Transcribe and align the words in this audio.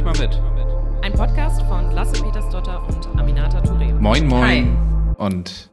ich 0.00 0.04
mal 0.04 0.18
mit. 0.18 0.40
Ein 1.02 1.12
Podcast 1.12 1.60
von 1.62 1.90
Lasse 1.90 2.22
Petersdotter 2.22 2.82
und 2.88 3.06
Aminata 3.20 3.58
Touré. 3.60 3.92
Moin, 4.00 4.26
moin. 4.26 4.42
Hi. 4.42 4.66
Und 5.18 5.70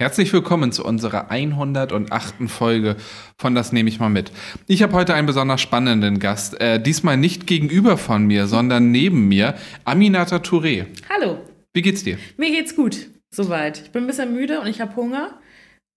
herzlich 0.00 0.32
willkommen 0.32 0.72
zu 0.72 0.84
unserer 0.84 1.30
108. 1.30 2.48
Folge 2.48 2.96
von 3.38 3.54
Das 3.54 3.72
nehme 3.72 3.88
ich 3.88 4.00
mal 4.00 4.08
mit. 4.08 4.32
Ich 4.66 4.82
habe 4.82 4.94
heute 4.94 5.14
einen 5.14 5.28
besonders 5.28 5.60
spannenden 5.60 6.18
Gast. 6.18 6.60
Äh, 6.60 6.82
diesmal 6.82 7.16
nicht 7.16 7.46
gegenüber 7.46 7.98
von 7.98 8.24
mir, 8.26 8.48
sondern 8.48 8.90
neben 8.90 9.28
mir. 9.28 9.54
Aminata 9.84 10.38
Touré. 10.38 10.86
Hallo, 11.08 11.38
Wie 11.72 11.82
geht's 11.82 12.02
dir? 12.02 12.18
mir 12.36 12.50
geht's 12.50 12.74
gut. 12.74 13.06
Soweit. 13.30 13.82
Ich 13.82 13.90
bin 13.92 14.04
ein 14.04 14.06
bisschen 14.08 14.32
müde 14.32 14.60
und 14.60 14.66
ich 14.66 14.80
habe 14.80 14.96
Hunger 14.96 15.38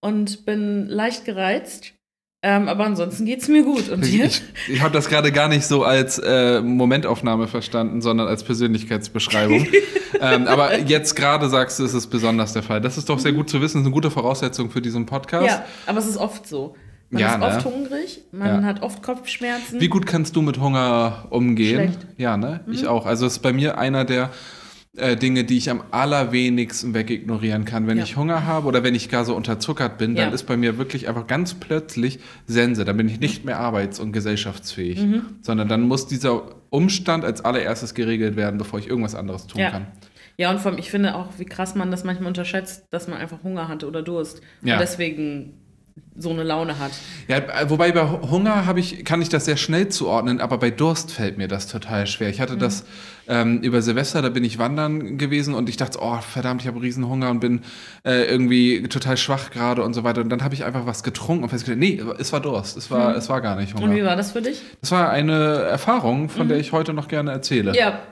und 0.01 0.45
bin 0.45 0.85
leicht 0.87 1.25
gereizt. 1.25 1.93
Ähm, 2.43 2.67
aber 2.67 2.85
ansonsten 2.85 3.25
geht's 3.25 3.47
mir 3.47 3.63
gut. 3.63 3.89
Und 3.89 4.03
dir? 4.05 4.25
Ich, 4.25 4.41
ich 4.67 4.81
habe 4.81 4.91
das 4.93 5.09
gerade 5.09 5.31
gar 5.31 5.47
nicht 5.47 5.63
so 5.65 5.83
als 5.83 6.17
äh, 6.17 6.59
Momentaufnahme 6.61 7.47
verstanden, 7.47 8.01
sondern 8.01 8.27
als 8.27 8.43
Persönlichkeitsbeschreibung. 8.43 9.67
ähm, 10.19 10.47
aber 10.47 10.79
jetzt 10.79 11.15
gerade 11.15 11.49
sagst 11.49 11.77
du, 11.79 11.85
es 11.85 11.93
ist 11.93 12.07
besonders 12.07 12.53
der 12.53 12.63
Fall. 12.63 12.81
Das 12.81 12.97
ist 12.97 13.09
doch 13.09 13.19
sehr 13.19 13.33
gut 13.33 13.49
zu 13.49 13.61
wissen. 13.61 13.75
Das 13.77 13.81
ist 13.81 13.85
eine 13.85 13.93
gute 13.93 14.09
Voraussetzung 14.09 14.71
für 14.71 14.81
diesen 14.81 15.05
Podcast. 15.05 15.45
ja, 15.45 15.63
aber 15.85 15.99
es 15.99 16.07
ist 16.07 16.17
oft 16.17 16.47
so. 16.47 16.75
Man 17.11 17.21
Ja, 17.21 17.33
ist 17.33 17.39
ne? 17.39 17.45
oft 17.45 17.65
hungrig, 17.65 18.21
man 18.31 18.61
Ja. 18.61 18.67
hat 18.67 18.81
oft 18.81 19.03
Kopfschmerzen. 19.03 19.79
Wie 19.81 19.89
gut 19.89 20.05
kannst 20.07 20.35
du 20.35 20.41
mit 20.41 20.59
Hunger 20.59 21.25
umgehen? 21.29 21.75
Schlecht. 21.91 22.07
Ja, 22.17 22.37
ne? 22.37 22.61
Ich 22.71 22.87
auch. 22.87 23.05
Also 23.05 23.25
es 23.25 23.33
ist 23.33 23.39
bei 23.39 23.51
mir 23.53 23.77
einer 23.77 24.05
der 24.05 24.31
äh, 24.97 25.15
Dinge, 25.15 25.45
die 25.45 25.57
ich 25.57 25.69
am 25.69 25.83
allerwenigsten 25.91 26.93
wegignorieren 26.93 27.63
kann. 27.65 27.87
Wenn 27.87 27.97
Ja. 27.97 28.03
ich 28.03 28.17
Hunger 28.17 28.45
habe 28.45 28.67
oder 28.67 28.83
wenn 28.83 28.93
ich 28.93 29.07
gar 29.09 29.23
so 29.23 29.35
unterzuckert 29.35 29.97
bin, 29.97 30.15
dann 30.15 30.29
Ja. 30.29 30.33
ist 30.35 30.43
bei 30.43 30.57
mir 30.57 30.77
wirklich 30.77 31.07
einfach 31.07 31.27
ganz 31.27 31.53
plötzlich 31.53 32.19
Sense. 32.45 32.83
Dann 32.83 32.97
bin 32.97 33.07
ich 33.07 33.19
nicht 33.19 33.45
mehr 33.45 33.59
arbeits- 33.59 33.99
und 34.01 34.11
gesellschaftsfähig, 34.11 34.99
Mhm. 35.01 35.21
sondern 35.41 35.69
dann 35.69 35.83
muss 35.83 36.07
dieser 36.07 36.43
Umstand 36.69 37.23
als 37.23 37.43
allererstes 37.45 37.93
geregelt 37.93 38.35
werden, 38.35 38.57
bevor 38.57 38.79
ich 38.79 38.87
irgendwas 38.87 39.15
anderes 39.15 39.47
tun 39.47 39.61
Ja. 39.61 39.71
kann. 39.71 39.87
Ja, 40.37 40.49
und 40.51 40.59
vor 40.59 40.71
allem, 40.71 40.79
ich 40.79 40.89
finde 40.89 41.15
auch, 41.15 41.27
wie 41.37 41.45
krass 41.45 41.75
man 41.75 41.91
das 41.91 42.03
manchmal 42.03 42.27
unterschätzt, 42.27 42.85
dass 42.89 43.07
man 43.07 43.17
einfach 43.19 43.43
Hunger 43.43 43.67
hatte 43.69 43.87
oder 43.87 44.01
Durst. 44.01 44.41
Ja. 44.61 44.73
Und 44.75 44.81
deswegen 44.81 45.53
so 46.17 46.29
eine 46.29 46.43
Laune 46.43 46.77
hat. 46.77 46.91
Ja, 47.27 47.37
äh, 47.37 47.69
wobei 47.69 47.91
bei 47.91 48.03
Hunger 48.07 48.65
habe 48.65 48.79
ich, 48.79 49.03
kann 49.05 49.21
ich 49.21 49.29
das 49.29 49.45
sehr 49.45 49.57
schnell 49.57 49.89
zuordnen, 49.89 50.39
aber 50.41 50.57
bei 50.57 50.69
Durst 50.69 51.11
fällt 51.11 51.37
mir 51.37 51.47
das 51.47 51.67
total 51.67 52.05
schwer. 52.07 52.29
Ich 52.29 52.37
Mhm. 52.37 52.41
hatte 52.43 52.57
das 52.57 52.85
ähm, 53.27 53.61
über 53.61 53.81
Silvester, 53.81 54.21
da 54.21 54.29
bin 54.29 54.43
ich 54.43 54.57
wandern 54.59 55.17
gewesen 55.17 55.53
und 55.53 55.69
ich 55.69 55.77
dachte, 55.77 55.99
oh 56.01 56.17
verdammt, 56.21 56.61
ich 56.61 56.67
habe 56.67 56.81
Riesenhunger 56.81 57.29
und 57.31 57.39
bin 57.39 57.61
äh, 58.03 58.23
irgendwie 58.25 58.83
total 58.83 59.15
schwach 59.17 59.51
gerade 59.51 59.83
und 59.83 59.93
so 59.93 60.03
weiter. 60.03 60.21
Und 60.21 60.29
dann 60.29 60.43
habe 60.43 60.53
ich 60.53 60.63
einfach 60.65 60.85
was 60.85 61.01
getrunken 61.03 61.43
und 61.43 61.49
festgestellt, 61.49 61.79
nee, 61.79 62.01
es 62.19 62.31
war 62.33 62.41
Durst, 62.41 62.77
es 62.77 62.91
war, 62.91 63.15
es 63.15 63.29
war 63.29 63.41
gar 63.41 63.55
nicht 63.55 63.75
Mhm. 63.75 63.83
Und 63.83 63.91
wie 63.91 63.99
Hunger. 63.99 64.09
war 64.09 64.15
das 64.15 64.31
für 64.31 64.41
dich? 64.41 64.61
Das 64.81 64.91
war 64.91 65.09
eine 65.09 65.33
Erfahrung, 65.33 66.29
von 66.29 66.47
der 66.49 66.57
ich 66.59 66.71
heute 66.71 66.93
noch 66.93 67.07
gerne 67.07 67.31
erzähle. 67.31 67.75
Ja. 67.75 67.99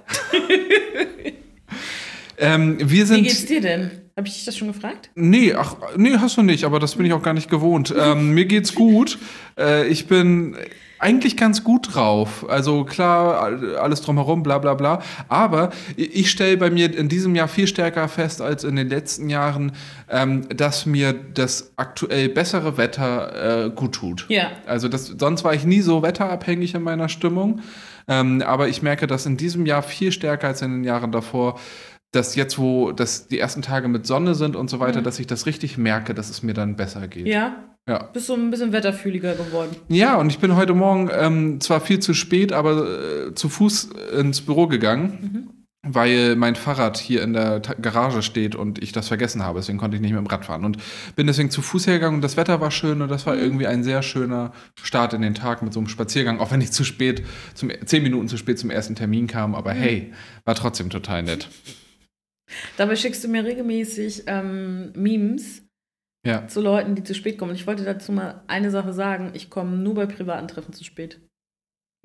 Ähm, 2.42 2.78
wir 2.80 2.90
Wie 2.90 3.02
sind. 3.04 3.24
geht's 3.24 3.46
dir 3.46 3.60
denn? 3.60 3.92
Habe 4.20 4.28
ich 4.28 4.34
dich 4.34 4.44
das 4.46 4.58
schon 4.58 4.68
gefragt? 4.68 5.10
Nee, 5.16 5.54
ach, 5.54 5.78
nee, 5.96 6.18
hast 6.18 6.36
du 6.36 6.42
nicht, 6.42 6.66
aber 6.66 6.80
das 6.80 6.96
bin 6.96 7.06
ich 7.06 7.14
auch 7.14 7.24
gar 7.24 7.34
nicht 7.34 7.50
gewohnt. 7.50 7.94
Ähm, 7.98 8.32
mir 8.34 8.46
geht's 8.46 8.76
gut. 8.76 9.18
Äh, 9.58 9.88
ich 9.88 10.08
bin 10.08 10.56
eigentlich 11.00 11.38
ganz 11.38 11.64
gut 11.64 11.96
drauf. 11.96 12.46
Also 12.50 12.84
klar, 12.84 13.42
all- 13.42 13.78
alles 13.78 14.02
drumherum, 14.02 14.44
bla 14.44 14.58
bla 14.58 14.74
bla. 14.74 15.02
Aber 15.30 15.70
ich 15.96 16.30
stelle 16.30 16.58
bei 16.58 16.70
mir 16.70 16.94
in 16.98 17.08
diesem 17.08 17.34
Jahr 17.36 17.48
viel 17.48 17.68
stärker 17.68 18.10
fest 18.10 18.42
als 18.42 18.66
in 18.66 18.76
den 18.76 18.90
letzten 18.90 19.30
Jahren, 19.30 19.72
ähm, 20.10 20.50
dass 20.50 20.86
mir 20.86 21.14
das 21.14 21.72
aktuell 21.78 22.28
bessere 22.28 22.76
Wetter 22.78 23.68
äh, 23.68 23.70
gut 23.70 23.96
tut. 23.96 24.26
Ja. 24.28 24.52
Also 24.66 24.90
das, 24.90 25.06
sonst 25.18 25.46
war 25.46 25.54
ich 25.54 25.64
nie 25.64 25.80
so 25.82 26.02
wetterabhängig 26.04 26.76
in 26.76 26.82
meiner 26.84 27.08
Stimmung. 27.08 27.62
Ähm, 28.10 28.42
aber 28.42 28.68
ich 28.70 28.82
merke 28.82 29.06
das 29.08 29.26
in 29.28 29.38
diesem 29.38 29.66
Jahr 29.68 29.84
viel 29.84 30.12
stärker 30.12 30.48
als 30.48 30.62
in 30.64 30.72
den 30.72 30.84
Jahren 30.84 31.12
davor, 31.12 31.60
dass 32.12 32.36
jetzt, 32.36 32.58
wo 32.58 32.92
das 32.92 33.28
die 33.28 33.40
ersten 33.40 33.62
Tage 33.62 33.88
mit 33.88 34.08
Sonne 34.08 34.36
sind 34.36 34.56
und 34.56 34.70
so 34.70 34.80
weiter, 34.80 35.02
dass 35.02 35.20
ich 35.20 35.28
das 35.28 35.46
richtig 35.46 35.78
merke, 35.78 36.14
dass 36.14 36.30
es 36.30 36.42
mir 36.42 36.54
dann 36.54 36.76
besser 36.76 37.08
geht. 37.08 37.28
Ja. 37.28 37.56
Ja. 37.88 38.04
Bist 38.14 38.30
du 38.30 38.36
ein 38.36 38.52
bisschen 38.52 38.72
wetterfühliger 38.72 39.34
geworden? 39.34 39.76
Ja, 39.88 40.18
und 40.18 40.30
ich 40.30 40.38
bin 40.38 40.56
heute 40.56 40.76
Morgen 40.76 41.10
ähm, 41.12 41.60
zwar 41.60 41.82
viel 41.82 42.00
zu 42.00 42.14
spät, 42.14 42.54
aber 42.54 43.30
äh, 43.30 43.34
zu 43.34 43.50
Fuß 43.50 43.90
ins 44.16 44.42
Büro 44.42 44.68
gegangen, 44.68 45.66
weil 45.82 46.36
mein 46.36 46.56
Fahrrad 46.56 46.98
hier 46.98 47.24
in 47.24 47.34
der 47.34 47.64
Ta 47.64 47.74
Garage 47.74 48.22
steht 48.22 48.54
und 48.54 48.82
ich 48.84 48.92
das 48.92 49.08
vergessen 49.08 49.44
habe. 49.44 49.60
Deswegen 49.60 49.80
konnte 49.80 49.96
ich 49.96 50.02
nicht 50.02 50.12
mit 50.12 50.20
dem 50.20 50.28
Rad 50.28 50.46
fahren. 50.46 50.66
Und 50.66 50.78
bin 51.16 51.26
deswegen 51.26 51.50
zu 51.50 51.64
Fuß 51.64 51.88
hergegangen 51.88 52.18
und 52.18 52.22
das 52.22 52.38
Wetter 52.38 52.62
war 52.62 52.70
schön 52.70 53.02
und 53.02 53.10
das 53.10 53.26
war 53.26 53.36
irgendwie 53.36 53.66
ein 53.66 53.84
sehr 53.84 54.04
schöner 54.04 54.52
Start 54.82 55.14
in 55.14 55.24
den 55.24 55.34
Tag 55.34 55.64
mit 55.64 55.74
so 55.74 55.80
einem 55.80 55.90
Spaziergang, 55.90 56.40
auch 56.40 56.52
wenn 56.52 56.62
ich 56.62 56.72
zu 56.72 56.84
spät, 56.84 57.24
zum, 57.56 57.72
zehn 57.86 58.04
Minuten 58.04 58.28
zu 58.28 58.38
spät 58.38 58.60
zum 58.60 58.70
ersten 58.70 58.94
Termin 58.94 59.26
kam. 59.26 59.56
Aber 59.56 59.72
hey, 59.72 60.14
war 60.46 60.54
trotzdem 60.54 60.92
total 60.92 61.24
nett. 61.24 61.50
Dabei 62.78 62.96
schickst 62.96 63.24
du 63.24 63.28
mir 63.28 63.44
regelmäßig 63.44 64.24
ähm, 64.28 64.92
Memes 64.96 65.64
Ja. 66.26 66.48
zu 66.48 66.62
Leuten, 66.62 66.96
die 66.96 67.04
zu 67.04 67.14
spät 67.14 67.38
kommen. 67.38 67.52
Und 67.52 67.58
ich 67.58 67.68
wollte 67.68 67.84
dazu 67.84 68.12
mal 68.12 68.44
eine 68.48 68.72
Sache 68.72 68.94
sagen. 68.94 69.32
Ich 69.34 69.50
komme 69.50 69.78
nur 69.78 69.96
bei 69.96 70.06
privaten 70.06 70.48
Treffen 70.48 70.74
zu 70.74 70.84
spät. 70.84 71.20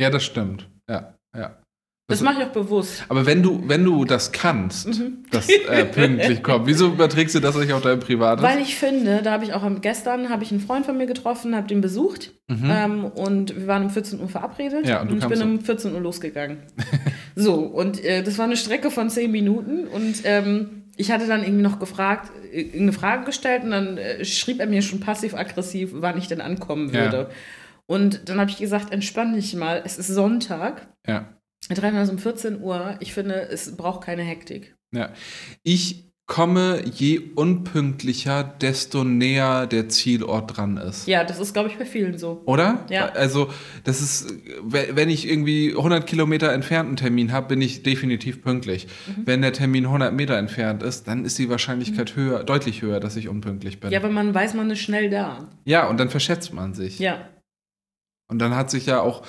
Ja, 0.00 0.10
das 0.10 0.24
stimmt. 0.24 0.68
Ja, 0.88 1.16
ja. 1.36 1.62
Das 2.06 2.20
mache 2.20 2.40
ich 2.42 2.44
auch 2.46 2.52
bewusst. 2.52 3.02
Aber 3.08 3.24
wenn 3.24 3.42
du, 3.42 3.62
wenn 3.66 3.82
du 3.82 4.04
das 4.04 4.30
kannst, 4.30 4.86
Mhm. 4.88 5.24
das 5.30 5.48
äh, 5.48 5.86
pünktlich 5.86 6.42
kommt, 6.42 6.66
wieso 6.66 6.88
überträgst 6.88 7.34
du 7.34 7.40
das 7.40 7.56
nicht 7.56 7.72
auf 7.72 7.80
dein 7.80 7.98
Privates? 7.98 8.44
Weil 8.44 8.60
ich 8.60 8.74
finde, 8.76 9.22
da 9.22 9.32
habe 9.32 9.44
ich 9.44 9.54
auch 9.54 9.62
am, 9.62 9.80
gestern 9.80 10.28
habe 10.28 10.42
ich 10.44 10.50
einen 10.50 10.60
Freund 10.60 10.84
von 10.84 10.98
mir 10.98 11.06
getroffen, 11.06 11.56
habe 11.56 11.66
den 11.66 11.80
besucht 11.80 12.32
ähm, 12.50 13.06
und 13.06 13.56
wir 13.56 13.66
waren 13.66 13.84
um 13.84 13.90
14 13.90 14.20
Uhr 14.20 14.28
verabredet 14.28 14.82
Mhm. 14.84 14.88
Ja, 14.90 15.00
und 15.00 15.12
und, 15.12 15.18
ich 15.18 15.26
bin 15.28 15.38
kamst 15.38 15.42
um 15.42 15.60
14 15.60 15.94
Uhr 15.94 16.00
losgegangen. 16.00 16.58
so, 17.36 17.54
und 17.54 18.04
äh, 18.04 18.22
das 18.22 18.36
war 18.36 18.44
eine 18.44 18.58
Strecke 18.58 18.90
von 18.90 19.08
10 19.08 19.30
Minuten 19.30 19.86
und 19.86 20.16
ähm, 20.24 20.82
ich 20.96 21.10
hatte 21.10 21.26
dann 21.26 21.42
irgendwie 21.42 21.62
noch 21.62 21.78
gefragt, 21.78 22.30
äh, 22.52 22.60
irgendeine 22.60 22.92
Frage 22.92 23.24
gestellt 23.24 23.64
und 23.64 23.70
dann 23.70 23.96
äh, 23.96 24.22
schrieb 24.26 24.60
er 24.60 24.66
mir 24.66 24.82
schon 24.82 25.00
passiv-aggressiv, 25.00 25.90
wann 25.94 26.18
ich 26.18 26.28
denn 26.28 26.42
ankommen 26.42 26.90
Ja. 26.92 27.00
würde. 27.04 27.30
Und 27.86 28.28
dann 28.28 28.38
habe 28.40 28.50
ich 28.50 28.58
gesagt, 28.58 28.92
entspann 28.92 29.32
dich 29.34 29.54
mal, 29.56 29.80
es 29.86 29.96
ist 29.96 30.08
Sonntag. 30.08 30.86
ja. 31.06 31.30
Wir 31.68 31.76
treffen 31.76 31.98
uns 31.98 32.10
um 32.10 32.18
14 32.18 32.60
Uhr. 32.60 32.96
Ich 33.00 33.14
finde, 33.14 33.34
es 33.48 33.76
braucht 33.76 34.04
keine 34.04 34.22
Hektik. 34.22 34.74
Ja. 34.92 35.10
Ich 35.62 36.10
komme, 36.26 36.82
je 36.86 37.18
unpünktlicher, 37.34 38.42
desto 38.44 39.04
näher 39.04 39.66
der 39.66 39.90
Zielort 39.90 40.56
dran 40.56 40.78
ist. 40.78 41.06
Ja, 41.06 41.22
das 41.22 41.38
ist, 41.38 41.52
glaube 41.52 41.68
ich, 41.68 41.76
bei 41.76 41.84
vielen 41.84 42.16
so. 42.16 42.42
Oder? 42.46 42.86
Ja. 42.88 43.08
Also, 43.10 43.50
das 43.84 44.00
ist, 44.00 44.32
we- 44.62 44.88
wenn 44.92 45.10
ich 45.10 45.28
irgendwie 45.28 45.74
100 45.76 46.06
Kilometer 46.06 46.50
entfernt 46.52 46.86
einen 46.88 46.96
Termin 46.96 47.30
habe, 47.32 47.48
bin 47.48 47.60
ich 47.60 47.82
definitiv 47.82 48.40
pünktlich. 48.42 48.86
Mhm. 49.06 49.22
Wenn 49.26 49.42
der 49.42 49.52
Termin 49.52 49.84
100 49.84 50.14
Meter 50.14 50.38
entfernt 50.38 50.82
ist, 50.82 51.08
dann 51.08 51.26
ist 51.26 51.38
die 51.38 51.50
Wahrscheinlichkeit 51.50 52.16
höher, 52.16 52.42
deutlich 52.42 52.80
höher, 52.80 53.00
dass 53.00 53.16
ich 53.16 53.28
unpünktlich 53.28 53.80
bin. 53.80 53.90
Ja, 53.90 53.98
aber 53.98 54.08
man 54.10 54.32
weiß, 54.34 54.54
man 54.54 54.70
ist 54.70 54.80
schnell 54.80 55.10
da. 55.10 55.50
Ja, 55.66 55.88
und 55.88 55.98
dann 56.00 56.08
verschätzt 56.08 56.54
man 56.54 56.72
sich. 56.72 56.98
Ja. 57.00 57.28
Und 58.28 58.38
dann 58.38 58.56
hat 58.56 58.70
sich 58.70 58.86
ja 58.86 59.00
auch, 59.02 59.26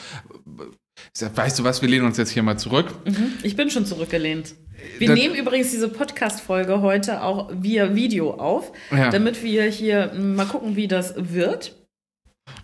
weißt 1.19 1.59
du 1.59 1.63
was, 1.63 1.81
wir 1.81 1.89
lehnen 1.89 2.05
uns 2.05 2.17
jetzt 2.17 2.31
hier 2.31 2.43
mal 2.43 2.57
zurück. 2.57 2.93
Mhm. 3.05 3.33
Ich 3.43 3.55
bin 3.55 3.69
schon 3.69 3.85
zurückgelehnt. 3.85 4.55
Wir 4.99 5.07
Das- 5.09 5.17
nehmen 5.19 5.35
übrigens 5.35 5.71
diese 5.71 5.89
Podcast-Folge 5.89 6.81
heute 6.81 7.21
auch 7.23 7.49
via 7.53 7.95
Video 7.95 8.31
auf, 8.31 8.71
Ja. 8.91 9.09
damit 9.09 9.43
wir 9.43 9.63
hier 9.65 10.13
mal 10.13 10.45
gucken, 10.45 10.75
wie 10.75 10.87
das 10.87 11.13
wird. 11.17 11.74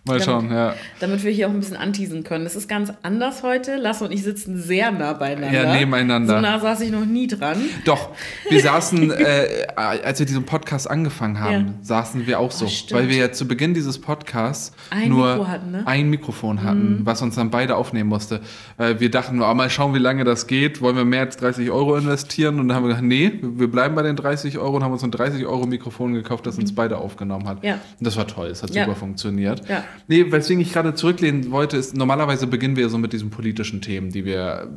Mal 0.03 0.13
Damit- 0.17 0.23
schauen, 0.25 0.51
ja. 0.51 0.73
Damit 0.99 1.23
wir 1.23 1.31
hier 1.31 1.47
auch 1.47 1.51
ein 1.51 1.59
bisschen 1.59 1.77
anteasen 1.77 2.23
können. 2.23 2.43
Das 2.43 2.55
ist 2.55 2.67
ganz 2.67 2.91
anders 3.03 3.43
heute. 3.43 3.75
Lasse 3.77 4.03
und 4.05 4.11
ich 4.11 4.23
sitzen 4.23 4.59
sehr 4.59 4.91
nah 4.91 5.13
beieinander. 5.13 5.63
Ja, 5.63 5.75
nebeneinander. 5.75 6.35
So 6.35 6.41
nah 6.41 6.59
saß 6.59 6.81
ich 6.81 6.91
noch 6.91 7.05
nie 7.05 7.27
dran. 7.27 7.57
Doch, 7.85 8.09
wir 8.49 8.59
saßen, 8.63 9.11
äh, 9.11 9.67
als 9.75 10.17
wir 10.19 10.25
diesen 10.25 10.43
Podcast 10.43 10.89
angefangen 10.89 11.39
haben, 11.39 11.51
Ja. 11.53 11.73
saßen 11.83 12.25
wir 12.25 12.39
auch 12.39 12.51
so. 12.51 12.65
Oh, 12.65 12.93
weil 12.95 13.09
wir 13.09 13.17
ja 13.17 13.31
zu 13.31 13.47
Beginn 13.47 13.75
dieses 13.75 13.99
Podcasts 14.01 14.71
Ein 14.89 15.09
nur 15.09 15.29
Mikro 15.35 15.47
hatten, 15.47 15.71
ne? 15.71 15.83
ein 15.85 16.09
Mikrofon 16.09 16.63
hatten, 16.63 17.01
was 17.03 17.21
uns 17.21 17.35
dann 17.35 17.51
beide 17.51 17.75
aufnehmen 17.75 18.09
musste. 18.09 18.41
Äh, 18.79 18.95
wir 18.99 19.11
dachten, 19.11 19.39
oh, 19.41 19.53
mal 19.53 19.69
schauen, 19.69 19.93
wie 19.93 19.99
lange 19.99 20.23
das 20.23 20.47
geht. 20.47 20.81
Wollen 20.81 20.95
wir 20.95 21.05
mehr 21.05 21.21
als 21.21 21.37
30 21.37 21.69
Euro 21.69 21.95
investieren? 21.95 22.59
Und 22.59 22.69
dann 22.69 22.77
haben 22.77 22.83
wir 22.85 22.89
gesagt, 22.89 23.05
nee, 23.05 23.33
wir 23.41 23.69
bleiben 23.69 23.93
bei 23.93 24.01
den 24.03 24.15
30 24.15 24.57
Euro 24.57 24.77
und 24.77 24.83
haben 24.83 24.93
uns 24.93 25.03
ein 25.03 25.11
30 25.11 25.45
Euro 25.45 25.67
Mikrofon 25.67 26.13
gekauft, 26.13 26.47
das 26.47 26.57
uns 26.57 26.73
beide 26.73 26.97
aufgenommen 26.97 27.47
hat. 27.47 27.61
Mhm. 27.61 27.67
Ja. 27.67 27.73
Und 27.75 28.07
das 28.07 28.17
war 28.17 28.25
toll, 28.25 28.47
es 28.47 28.63
hat 28.63 28.71
Ja. 28.73 28.85
super 28.85 28.95
funktioniert. 28.95 29.61
Ja. 29.71 29.85
Nee, 30.07 30.31
weswegen 30.31 30.61
ich 30.61 30.73
gerade 30.73 30.93
zurücklehnen 30.95 31.49
wollte, 31.49 31.77
ist, 31.77 31.95
normalerweise 31.95 32.45
beginnen 32.45 32.75
wir 32.75 32.89
so 32.89 32.97
mit 32.97 33.13
diesen 33.13 33.29
politischen 33.29 33.79
Themen, 33.81 34.09
die 34.11 34.25
wir 34.25 34.67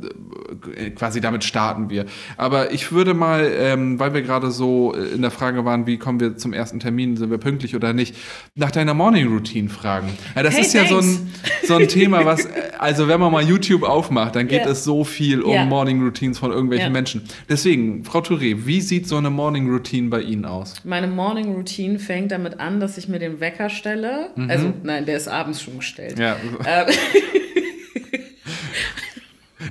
äh, 0.77 0.91
quasi 0.91 1.19
damit 1.19 1.43
starten 1.43 1.89
wir. 1.89 2.05
Aber 2.37 2.71
ich 2.71 2.93
würde 2.93 3.13
mal, 3.13 3.51
ähm, 3.59 3.99
weil 3.99 4.13
wir 4.13 4.21
gerade 4.21 4.51
so 4.51 4.95
äh, 4.95 5.13
in 5.15 5.21
der 5.21 5.31
Frage 5.31 5.65
waren, 5.65 5.85
wie 5.85 5.97
kommen 5.97 6.21
wir 6.21 6.37
zum 6.37 6.53
ersten 6.53 6.79
Termin, 6.79 7.17
sind 7.17 7.29
wir 7.29 7.37
pünktlich 7.39 7.75
oder 7.75 7.91
nicht, 7.91 8.15
nach 8.55 8.71
deiner 8.71 8.93
Morning 8.93 9.27
Routine 9.27 9.67
fragen. 9.69 10.09
Ja, 10.33 10.43
das 10.43 10.55
Hey, 10.55 10.61
ist 10.61 10.73
ja 10.73 10.85
so 10.87 10.99
thanks. 11.01 11.19
ein, 11.19 11.64
so 11.67 11.75
ein 11.75 11.87
Thema, 11.87 12.25
was, 12.25 12.47
also 12.77 13.07
wenn 13.07 13.19
man 13.19 13.31
mal 13.31 13.43
YouTube 13.43 13.83
aufmacht, 13.83 14.35
dann 14.35 14.47
geht 14.47 14.65
Ja. 14.65 14.71
es 14.71 14.83
so 14.83 15.03
viel 15.03 15.41
um 15.41 15.53
Ja. 15.53 15.65
Morning 15.65 16.01
Routines 16.03 16.39
von 16.39 16.51
irgendwelchen 16.51 16.87
Ja. 16.87 16.91
Menschen. 16.93 17.23
Deswegen, 17.49 18.03
Frau 18.03 18.19
Touré, 18.19 18.65
wie 18.65 18.81
sieht 18.81 19.07
so 19.07 19.17
eine 19.17 19.29
Morning 19.29 19.69
Routine 19.69 20.09
bei 20.09 20.21
Ihnen 20.21 20.45
aus? 20.45 20.75
Meine 20.83 21.07
Morning 21.07 21.53
Routine 21.53 21.99
fängt 21.99 22.31
damit 22.31 22.59
an, 22.59 22.79
dass 22.79 22.97
ich 22.97 23.07
mir 23.07 23.19
den 23.19 23.39
Wecker 23.39 23.69
stelle. 23.69 24.29
Also, 24.47 24.73
nein, 24.83 25.05
der 25.05 25.17
ist 25.17 25.27
abends 25.27 25.61
schon 25.61 25.77
gestellt. 25.77 26.17
Ja. 26.19 26.35
Ähm, 26.65 26.87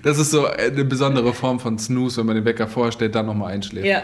Das 0.03 0.19
ist 0.19 0.31
so 0.31 0.47
eine 0.47 0.85
besondere 0.85 1.33
Form 1.35 1.61
von 1.61 1.79
Snooze, 1.79 2.19
wenn 2.19 2.27
man 2.27 2.37
den 2.37 2.45
Wecker 2.45 2.67
vorstellt, 2.67 3.15
dann 3.15 3.27
nochmal 3.27 3.53
einschläft. 3.53 3.87
Ja. 3.87 4.03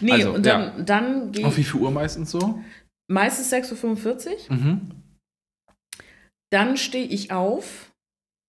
Nee, 0.00 0.12
Also, 0.12 0.32
und 0.32 0.44
dann, 0.44 0.60
ja. 0.60 0.72
dann 0.84 1.32
gehe 1.32 1.46
Auf 1.46 1.56
wie 1.56 1.64
viel 1.64 1.80
Uhr 1.80 1.90
meistens 1.90 2.30
so? 2.30 2.60
meistens 3.08 3.52
6.45 3.52 4.50
Uhr. 4.50 4.56
Mhm. 4.56 4.80
Dann 6.50 6.76
stehe 6.76 7.04
ich 7.06 7.30
auf, 7.32 7.92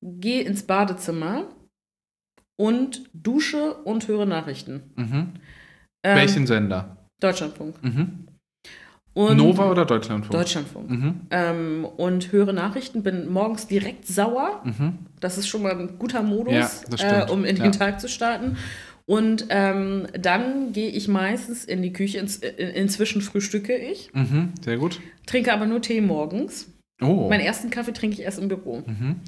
gehe 0.01 0.42
ins 0.44 0.63
Badezimmer 0.63 1.45
und 2.59 3.03
dusche 3.13 3.75
und 3.75 4.07
höre 4.07 4.25
Nachrichten. 4.25 4.81
Mhm. 4.95 5.33
Ähm, 6.03 6.15
Welchen 6.18 6.48
Sender? 6.48 6.98
Deutschlandfunk. 7.19 7.75
Mhm. 7.83 8.27
Und 9.13 9.38
Nova 9.38 9.69
oder 9.69 9.86
Deutschlandfunk? 9.86 10.31
Deutschlandfunk. 10.31 10.89
Mhm. 10.89 11.21
Ähm, 11.31 11.86
und 11.98 12.31
höre 12.31 12.53
Nachrichten, 12.53 13.03
bin 13.03 13.30
morgens 13.31 13.68
direkt 13.68 14.07
sauer. 14.07 14.63
Mhm. 14.63 15.00
Das 15.19 15.38
ist 15.38 15.47
schon 15.47 15.62
mal 15.63 15.77
ein 15.77 16.00
guter 16.00 16.24
Modus, 16.24 16.83
Ja, 16.97 17.25
äh, 17.27 17.31
um 17.31 17.44
in 17.44 17.57
den 17.57 17.65
Ja. 17.65 17.71
Tag 17.71 18.00
zu 18.00 18.07
starten. 18.07 18.57
Und 19.06 19.47
ähm, 19.50 20.07
dann 20.18 20.71
gehe 20.71 20.89
ich 20.89 21.07
meistens 21.09 21.65
in 21.65 21.81
die 21.81 21.92
Küche. 21.92 22.19
In, 22.19 22.27
inzwischen 22.69 23.21
frühstücke 23.21 23.75
ich, 23.75 24.12
Mhm. 24.13 24.54
Sehr 24.63 24.77
gut. 24.77 25.01
trinke 25.25 25.51
aber 25.54 25.65
nur 25.65 25.81
Tee 25.81 26.00
morgens. 26.01 26.70
Oh. 27.01 27.30
Meinen 27.30 27.42
ersten 27.42 27.69
Kaffee 27.69 27.94
trinke 27.94 28.15
ich 28.15 28.21
erst 28.21 28.39
im 28.39 28.48
Büro. 28.48 28.83
Mhm. 28.86 29.21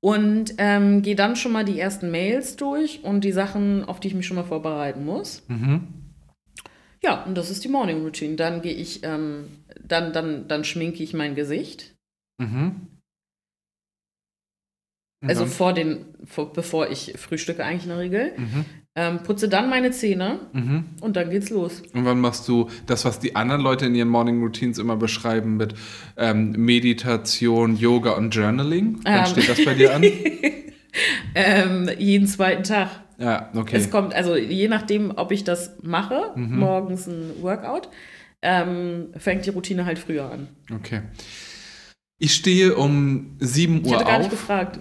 Und 0.00 0.54
ähm, 0.56 1.02
gehe 1.02 1.14
dann 1.14 1.36
schon 1.36 1.52
mal 1.52 1.64
die 1.64 1.78
ersten 1.78 2.10
Mails 2.10 2.56
durch 2.56 3.04
und 3.04 3.22
die 3.22 3.32
Sachen, 3.32 3.84
auf 3.84 4.00
die 4.00 4.08
ich 4.08 4.14
mich 4.14 4.26
schon 4.26 4.36
mal 4.36 4.44
vorbereiten 4.44 5.04
muss. 5.04 5.42
Mhm. 5.48 5.88
Ja, 7.02 7.22
und 7.24 7.36
das 7.36 7.50
ist 7.50 7.64
die 7.64 7.68
Morning 7.68 8.02
Routine. 8.02 8.36
Dann 8.36 8.62
gehe 8.62 8.74
ich, 8.74 9.04
ähm, 9.04 9.48
dann, 9.82 10.12
dann, 10.12 10.48
dann 10.48 10.64
schminke 10.64 11.02
ich 11.02 11.12
mein 11.12 11.34
Gesicht. 11.34 11.94
Mhm. 12.38 12.86
Also 15.22 15.44
vor 15.44 15.74
den, 15.74 16.06
vor, 16.24 16.52
bevor 16.52 16.88
ich 16.88 17.12
frühstücke 17.18 17.62
eigentlich 17.62 17.82
in 17.82 17.90
der 17.90 17.98
Regel. 17.98 18.32
Mhm. 18.38 18.64
Ähm, 19.02 19.20
putze 19.22 19.48
dann 19.48 19.70
meine 19.70 19.92
Zähne 19.92 20.40
Mhm. 20.52 20.84
und 21.00 21.16
dann 21.16 21.30
geht's 21.30 21.48
los. 21.48 21.80
Und 21.94 22.04
wann 22.04 22.20
machst 22.20 22.46
du 22.48 22.68
das, 22.86 23.04
was 23.06 23.18
die 23.18 23.34
anderen 23.34 23.62
Leute 23.62 23.86
in 23.86 23.94
ihren 23.94 24.08
Morning 24.08 24.42
Routines 24.42 24.78
immer 24.78 24.96
beschreiben 24.96 25.56
mit 25.56 25.74
ähm, 26.18 26.50
Meditation, 26.52 27.76
Yoga 27.76 28.10
und 28.10 28.34
Journaling? 28.34 28.98
Wann 29.04 29.20
Ähm. 29.20 29.26
steht 29.26 29.48
das 29.48 29.64
bei 29.64 29.74
dir 29.74 29.94
an? 29.94 30.02
Ähm, 31.36 31.88
jeden 31.98 32.26
zweiten 32.26 32.64
Tag. 32.64 32.88
ja, 33.16 33.48
okay. 33.54 33.76
Es 33.76 33.90
kommt, 33.90 34.12
also 34.12 34.34
je 34.34 34.66
nachdem, 34.66 35.12
ob 35.14 35.30
ich 35.30 35.44
das 35.44 35.76
mache, 35.82 36.32
Mhm. 36.34 36.58
morgens 36.58 37.06
ein 37.06 37.30
Workout, 37.42 37.88
ähm, 38.42 39.10
fängt 39.16 39.46
die 39.46 39.50
Routine 39.50 39.84
halt 39.84 40.00
früher 40.00 40.28
an. 40.32 40.48
Okay. 40.74 41.02
Ich 42.18 42.34
stehe 42.34 42.74
um 42.74 43.36
7 43.38 43.82
Ich 43.82 43.86
Uhr 43.86 43.94
hatte 43.94 44.04
gar 44.04 44.14
auf. 44.14 44.18
nicht 44.22 44.30
gefragt. 44.32 44.80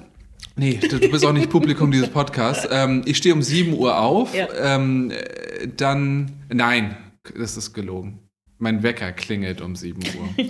Nee, 0.59 0.77
du 0.77 0.99
bist 0.99 1.25
auch 1.25 1.31
nicht 1.31 1.49
Publikum 1.49 1.89
dieses 1.89 2.09
Podcasts. 2.09 2.67
Ähm, 2.69 3.03
ich 3.05 3.15
stehe 3.15 3.33
um 3.33 3.41
7 3.41 3.73
Uhr 3.73 3.97
auf. 3.97 4.35
Ja. 4.35 4.49
Ähm, 4.61 5.09
äh, 5.09 5.69
dann, 5.69 6.43
nein, 6.49 6.97
das 7.33 7.55
ist 7.55 7.73
gelogen. 7.73 8.28
Mein 8.61 8.83
Wecker 8.83 9.13
klingelt 9.13 9.61
um 9.61 9.75
7 9.75 9.99
Uhr. 10.01 10.45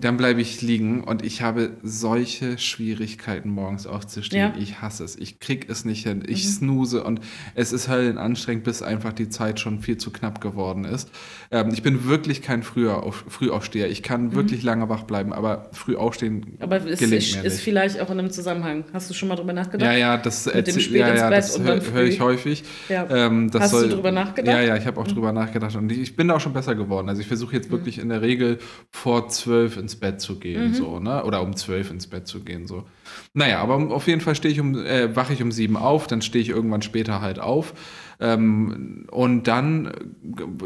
dann 0.00 0.16
bleibe 0.16 0.40
ich 0.40 0.62
liegen 0.62 1.04
und 1.04 1.22
ich 1.22 1.42
habe 1.42 1.72
solche 1.82 2.56
Schwierigkeiten, 2.56 3.50
morgens 3.50 3.86
aufzustehen. 3.86 4.52
Ja. 4.54 4.58
Ich 4.58 4.80
hasse 4.80 5.04
es. 5.04 5.16
Ich 5.16 5.38
krieg 5.38 5.66
es 5.68 5.84
nicht 5.84 6.06
hin. 6.06 6.22
Ich 6.26 6.44
Mhm. 6.44 6.48
snooze 6.50 7.04
und 7.04 7.20
es 7.54 7.72
ist 7.72 7.88
höllenanstrengend, 7.88 8.64
bis 8.64 8.80
einfach 8.82 9.12
die 9.12 9.28
Zeit 9.28 9.60
schon 9.60 9.80
viel 9.80 9.98
zu 9.98 10.10
knapp 10.10 10.40
geworden 10.40 10.84
ist. 10.86 11.10
Ähm, 11.50 11.68
ich 11.74 11.82
bin 11.82 12.06
wirklich 12.06 12.40
kein 12.40 12.62
Früher 12.62 13.02
auf, 13.02 13.24
Frühaufsteher. 13.28 13.90
Ich 13.90 14.02
kann 14.02 14.34
wirklich 14.34 14.62
lange 14.62 14.88
wach 14.88 15.02
bleiben, 15.02 15.34
aber 15.34 15.68
früh 15.72 15.94
aufstehen 15.96 16.32
Mhm. 16.32 16.44
Aber 16.60 16.76
es 16.86 16.98
gelingt 17.00 17.22
ist, 17.22 17.34
mir 17.36 17.44
ist 17.44 17.52
nicht. 17.54 17.62
vielleicht 17.64 18.00
auch 18.00 18.10
in 18.10 18.18
einem 18.18 18.30
Zusammenhang. 18.30 18.84
Hast 18.94 19.10
du 19.10 19.14
schon 19.14 19.28
mal 19.28 19.36
drüber 19.36 19.52
nachgedacht? 19.52 19.86
Ja, 19.92 19.92
ja, 19.96 20.16
das, 20.16 20.44
spät 20.44 20.68
ja, 20.92 21.14
ja, 21.14 21.28
das 21.30 21.58
höre 21.58 21.82
hör 21.92 22.04
ich 22.04 22.18
häufig. 22.20 22.64
Ja. 22.88 23.06
Ähm, 23.10 23.50
Hast 23.52 23.74
du 23.74 23.78
soll, 23.80 23.88
drüber 23.90 24.10
nachgedacht? 24.10 24.56
Ja, 24.56 24.62
ja, 24.62 24.76
ich 24.78 24.86
habe 24.86 24.98
auch 24.98 25.06
drüber 25.06 25.32
nachgedacht 25.32 25.76
und 25.76 25.92
ich, 25.92 25.98
ich 25.98 26.16
bin 26.16 26.28
da 26.28 26.36
auch 26.36 26.40
schon 26.40 26.54
besser 26.54 26.74
geworden. 26.74 27.10
Also 27.10 27.20
ich 27.20 27.26
versuche 27.28 27.41
jetzt 27.50 27.70
wirklich 27.70 27.98
in 27.98 28.10
der 28.10 28.20
Regel 28.20 28.58
vor 28.90 29.28
zwölf 29.28 29.78
ins 29.78 29.96
Bett 29.96 30.20
zu 30.20 30.38
gehen, 30.38 30.68
Mhm. 30.68 30.74
so, 30.74 31.00
ne? 31.00 31.24
Oder 31.24 31.40
um 31.40 31.56
zwölf 31.56 31.90
ins 31.90 32.06
Bett 32.06 32.26
zu 32.26 32.40
gehen, 32.44 32.66
so. 32.66 32.84
Naja, 33.32 33.60
aber 33.62 33.76
auf 33.90 34.06
jeden 34.06 34.20
Fall 34.20 34.34
stehe 34.34 34.52
ich 34.52 34.60
um, 34.60 34.76
äh, 34.84 35.16
wache 35.16 35.32
ich 35.32 35.42
um 35.42 35.50
sieben 35.50 35.76
auf, 35.78 36.06
dann 36.06 36.20
stehe 36.20 36.42
ich 36.42 36.50
irgendwann 36.50 36.82
später 36.82 37.22
halt 37.22 37.38
auf. 37.38 37.72
Ähm, 38.20 39.06
und 39.10 39.48
dann 39.48 39.90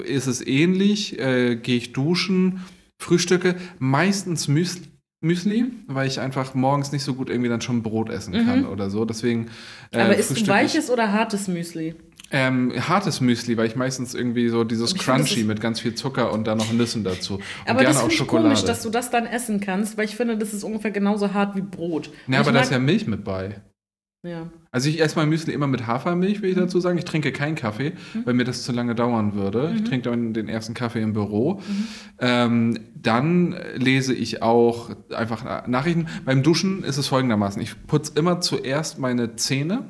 ist 0.05 0.26
es 0.26 0.44
ähnlich, 0.46 1.19
äh, 1.20 1.55
gehe 1.56 1.76
ich 1.76 1.93
duschen, 1.93 2.64
frühstücke, 2.99 3.55
meistens 3.79 4.49
Müsli. 4.49 4.88
Müsli, 5.22 5.64
weil 5.87 6.06
ich 6.06 6.20
einfach 6.20 6.55
morgens 6.55 6.93
nicht 6.93 7.02
so 7.02 7.14
gut 7.14 7.31
irgendwie 7.31 7.49
dann 7.49 7.62
schon 7.62 7.82
Brot 7.82 8.11
essen 8.11 8.34
kann 8.34 8.67
oder 8.67 8.90
so. 8.90 9.05
Deswegen. 9.06 9.46
äh, 9.90 9.96
Mhm. 9.96 10.02
Aber 10.11 10.19
ich- 10.19 10.46
weiches 10.49 10.90
oder 10.90 11.11
hartes 11.12 11.49
Müsli? 11.49 11.94
Ähm, 12.31 12.73
hartes 12.88 13.20
Müsli, 13.20 13.56
weil 13.56 13.67
ich 13.67 13.76
meistens 13.76 14.14
irgendwie 14.14 14.49
so 14.49 14.64
dieses 14.64 14.94
ich 14.94 14.99
Crunchy 14.99 15.44
mit 15.44 15.61
ganz 15.61 15.81
viel 15.81 15.94
Zucker 15.94 16.32
und 16.32 16.46
dann 16.46 16.58
noch 16.58 16.73
Nüssen 16.73 17.05
dazu. 17.05 17.34
Und 17.34 17.43
Aber 17.67 17.81
gerne 17.81 17.94
das 17.94 18.02
auch 18.02 18.11
Schokolade. 18.11 18.49
komisch, 18.49 18.64
dass 18.64 18.82
du 18.82 18.90
das 18.90 19.11
dann 19.11 19.26
essen 19.26 19.61
kannst, 19.61 19.96
weil 19.96 20.06
ich 20.06 20.17
finde, 20.17 20.37
das 20.37 20.52
ist 20.52 20.64
ungefähr 20.64 20.90
genauso 20.90 21.32
hart 21.34 21.56
wie 21.56 21.62
Brot. 21.62 22.11
ja, 22.26 22.40
aber 22.40 22.52
da 22.52 22.61
ist 22.61 22.73
ja 22.73 22.78
Milch 22.78 23.06
mit 23.06 23.25
bei. 23.25 23.61
Ja. 24.22 24.50
Also 24.72 24.88
ich 24.88 25.00
esse 25.00 25.16
mein 25.16 25.28
Müsli 25.28 25.52
immer 25.52 25.66
mit 25.66 25.86
Hafermilch, 25.86 26.42
will 26.42 26.50
ich 26.50 26.56
dazu 26.56 26.80
sagen. 26.80 26.98
Ich 26.98 27.04
trinke 27.04 27.32
keinen 27.32 27.54
Kaffee, 27.54 27.92
weil 28.24 28.34
mir 28.34 28.44
das 28.44 28.62
zu 28.64 28.72
lange 28.72 28.94
dauern 28.94 29.34
würde. 29.34 29.72
Ich 29.76 29.84
trinke 29.84 30.10
dann 30.10 30.34
den 30.34 30.48
ersten 30.48 30.74
Kaffee 30.74 31.00
im 31.00 31.12
Büro. 31.12 31.62
Ähm, 32.18 32.78
dann 32.94 33.54
lese 33.76 34.14
ich 34.14 34.42
auch 34.42 34.90
einfach 35.14 35.66
Nachrichten. 35.68 36.06
Beim 36.24 36.42
Duschen 36.42 36.82
ist 36.82 36.96
es 36.98 37.06
folgendermaßen. 37.06 37.62
Ich 37.62 37.86
putze 37.86 38.12
immer 38.16 38.40
zuerst 38.40 38.98
meine 38.98 39.36
Zähne 39.36 39.84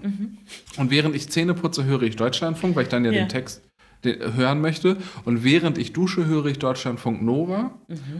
und 0.76 0.90
während 0.90 1.16
ich 1.16 1.30
Zähne 1.30 1.54
putze, 1.54 1.84
höre 1.84 2.02
ich 2.02 2.16
Deutschlandfunk, 2.16 2.76
weil 2.76 2.84
ich 2.84 2.88
dann 2.90 3.04
ja, 3.04 3.12
Ja. 3.12 3.22
den 3.22 3.28
Text 3.28 3.62
den, 4.04 4.36
hören 4.36 4.60
möchte. 4.60 4.98
Und 5.24 5.42
während 5.44 5.78
ich 5.78 5.94
dusche, 5.94 6.26
höre 6.26 6.46
ich 6.46 6.58
Deutschlandfunk 6.58 7.22
Nova 7.22 7.70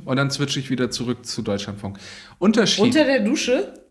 und 0.04 0.16
dann 0.16 0.30
switche 0.30 0.58
ich 0.60 0.70
wieder 0.70 0.90
zurück 0.90 1.26
zu 1.26 1.42
Deutschlandfunk. 1.42 1.98
Unterschied. 2.38 2.84
Unter 2.84 3.04
der 3.04 3.20
Dusche? 3.20 3.85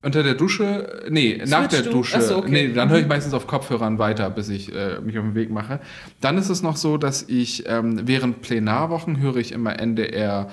Unter 0.00 0.22
der 0.22 0.34
Dusche, 0.34 1.02
nee, 1.10 1.42
nach 1.46 1.66
der 1.66 1.82
du? 1.82 1.90
Dusche. 1.90 2.20
So, 2.20 2.36
okay. 2.38 2.50
Nee, 2.68 2.72
dann 2.72 2.88
höre 2.88 2.98
ich 2.98 3.02
Mhm. 3.04 3.08
meistens 3.08 3.34
auf 3.34 3.48
Kopfhörern 3.48 3.98
weiter, 3.98 4.30
bis 4.30 4.48
ich 4.48 4.72
äh, 4.72 5.00
mich 5.00 5.18
auf 5.18 5.24
den 5.24 5.34
Weg 5.34 5.50
mache. 5.50 5.80
Dann 6.20 6.38
ist 6.38 6.50
es 6.50 6.62
noch 6.62 6.76
so, 6.76 6.98
dass 6.98 7.24
ich 7.28 7.64
ähm, 7.68 8.02
während 8.06 8.40
Plenarwochen 8.42 9.18
höre 9.20 9.36
ich 9.36 9.50
immer 9.52 9.78
NDR 9.80 10.50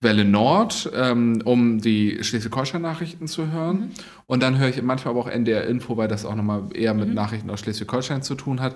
Welle 0.00 0.24
Nord, 0.24 0.90
ähm, 0.94 1.42
um 1.44 1.80
die 1.80 2.18
Schleswig-Holstein-Nachrichten 2.22 3.26
zu 3.28 3.50
hören. 3.52 3.76
Mhm. 3.80 3.90
Und 4.26 4.42
dann 4.42 4.58
höre 4.58 4.68
ich 4.68 4.82
manchmal 4.82 5.12
aber 5.14 5.20
auch 5.20 5.28
NDR 5.28 5.66
Info, 5.66 5.96
weil 5.96 6.08
das 6.08 6.24
auch 6.24 6.34
nochmal 6.36 6.64
eher 6.74 6.94
Mhm. 6.94 7.00
mit 7.00 7.14
Nachrichten 7.14 7.50
aus 7.50 7.60
Schleswig-Holstein 7.60 8.22
zu 8.22 8.34
tun 8.34 8.60
hat. 8.60 8.74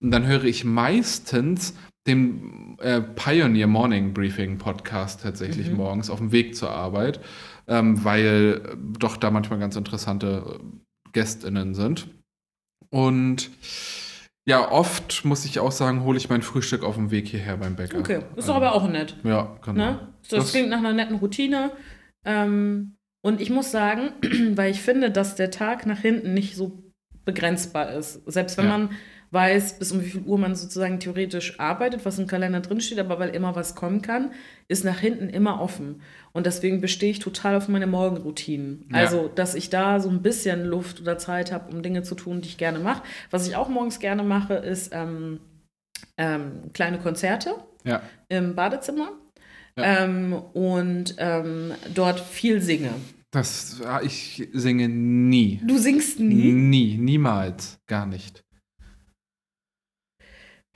Und 0.00 0.10
dann 0.12 0.26
höre 0.26 0.44
ich 0.44 0.64
meistens 0.64 1.74
den 2.06 2.76
äh, 2.80 3.00
Pioneer 3.02 3.66
Morning 3.66 4.14
Briefing 4.14 4.56
Podcast 4.58 5.22
tatsächlich 5.22 5.70
Mhm. 5.70 5.76
morgens 5.76 6.08
auf 6.10 6.18
dem 6.20 6.32
Weg 6.32 6.54
zur 6.56 6.70
Arbeit, 6.70 7.20
ähm, 7.68 8.02
weil 8.04 8.62
äh, 8.64 8.76
doch 8.98 9.16
da 9.16 9.30
manchmal 9.30 9.58
ganz 9.58 9.76
interessante 9.76 10.58
äh, 10.60 11.10
GästInnen 11.12 11.74
sind. 11.74 12.08
Und 12.90 13.50
ja, 14.46 14.70
oft 14.70 15.24
muss 15.24 15.44
ich 15.44 15.60
auch 15.60 15.72
sagen, 15.72 16.04
hole 16.04 16.16
ich 16.16 16.30
mein 16.30 16.40
Frühstück 16.42 16.82
auf 16.82 16.94
dem 16.94 17.10
Weg 17.10 17.28
hierher 17.28 17.58
beim 17.58 17.76
Bäcker. 17.76 17.98
Okay, 17.98 18.20
ist 18.36 18.48
doch 18.48 18.56
aber 18.56 18.74
auch 18.74 18.88
nett. 18.88 19.16
Ja, 19.24 19.56
genau. 19.62 19.76
Ne? 19.92 20.08
So, 20.22 20.36
das, 20.36 20.46
Das- 20.46 20.52
klingt 20.52 20.70
nach 20.70 20.78
einer 20.78 20.92
netten 20.94 21.16
Routine. 21.16 21.70
Ähm, 22.24 22.96
und 23.22 23.40
ich 23.40 23.50
muss 23.50 23.70
sagen, 23.70 24.12
weil 24.56 24.70
ich 24.70 24.80
finde, 24.80 25.10
dass 25.10 25.34
der 25.34 25.50
Tag 25.50 25.84
nach 25.86 25.98
hinten 25.98 26.32
nicht 26.34 26.56
so 26.56 26.82
begrenzbar 27.26 27.92
ist. 27.92 28.22
Selbst 28.30 28.56
wenn 28.56 28.66
Ja. 28.66 28.78
man 28.78 28.90
weiß, 29.30 29.78
bis 29.78 29.92
um 29.92 30.00
wie 30.00 30.06
viel 30.08 30.22
Uhr 30.22 30.38
man 30.38 30.54
sozusagen 30.54 31.00
theoretisch 31.00 31.60
arbeitet, 31.60 32.04
was 32.06 32.18
im 32.18 32.26
Kalender 32.26 32.60
drinsteht, 32.60 32.98
aber 32.98 33.18
weil 33.18 33.30
immer 33.30 33.54
was 33.56 33.74
kommen 33.74 34.00
kann, 34.02 34.30
ist 34.68 34.84
nach 34.84 34.98
hinten 35.00 35.28
immer 35.28 35.60
offen. 35.60 36.00
Und 36.32 36.46
deswegen 36.46 36.80
bestehe 36.80 37.10
ich 37.10 37.18
total 37.18 37.56
auf 37.56 37.68
meine 37.68 37.86
Morgenroutinen. 37.86 38.86
Ja. 38.90 38.98
Also, 38.98 39.28
dass 39.28 39.54
ich 39.54 39.70
da 39.70 40.00
so 40.00 40.08
ein 40.08 40.22
bisschen 40.22 40.64
Luft 40.64 41.00
oder 41.00 41.18
Zeit 41.18 41.52
habe, 41.52 41.70
um 41.74 41.82
Dinge 41.82 42.02
zu 42.02 42.14
tun, 42.14 42.40
die 42.40 42.48
ich 42.48 42.58
gerne 42.58 42.78
mache. 42.78 43.02
Was 43.30 43.46
ich 43.46 43.56
auch 43.56 43.68
morgens 43.68 43.98
gerne 43.98 44.22
mache, 44.22 44.54
ist 44.54 44.90
ähm, 44.94 45.40
ähm, 46.16 46.70
kleine 46.72 46.98
Konzerte 46.98 47.54
Ja. 47.84 48.02
im 48.28 48.54
Badezimmer 48.54 49.10
Ja. 49.76 50.04
ähm, 50.04 50.32
und 50.54 51.14
ähm, 51.18 51.72
dort 51.94 52.20
viel 52.20 52.60
singe. 52.62 52.90
Das, 53.30 53.80
ja, 53.82 54.00
ich 54.00 54.48
singe 54.54 54.88
nie. 54.88 55.60
Du 55.66 55.76
singst 55.76 56.18
nie? 56.18 56.50
Nie, 56.52 56.96
niemals, 56.96 57.78
gar 57.86 58.06
nicht. 58.06 58.42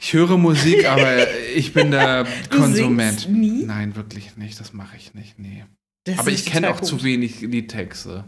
Ich 0.02 0.12
höre 0.14 0.36
Musik, 0.36 0.84
aber 0.88 1.32
ich 1.54 1.72
bin 1.72 1.92
der 1.92 2.26
Konsument. 2.50 3.28
Nein, 3.30 3.94
wirklich 3.94 4.36
nicht, 4.36 4.58
das 4.58 4.72
mache 4.72 4.96
ich 4.96 5.14
nicht, 5.14 5.38
nee. 5.38 5.64
Das 6.04 6.18
aber 6.18 6.30
ich 6.32 6.44
kenne 6.44 6.70
auch 6.70 6.80
zu 6.80 6.96
komisch. 6.96 7.04
wenig 7.04 7.40
Liedtexte. 7.40 8.24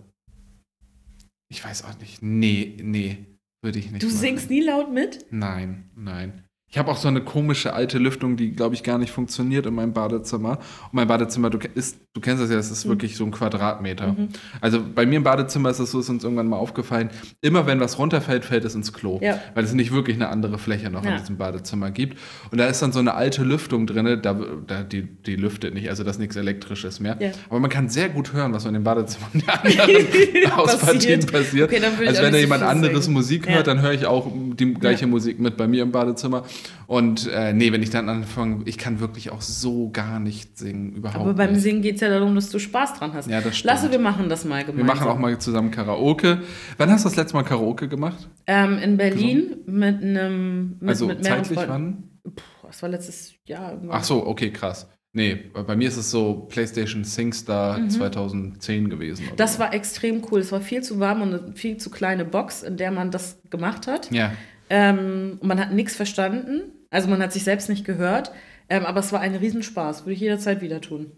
Ich 1.48 1.64
weiß 1.64 1.82
auch 1.84 1.98
nicht. 1.98 2.22
Nee, 2.22 2.76
nee, 2.80 3.26
würde 3.60 3.80
ich 3.80 3.90
nicht 3.90 4.04
Du 4.04 4.06
machen. 4.06 4.18
singst 4.18 4.50
nie 4.50 4.60
laut 4.62 4.92
mit? 4.92 5.26
Nein, 5.30 5.90
nein. 5.96 6.43
Ich 6.74 6.78
habe 6.78 6.90
auch 6.90 6.96
so 6.96 7.06
eine 7.06 7.20
komische 7.20 7.72
alte 7.72 7.98
Lüftung, 7.98 8.36
die, 8.36 8.50
glaube 8.50 8.74
ich, 8.74 8.82
gar 8.82 8.98
nicht 8.98 9.12
funktioniert 9.12 9.64
in 9.64 9.76
meinem 9.76 9.92
Badezimmer. 9.92 10.58
Und 10.82 10.94
mein 10.94 11.06
Badezimmer, 11.06 11.48
du, 11.48 11.58
ist, 11.72 12.00
du 12.14 12.20
kennst 12.20 12.42
das 12.42 12.50
ja, 12.50 12.56
es 12.56 12.68
ist 12.68 12.84
mhm. 12.84 12.88
wirklich 12.88 13.16
so 13.16 13.24
ein 13.24 13.30
Quadratmeter. 13.30 14.08
Mhm. 14.08 14.30
Also 14.60 14.80
bei 14.92 15.06
mir 15.06 15.18
im 15.18 15.22
Badezimmer 15.22 15.70
ist 15.70 15.78
es 15.78 15.92
so, 15.92 16.00
ist 16.00 16.08
uns 16.08 16.24
irgendwann 16.24 16.48
mal 16.48 16.56
aufgefallen, 16.56 17.10
immer 17.42 17.66
wenn 17.66 17.78
was 17.78 18.00
runterfällt, 18.00 18.44
fällt 18.44 18.64
es 18.64 18.74
ins 18.74 18.92
Klo. 18.92 19.20
Ja. 19.22 19.38
Weil 19.54 19.62
es 19.62 19.72
nicht 19.72 19.92
wirklich 19.92 20.16
eine 20.16 20.30
andere 20.30 20.58
Fläche 20.58 20.90
noch 20.90 21.04
ja. 21.04 21.12
in 21.12 21.18
diesem 21.20 21.36
Badezimmer 21.36 21.92
gibt. 21.92 22.18
Und 22.50 22.58
da 22.58 22.66
ist 22.66 22.82
dann 22.82 22.90
so 22.90 22.98
eine 22.98 23.14
alte 23.14 23.44
Lüftung 23.44 23.86
drin, 23.86 24.18
da, 24.20 24.34
da, 24.66 24.82
die, 24.82 25.02
die 25.02 25.36
lüftet 25.36 25.74
nicht, 25.74 25.90
also 25.90 26.02
das 26.02 26.16
ist 26.16 26.20
nichts 26.20 26.34
Elektrisches 26.34 26.98
mehr. 26.98 27.16
Ja. 27.20 27.30
Aber 27.50 27.60
man 27.60 27.70
kann 27.70 27.88
sehr 27.88 28.08
gut 28.08 28.32
hören, 28.32 28.52
was 28.52 28.64
in 28.64 28.74
dem 28.74 28.82
Badezimmer 28.82 29.28
der 29.32 29.64
anderen 29.64 30.56
Hauspartien 30.56 31.24
passiert. 31.24 31.72
Okay, 31.72 31.80
also 32.04 32.20
wenn 32.20 32.32
da 32.32 32.38
jemand 32.40 32.64
anderes 32.64 33.04
singen. 33.04 33.14
Musik 33.14 33.48
hört, 33.48 33.68
dann 33.68 33.80
höre 33.80 33.92
ich 33.92 34.06
auch 34.06 34.26
die 34.34 34.74
gleiche 34.74 35.06
Musik 35.06 35.38
mit 35.38 35.56
bei 35.56 35.68
mir 35.68 35.84
im 35.84 35.92
Badezimmer. 35.92 36.42
Und 36.86 37.28
äh, 37.32 37.52
nee, 37.52 37.72
wenn 37.72 37.82
ich 37.82 37.90
dann 37.90 38.08
anfange, 38.08 38.62
ich 38.66 38.78
kann 38.78 39.00
wirklich 39.00 39.30
auch 39.30 39.40
so 39.40 39.90
gar 39.90 40.20
nicht 40.20 40.58
singen, 40.58 40.92
überhaupt 40.92 41.20
Aber 41.20 41.34
beim 41.34 41.52
nicht. 41.52 41.62
Singen 41.62 41.82
geht 41.82 41.96
es 41.96 42.00
ja 42.00 42.08
darum, 42.08 42.34
dass 42.34 42.50
du 42.50 42.58
Spaß 42.58 42.94
dran 42.94 43.12
hast. 43.14 43.28
Ja, 43.28 43.40
das 43.40 43.56
stimmt. 43.56 43.74
Lasse, 43.74 43.90
wir 43.90 43.98
machen 43.98 44.28
das 44.28 44.44
mal 44.44 44.64
gemeinsam. 44.64 44.76
Wir 44.76 44.84
machen 44.84 45.08
auch 45.08 45.18
mal 45.18 45.38
zusammen 45.38 45.70
Karaoke. 45.70 46.42
Wann 46.76 46.90
hast 46.90 47.04
du 47.04 47.08
das 47.08 47.16
letzte 47.16 47.36
Mal 47.36 47.44
Karaoke 47.44 47.88
gemacht? 47.88 48.28
Ähm, 48.46 48.78
in 48.78 48.96
Berlin 48.96 49.48
Gesungen? 49.48 49.78
mit 49.78 50.02
einem 50.02 50.76
mit, 50.80 50.88
Also 50.88 51.06
mit 51.06 51.24
zeitlich 51.24 51.58
wann? 51.66 52.04
Puh, 52.22 52.66
das 52.66 52.82
war 52.82 52.88
letztes 52.88 53.34
Jahr. 53.46 53.72
Irgendwann. 53.72 53.98
Ach 53.98 54.04
so, 54.04 54.26
okay, 54.26 54.50
krass. 54.50 54.88
Nee, 55.16 55.36
bei 55.52 55.76
mir 55.76 55.86
ist 55.86 55.96
es 55.96 56.10
so 56.10 56.46
PlayStation 56.50 57.04
SingStar 57.04 57.78
mhm. 57.78 57.88
2010 57.88 58.90
gewesen. 58.90 59.28
Das 59.36 59.54
so. 59.54 59.58
war 59.60 59.72
extrem 59.72 60.22
cool. 60.30 60.40
Es 60.40 60.50
war 60.50 60.60
viel 60.60 60.82
zu 60.82 60.98
warm 60.98 61.22
und 61.22 61.34
eine 61.34 61.52
viel 61.54 61.76
zu 61.76 61.88
kleine 61.88 62.24
Box, 62.24 62.64
in 62.64 62.76
der 62.76 62.90
man 62.90 63.12
das 63.12 63.40
gemacht 63.48 63.86
hat. 63.86 64.10
Ja. 64.10 64.32
Ähm, 64.74 65.38
man 65.40 65.60
hat 65.60 65.72
nichts 65.72 65.94
verstanden. 65.94 66.72
Also 66.90 67.08
man 67.08 67.22
hat 67.22 67.32
sich 67.32 67.44
selbst 67.44 67.68
nicht 67.68 67.84
gehört. 67.84 68.32
Ähm, 68.68 68.84
aber 68.84 68.98
es 68.98 69.12
war 69.12 69.20
ein 69.20 69.36
Riesenspaß. 69.36 70.02
Würde 70.02 70.14
ich 70.14 70.20
jederzeit 70.20 70.62
wieder 70.62 70.80
tun. 70.80 71.12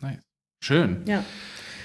Nice. 0.00 0.22
Schön. 0.64 1.02
Ja. 1.04 1.22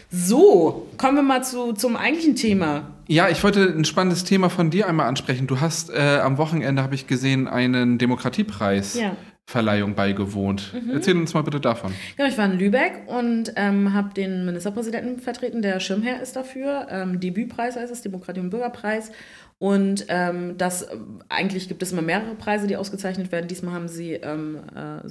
So, 0.09 0.87
kommen 0.95 1.17
wir 1.17 1.23
mal 1.23 1.43
zu, 1.43 1.73
zum 1.73 1.97
eigentlichen 1.97 2.37
Thema. 2.37 2.93
Ja, 3.09 3.27
ich 3.27 3.43
wollte 3.43 3.61
ein 3.63 3.83
spannendes 3.83 4.23
Thema 4.23 4.49
von 4.49 4.69
dir 4.69 4.87
einmal 4.87 5.07
ansprechen. 5.07 5.47
Du 5.47 5.59
hast 5.59 5.89
äh, 5.89 6.19
am 6.23 6.37
Wochenende, 6.37 6.81
habe 6.81 6.95
ich 6.95 7.07
gesehen, 7.07 7.49
einen 7.49 7.97
Demokratiepreis 7.97 8.93
ja. 8.93 9.17
Verleihung 9.49 9.95
beigewohnt. 9.95 10.73
Mhm. 10.73 10.91
Erzähl 10.91 11.15
uns 11.15 11.33
mal 11.33 11.41
bitte 11.41 11.61
davon. 11.61 11.93
Genau, 12.17 12.27
ich 12.27 12.37
war 12.37 12.51
in 12.51 12.59
Lübeck 12.59 13.03
und 13.07 13.53
ähm, 13.55 13.93
habe 13.93 14.13
den 14.13 14.45
Ministerpräsidenten 14.45 15.21
vertreten, 15.21 15.61
der 15.61 15.79
Schirmherr 15.79 16.21
ist 16.21 16.35
dafür. 16.35 16.87
Ähm, 16.89 17.21
Debütpreis 17.21 17.77
heißt 17.77 17.91
es, 17.91 18.01
Demokratie- 18.01 18.41
und 18.41 18.49
Bürgerpreis. 18.49 19.09
Und 19.57 20.05
ähm, 20.09 20.57
das 20.57 20.89
eigentlich 21.29 21.69
gibt 21.69 21.81
es 21.81 21.93
immer 21.93 22.01
mehrere 22.01 22.35
Preise, 22.35 22.67
die 22.67 22.75
ausgezeichnet 22.75 23.31
werden. 23.31 23.47
Diesmal 23.47 23.73
haben 23.73 23.87
sie 23.87 24.15
ähm, 24.15 24.59
äh, 24.75 25.07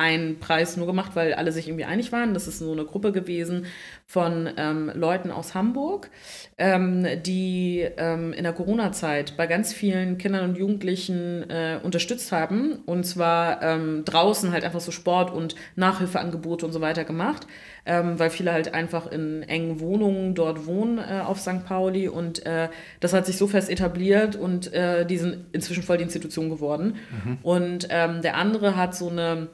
einen 0.00 0.40
Preis 0.40 0.78
nur 0.78 0.86
gemacht, 0.86 1.12
weil 1.14 1.34
alle 1.34 1.52
sich 1.52 1.68
irgendwie 1.68 1.84
einig 1.84 2.10
waren. 2.10 2.32
Das 2.32 2.48
ist 2.48 2.58
so 2.58 2.72
eine 2.72 2.86
Gruppe 2.86 3.12
gewesen 3.12 3.66
von 4.06 4.48
ähm, 4.56 4.90
Leuten 4.94 5.30
aus 5.30 5.54
Hamburg, 5.54 6.08
ähm, 6.56 7.06
die 7.22 7.86
ähm, 7.98 8.32
in 8.32 8.44
der 8.44 8.54
Corona-Zeit 8.54 9.36
bei 9.36 9.46
ganz 9.46 9.74
vielen 9.74 10.16
Kindern 10.16 10.48
und 10.48 10.56
Jugendlichen 10.56 11.48
äh, 11.50 11.78
unterstützt 11.82 12.32
haben. 12.32 12.78
Und 12.86 13.04
zwar 13.04 13.62
ähm, 13.62 14.06
draußen 14.06 14.52
halt 14.52 14.64
einfach 14.64 14.80
so 14.80 14.90
Sport- 14.90 15.30
und 15.30 15.54
Nachhilfeangebote 15.76 16.64
und 16.64 16.72
so 16.72 16.80
weiter 16.80 17.04
gemacht, 17.04 17.46
ähm, 17.84 18.18
weil 18.18 18.30
viele 18.30 18.54
halt 18.54 18.72
einfach 18.72 19.06
in 19.06 19.42
engen 19.42 19.80
Wohnungen 19.80 20.34
dort 20.34 20.64
wohnen 20.66 20.96
äh, 20.96 21.20
auf 21.20 21.40
St. 21.40 21.66
Pauli. 21.66 22.08
Und 22.08 22.46
äh, 22.46 22.70
das 23.00 23.12
hat 23.12 23.26
sich 23.26 23.36
so 23.36 23.46
fest 23.46 23.68
etabliert 23.68 24.34
und 24.34 24.72
äh, 24.72 25.04
die 25.04 25.18
sind 25.18 25.44
inzwischen 25.52 25.82
voll 25.82 25.98
die 25.98 26.04
Institution 26.04 26.48
geworden. 26.48 26.96
Mhm. 27.24 27.38
Und 27.42 27.88
ähm, 27.90 28.22
der 28.22 28.38
andere 28.38 28.76
hat 28.76 28.96
so 28.96 29.10
eine 29.10 29.48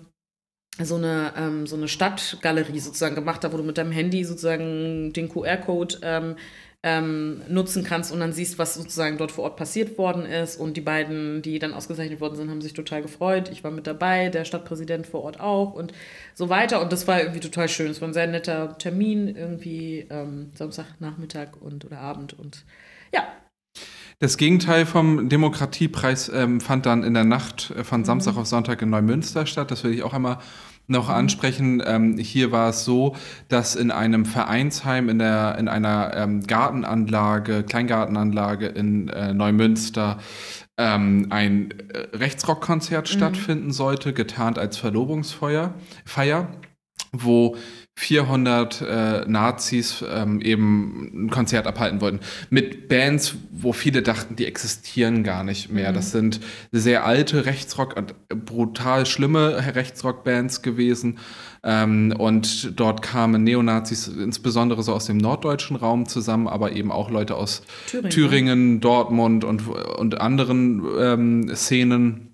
so 0.78 0.96
eine, 0.96 1.32
ähm, 1.36 1.66
so 1.66 1.76
eine 1.76 1.88
Stadtgalerie 1.88 2.80
sozusagen 2.80 3.14
gemacht 3.14 3.44
hat, 3.44 3.52
wo 3.52 3.56
du 3.56 3.62
mit 3.62 3.78
deinem 3.78 3.92
Handy 3.92 4.24
sozusagen 4.24 5.12
den 5.12 5.28
QR-Code 5.28 5.98
ähm, 6.02 6.36
ähm, 6.82 7.40
nutzen 7.48 7.82
kannst 7.82 8.12
und 8.12 8.20
dann 8.20 8.32
siehst, 8.32 8.58
was 8.58 8.74
sozusagen 8.74 9.18
dort 9.18 9.32
vor 9.32 9.44
Ort 9.44 9.56
passiert 9.56 9.98
worden 9.98 10.24
ist. 10.24 10.56
Und 10.56 10.76
die 10.76 10.82
beiden, 10.82 11.42
die 11.42 11.58
dann 11.58 11.74
ausgezeichnet 11.74 12.20
worden 12.20 12.36
sind, 12.36 12.50
haben 12.50 12.60
sich 12.60 12.74
total 12.74 13.02
gefreut. 13.02 13.50
Ich 13.50 13.64
war 13.64 13.70
mit 13.70 13.86
dabei, 13.86 14.28
der 14.28 14.44
Stadtpräsident 14.44 15.06
vor 15.06 15.22
Ort 15.22 15.40
auch 15.40 15.72
und 15.72 15.92
so 16.34 16.48
weiter. 16.48 16.80
Und 16.80 16.92
das 16.92 17.08
war 17.08 17.20
irgendwie 17.20 17.40
total 17.40 17.68
schön. 17.68 17.90
Es 17.90 18.00
war 18.00 18.08
ein 18.08 18.14
sehr 18.14 18.28
netter 18.28 18.78
Termin, 18.78 19.34
irgendwie 19.34 20.06
ähm, 20.10 20.50
Samstagnachmittag 20.54 21.56
und 21.60 21.84
oder 21.84 21.98
Abend. 21.98 22.38
Und 22.38 22.64
ja, 23.12 23.26
das 24.18 24.38
Gegenteil 24.38 24.86
vom 24.86 25.28
Demokratiepreis 25.28 26.30
ähm, 26.30 26.62
fand 26.62 26.86
dann 26.86 27.04
in 27.04 27.12
der 27.12 27.24
Nacht 27.24 27.70
äh, 27.76 27.84
von 27.84 28.04
Samstag 28.04 28.34
mhm. 28.34 28.38
auf 28.38 28.46
Sonntag 28.46 28.80
in 28.80 28.88
Neumünster 28.88 29.44
statt. 29.44 29.70
Das 29.70 29.84
will 29.84 29.92
ich 29.92 30.02
auch 30.02 30.14
einmal 30.14 30.38
noch 30.86 31.08
mhm. 31.08 31.14
ansprechen. 31.14 31.82
Ähm, 31.84 32.18
hier 32.18 32.52
war 32.52 32.70
es 32.70 32.84
so, 32.84 33.16
dass 33.48 33.74
in 33.74 33.90
einem 33.90 34.24
Vereinsheim, 34.24 35.08
in, 35.08 35.18
der, 35.18 35.56
in 35.58 35.68
einer 35.68 36.12
ähm, 36.14 36.46
Gartenanlage, 36.46 37.62
Kleingartenanlage 37.64 38.66
in 38.66 39.08
äh, 39.08 39.34
Neumünster, 39.34 40.18
ähm, 40.78 41.28
ein 41.30 41.70
äh, 41.90 42.16
Rechtsrockkonzert 42.16 43.08
mhm. 43.08 43.16
stattfinden 43.16 43.72
sollte, 43.72 44.12
getarnt 44.12 44.58
als 44.58 44.76
Verlobungsfeier, 44.76 45.74
Feier, 46.04 46.48
wo 47.24 47.56
400 47.98 48.82
äh, 48.82 49.24
Nazis 49.26 50.04
ähm, 50.06 50.42
eben 50.42 51.12
ein 51.14 51.30
Konzert 51.30 51.66
abhalten 51.66 52.02
wollten. 52.02 52.20
Mit 52.50 52.88
Bands, 52.88 53.36
wo 53.50 53.72
viele 53.72 54.02
dachten, 54.02 54.36
die 54.36 54.44
existieren 54.44 55.22
gar 55.24 55.44
nicht 55.44 55.72
mehr. 55.72 55.90
Mhm. 55.90 55.94
Das 55.94 56.10
sind 56.10 56.40
sehr 56.72 57.06
alte 57.06 57.46
Rechtsrock, 57.46 57.94
brutal 58.28 59.06
schlimme 59.06 59.74
Rechtsrock-Bands 59.74 60.60
gewesen. 60.60 61.18
Ähm, 61.64 62.14
und 62.18 62.78
dort 62.78 63.00
kamen 63.00 63.44
Neonazis 63.44 64.08
insbesondere 64.08 64.82
so 64.82 64.92
aus 64.92 65.06
dem 65.06 65.16
norddeutschen 65.16 65.76
Raum 65.76 66.06
zusammen, 66.06 66.48
aber 66.48 66.72
eben 66.72 66.92
auch 66.92 67.10
Leute 67.10 67.34
aus 67.34 67.62
Thüringen, 67.86 68.10
Thüringen 68.10 68.80
Dortmund 68.80 69.42
und, 69.42 69.66
und 69.68 70.20
anderen 70.20 70.82
ähm, 71.00 71.50
Szenen 71.54 72.25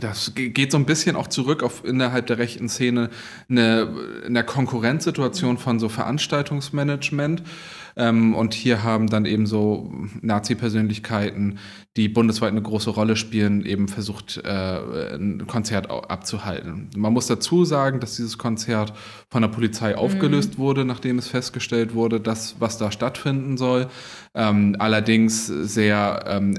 das 0.00 0.32
geht 0.34 0.72
so 0.72 0.78
ein 0.78 0.86
bisschen 0.86 1.16
auch 1.16 1.26
zurück 1.26 1.62
auf 1.62 1.84
innerhalb 1.84 2.26
der 2.26 2.38
rechten 2.38 2.68
Szene 2.68 3.10
eine, 3.48 3.88
eine 4.26 4.44
Konkurrenzsituation 4.44 5.58
von 5.58 5.78
so 5.78 5.88
Veranstaltungsmanagement. 5.88 7.42
Ähm, 7.98 8.34
und 8.34 8.52
hier 8.52 8.82
haben 8.82 9.08
dann 9.08 9.24
eben 9.24 9.46
so 9.46 9.90
Nazi-Persönlichkeiten, 10.20 11.58
die 11.96 12.10
bundesweit 12.10 12.50
eine 12.50 12.60
große 12.60 12.90
Rolle 12.90 13.16
spielen, 13.16 13.64
eben 13.64 13.88
versucht, 13.88 14.36
äh, 14.44 15.14
ein 15.14 15.46
Konzert 15.46 15.90
abzuhalten. 15.90 16.90
Man 16.94 17.14
muss 17.14 17.26
dazu 17.26 17.64
sagen, 17.64 18.00
dass 18.00 18.16
dieses 18.16 18.36
Konzert 18.36 18.92
von 19.30 19.40
der 19.40 19.48
Polizei 19.48 19.92
mhm. 19.92 19.98
aufgelöst 19.98 20.58
wurde, 20.58 20.84
nachdem 20.84 21.18
es 21.18 21.28
festgestellt 21.28 21.94
wurde, 21.94 22.20
dass 22.20 22.56
was 22.60 22.76
da 22.76 22.92
stattfinden 22.92 23.56
soll. 23.56 23.88
Ähm, 24.36 24.76
allerdings 24.78 25.46
sehr 25.46 26.24
ähm, 26.26 26.56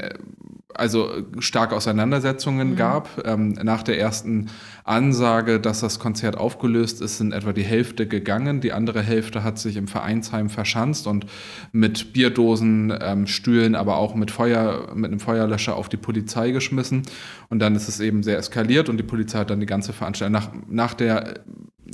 also 0.78 1.10
starke 1.40 1.76
Auseinandersetzungen 1.76 2.72
mhm. 2.72 2.76
gab. 2.76 3.10
Ähm, 3.26 3.54
nach 3.64 3.84
der 3.84 4.00
ersten 4.00 4.48
Ansage, 4.84 5.60
dass 5.60 5.82
das 5.82 6.00
Konzert 6.00 6.38
aufgelöst 6.38 7.02
ist, 7.02 7.18
sind 7.18 7.34
etwa 7.34 7.54
die 7.54 7.64
Hälfte 7.64 8.08
gegangen. 8.08 8.62
Die 8.62 8.74
andere 8.74 9.02
Hälfte 9.02 9.44
hat 9.44 9.60
sich 9.60 9.76
im 9.76 9.88
Vereinsheim 9.88 10.50
verschanzt 10.50 11.08
und 11.08 11.26
mit 11.72 12.14
Bierdosen, 12.14 12.94
ähm, 13.02 13.28
Stühlen, 13.28 13.76
aber 13.76 13.98
auch 13.98 14.16
mit 14.16 14.32
Feuer, 14.32 14.90
mit 14.96 15.12
einem 15.12 15.20
Feuerlöscher 15.20 15.76
auf 15.76 15.90
die 15.90 15.98
Polizei 15.98 16.52
geschmissen. 16.52 17.04
Und 17.50 17.60
dann 17.60 17.76
ist 17.76 17.88
es 17.88 18.00
eben 18.00 18.24
sehr 18.24 18.38
eskaliert 18.38 18.90
und 18.90 18.98
die 18.98 19.04
Polizei 19.04 19.40
hat 19.40 19.50
dann 19.50 19.60
die 19.60 19.66
ganze 19.66 19.94
Veranstaltung 19.94 20.34
nach, 20.34 20.50
nach 20.70 20.94
der 20.94 21.42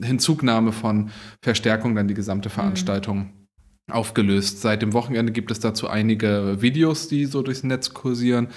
Hinzugnahme 0.04 0.72
von 0.72 1.10
Verstärkung 1.42 1.96
dann 1.96 2.08
die 2.08 2.14
gesamte 2.14 2.50
mhm. 2.50 2.54
Veranstaltung. 2.54 3.18
Mhm 3.18 3.43
aufgelöst. 3.92 4.62
Seit 4.62 4.82
dem 4.82 4.94
Wochenende 4.94 5.32
gibt 5.32 5.52
es 5.52 5.60
dazu 5.60 5.88
einige 5.88 6.62
Videos, 6.62 7.08
die 7.08 7.26
so 7.26 7.42
durchs 7.42 7.64
Netz 7.64 7.94
kursieren. 7.94 8.48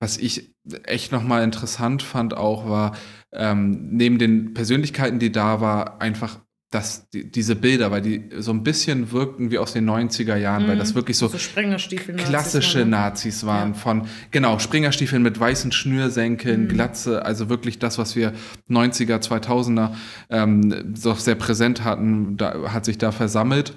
Was 0.00 0.16
ich 0.18 0.54
echt 0.84 1.12
nochmal 1.12 1.42
interessant 1.42 2.02
fand 2.02 2.36
auch 2.36 2.68
war, 2.68 2.96
ähm, 3.32 3.88
neben 3.90 4.18
den 4.18 4.54
Persönlichkeiten, 4.54 5.18
die 5.18 5.32
da 5.32 5.60
war, 5.60 6.00
einfach 6.00 6.38
dass 6.70 7.08
die, 7.08 7.30
diese 7.30 7.56
Bilder, 7.56 7.90
weil 7.90 8.02
die 8.02 8.28
so 8.38 8.50
ein 8.52 8.62
bisschen 8.62 9.10
wirkten 9.10 9.50
wie 9.50 9.56
aus 9.56 9.72
den 9.72 9.88
90er 9.88 10.36
Jahren, 10.36 10.64
mhm. 10.64 10.68
weil 10.68 10.76
das 10.76 10.94
wirklich 10.94 11.16
so, 11.16 11.28
so 11.28 11.38
klassische. 11.38 12.84
Nazis 12.84 13.46
waren. 13.46 13.70
Ja. 13.70 13.74
Von, 13.74 14.02
genau, 14.30 14.58
Springerstiefeln 14.58 15.22
mit 15.22 15.40
weißen 15.40 15.72
Schnürsenkeln, 15.72 16.64
mhm. 16.64 16.68
Glatze, 16.68 17.24
also 17.24 17.48
wirklich 17.48 17.78
das, 17.78 17.96
was 17.96 18.16
wir 18.16 18.34
90er, 18.68 19.18
2000er 19.18 19.92
ähm, 20.28 20.94
so 20.94 21.14
sehr 21.14 21.36
präsent 21.36 21.84
hatten, 21.84 22.36
da, 22.36 22.70
hat 22.70 22.84
sich 22.84 22.98
da 22.98 23.12
versammelt. 23.12 23.74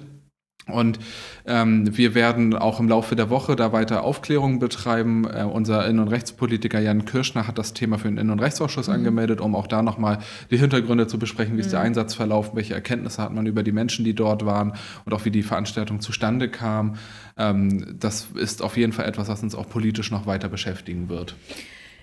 Und 0.68 1.00
ähm, 1.44 1.96
wir 1.96 2.14
werden 2.14 2.54
auch 2.54 2.78
im 2.78 2.88
Laufe 2.88 3.16
der 3.16 3.30
Woche 3.30 3.56
da 3.56 3.72
weiter 3.72 4.04
Aufklärungen 4.04 4.60
betreiben. 4.60 5.26
Äh, 5.26 5.42
unser 5.42 5.86
Innen- 5.86 5.98
und 5.98 6.08
Rechtspolitiker 6.08 6.78
Jan 6.78 7.04
Kirschner 7.04 7.48
hat 7.48 7.58
das 7.58 7.72
Thema 7.74 7.98
für 7.98 8.08
den 8.08 8.16
Innen- 8.16 8.30
und 8.30 8.40
Rechtsausschuss 8.40 8.86
mhm. 8.86 8.94
angemeldet, 8.94 9.40
um 9.40 9.56
auch 9.56 9.66
da 9.66 9.82
nochmal 9.82 10.18
die 10.52 10.58
Hintergründe 10.58 11.08
zu 11.08 11.18
besprechen, 11.18 11.56
wie 11.56 11.60
ist 11.60 11.72
der 11.72 11.80
mhm. 11.80 11.86
Einsatz 11.86 12.14
verlaufen, 12.14 12.54
welche 12.54 12.74
Erkenntnisse 12.74 13.20
hat 13.20 13.32
man 13.32 13.46
über 13.46 13.64
die 13.64 13.72
Menschen, 13.72 14.04
die 14.04 14.14
dort 14.14 14.46
waren 14.46 14.74
und 15.04 15.12
auch 15.12 15.24
wie 15.24 15.32
die 15.32 15.42
Veranstaltung 15.42 16.00
zustande 16.00 16.48
kam. 16.48 16.94
Ähm, 17.36 17.96
das 17.98 18.28
ist 18.36 18.62
auf 18.62 18.76
jeden 18.76 18.92
Fall 18.92 19.06
etwas, 19.06 19.28
was 19.28 19.42
uns 19.42 19.56
auch 19.56 19.68
politisch 19.68 20.12
noch 20.12 20.26
weiter 20.26 20.48
beschäftigen 20.48 21.08
wird. 21.08 21.34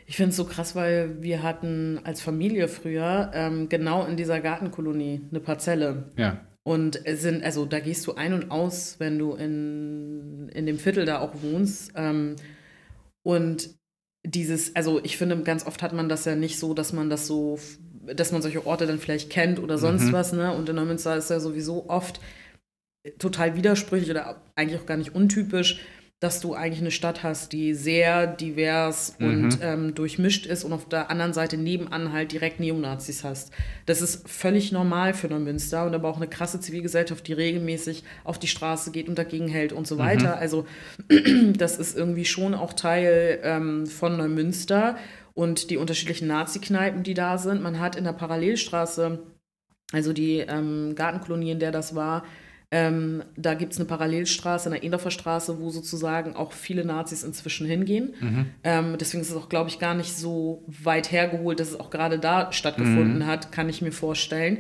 Ich 0.06 0.18
finde 0.18 0.32
es 0.32 0.36
so 0.36 0.44
krass, 0.44 0.76
weil 0.76 1.22
wir 1.22 1.44
hatten 1.44 2.00
als 2.04 2.20
Familie 2.20 2.68
früher 2.68 3.32
ähm, 3.34 3.70
genau 3.70 4.06
in 4.06 4.18
dieser 4.18 4.40
Gartenkolonie 4.42 5.22
eine 5.30 5.40
Parzelle. 5.40 6.10
Ja. 6.18 6.40
Und 6.70 7.02
sind, 7.04 7.44
also 7.44 7.66
da 7.66 7.80
gehst 7.80 8.06
du 8.06 8.14
ein 8.14 8.32
und 8.32 8.52
aus, 8.52 8.98
wenn 9.00 9.18
du 9.18 9.34
in, 9.34 10.50
in 10.50 10.68
dem 10.68 10.78
Viertel 10.78 11.04
da 11.04 11.18
auch 11.18 11.34
wohnst. 11.42 11.94
Ähm, 11.96 12.36
und 13.24 13.72
dieses, 14.24 14.76
also 14.76 15.04
ich 15.04 15.18
finde, 15.18 15.42
ganz 15.42 15.66
oft 15.66 15.82
hat 15.82 15.94
man 15.94 16.10
das 16.10 16.26
ja 16.26 16.36
nicht 16.36 16.60
so, 16.60 16.76
dass 16.76 16.94
man 16.94 17.10
das 17.10 17.26
so, 17.26 17.58
dass 18.14 18.32
man 18.32 18.44
solche 18.44 18.68
Orte 18.68 18.86
dann 18.86 19.00
vielleicht 19.00 19.32
kennt 19.32 19.58
oder 19.58 19.80
sonst 19.80 20.10
Mhm. 20.10 20.14
was, 20.14 20.32
ne? 20.32 20.54
Und 20.54 20.70
in 20.70 20.76
Neumünster 20.76 21.18
ist 21.18 21.32
ja 21.32 21.40
sowieso 21.40 21.90
oft 21.90 22.22
total 23.18 23.56
widersprüchlich 23.56 24.12
oder 24.12 24.40
eigentlich 24.56 24.80
auch 24.80 24.86
gar 24.86 24.98
nicht 24.98 25.16
untypisch, 25.16 25.80
dass 26.20 26.42
du 26.42 26.54
eigentlich 26.54 26.82
eine 26.82 26.92
Stadt 26.92 27.24
hast, 27.24 27.54
die 27.54 27.74
sehr 27.74 28.28
divers 28.28 29.16
und 29.20 29.60
ähm, 29.62 29.96
durchmischt 29.96 30.46
ist 30.46 30.66
und 30.66 30.74
auf 30.74 30.90
der 30.90 31.10
anderen 31.10 31.32
Seite 31.32 31.56
nebenan 31.56 32.12
halt 32.12 32.34
direkt 32.34 32.60
Neonazis 32.60 33.24
hast. 33.24 33.52
Das 33.86 34.02
ist 34.02 34.28
völlig 34.28 34.74
normal 34.74 35.14
für 35.14 35.30
Neumünster 35.30 35.86
und 35.86 35.96
aber 35.96 36.10
auch 36.10 36.18
eine 36.18 36.28
krasse 36.28 36.60
Zivilgesellschaft, 36.60 37.26
die 37.26 37.34
regelmäßig 37.34 38.04
auf 38.26 38.38
die 38.38 38.48
Straße 38.48 38.92
geht 38.92 39.08
und 39.08 39.18
dagegen 39.18 39.48
hält 39.48 39.72
und 39.72 39.88
so 39.88 39.98
weiter. 39.98 40.38
Also 40.38 40.66
das 41.58 41.78
ist 41.78 41.96
irgendwie 41.96 42.26
schon 42.26 42.54
auch 42.54 42.74
Teil 42.74 43.40
ähm, 43.44 43.88
von 43.88 44.18
Neumünster 44.18 44.98
und 45.34 45.70
die 45.70 45.78
unterschiedlichen 45.78 46.28
Nazi-Kneipen, 46.28 47.04
die 47.04 47.14
da 47.14 47.38
sind. 47.38 47.64
Man 47.64 47.80
hat 47.80 47.96
in 47.96 48.04
der 48.04 48.12
Parallelstraße, 48.12 49.20
also 49.94 50.12
die 50.12 50.40
ähm, 50.40 50.96
Gartenkolonie, 50.96 51.52
in 51.52 51.60
der 51.60 51.72
das 51.72 51.96
war, 51.96 52.26
ähm, 52.72 53.24
da 53.36 53.56
gibt 53.56 53.74
es 53.74 53.80
eine 53.80 53.88
Parallelstraße, 53.88 54.70
eine 54.70 54.84
Endorfer 54.84 55.10
Straße, 55.10 55.60
wo 55.60 55.72
sozusagen 55.72 56.36
auch 56.36 56.52
viele 56.52 56.86
Nazis 56.86 57.24
inzwischen 57.24 57.66
hingehen. 57.66 58.14
Ähm, 58.64 58.96
deswegen 59.00 59.22
ist 59.22 59.32
es 59.32 59.36
auch, 59.36 59.50
glaube 59.50 59.70
ich, 59.70 59.80
gar 59.80 59.96
nicht 59.96 60.16
so 60.16 60.64
weit 60.68 61.12
hergeholt, 61.12 61.60
dass 61.60 61.70
es 61.70 61.80
auch 61.80 61.90
gerade 61.90 62.20
da 62.20 62.52
stattgefunden 62.54 63.26
hat, 63.26 63.52
kann 63.52 63.70
ich 63.70 63.82
mir 63.82 63.92
vorstellen. 63.92 64.60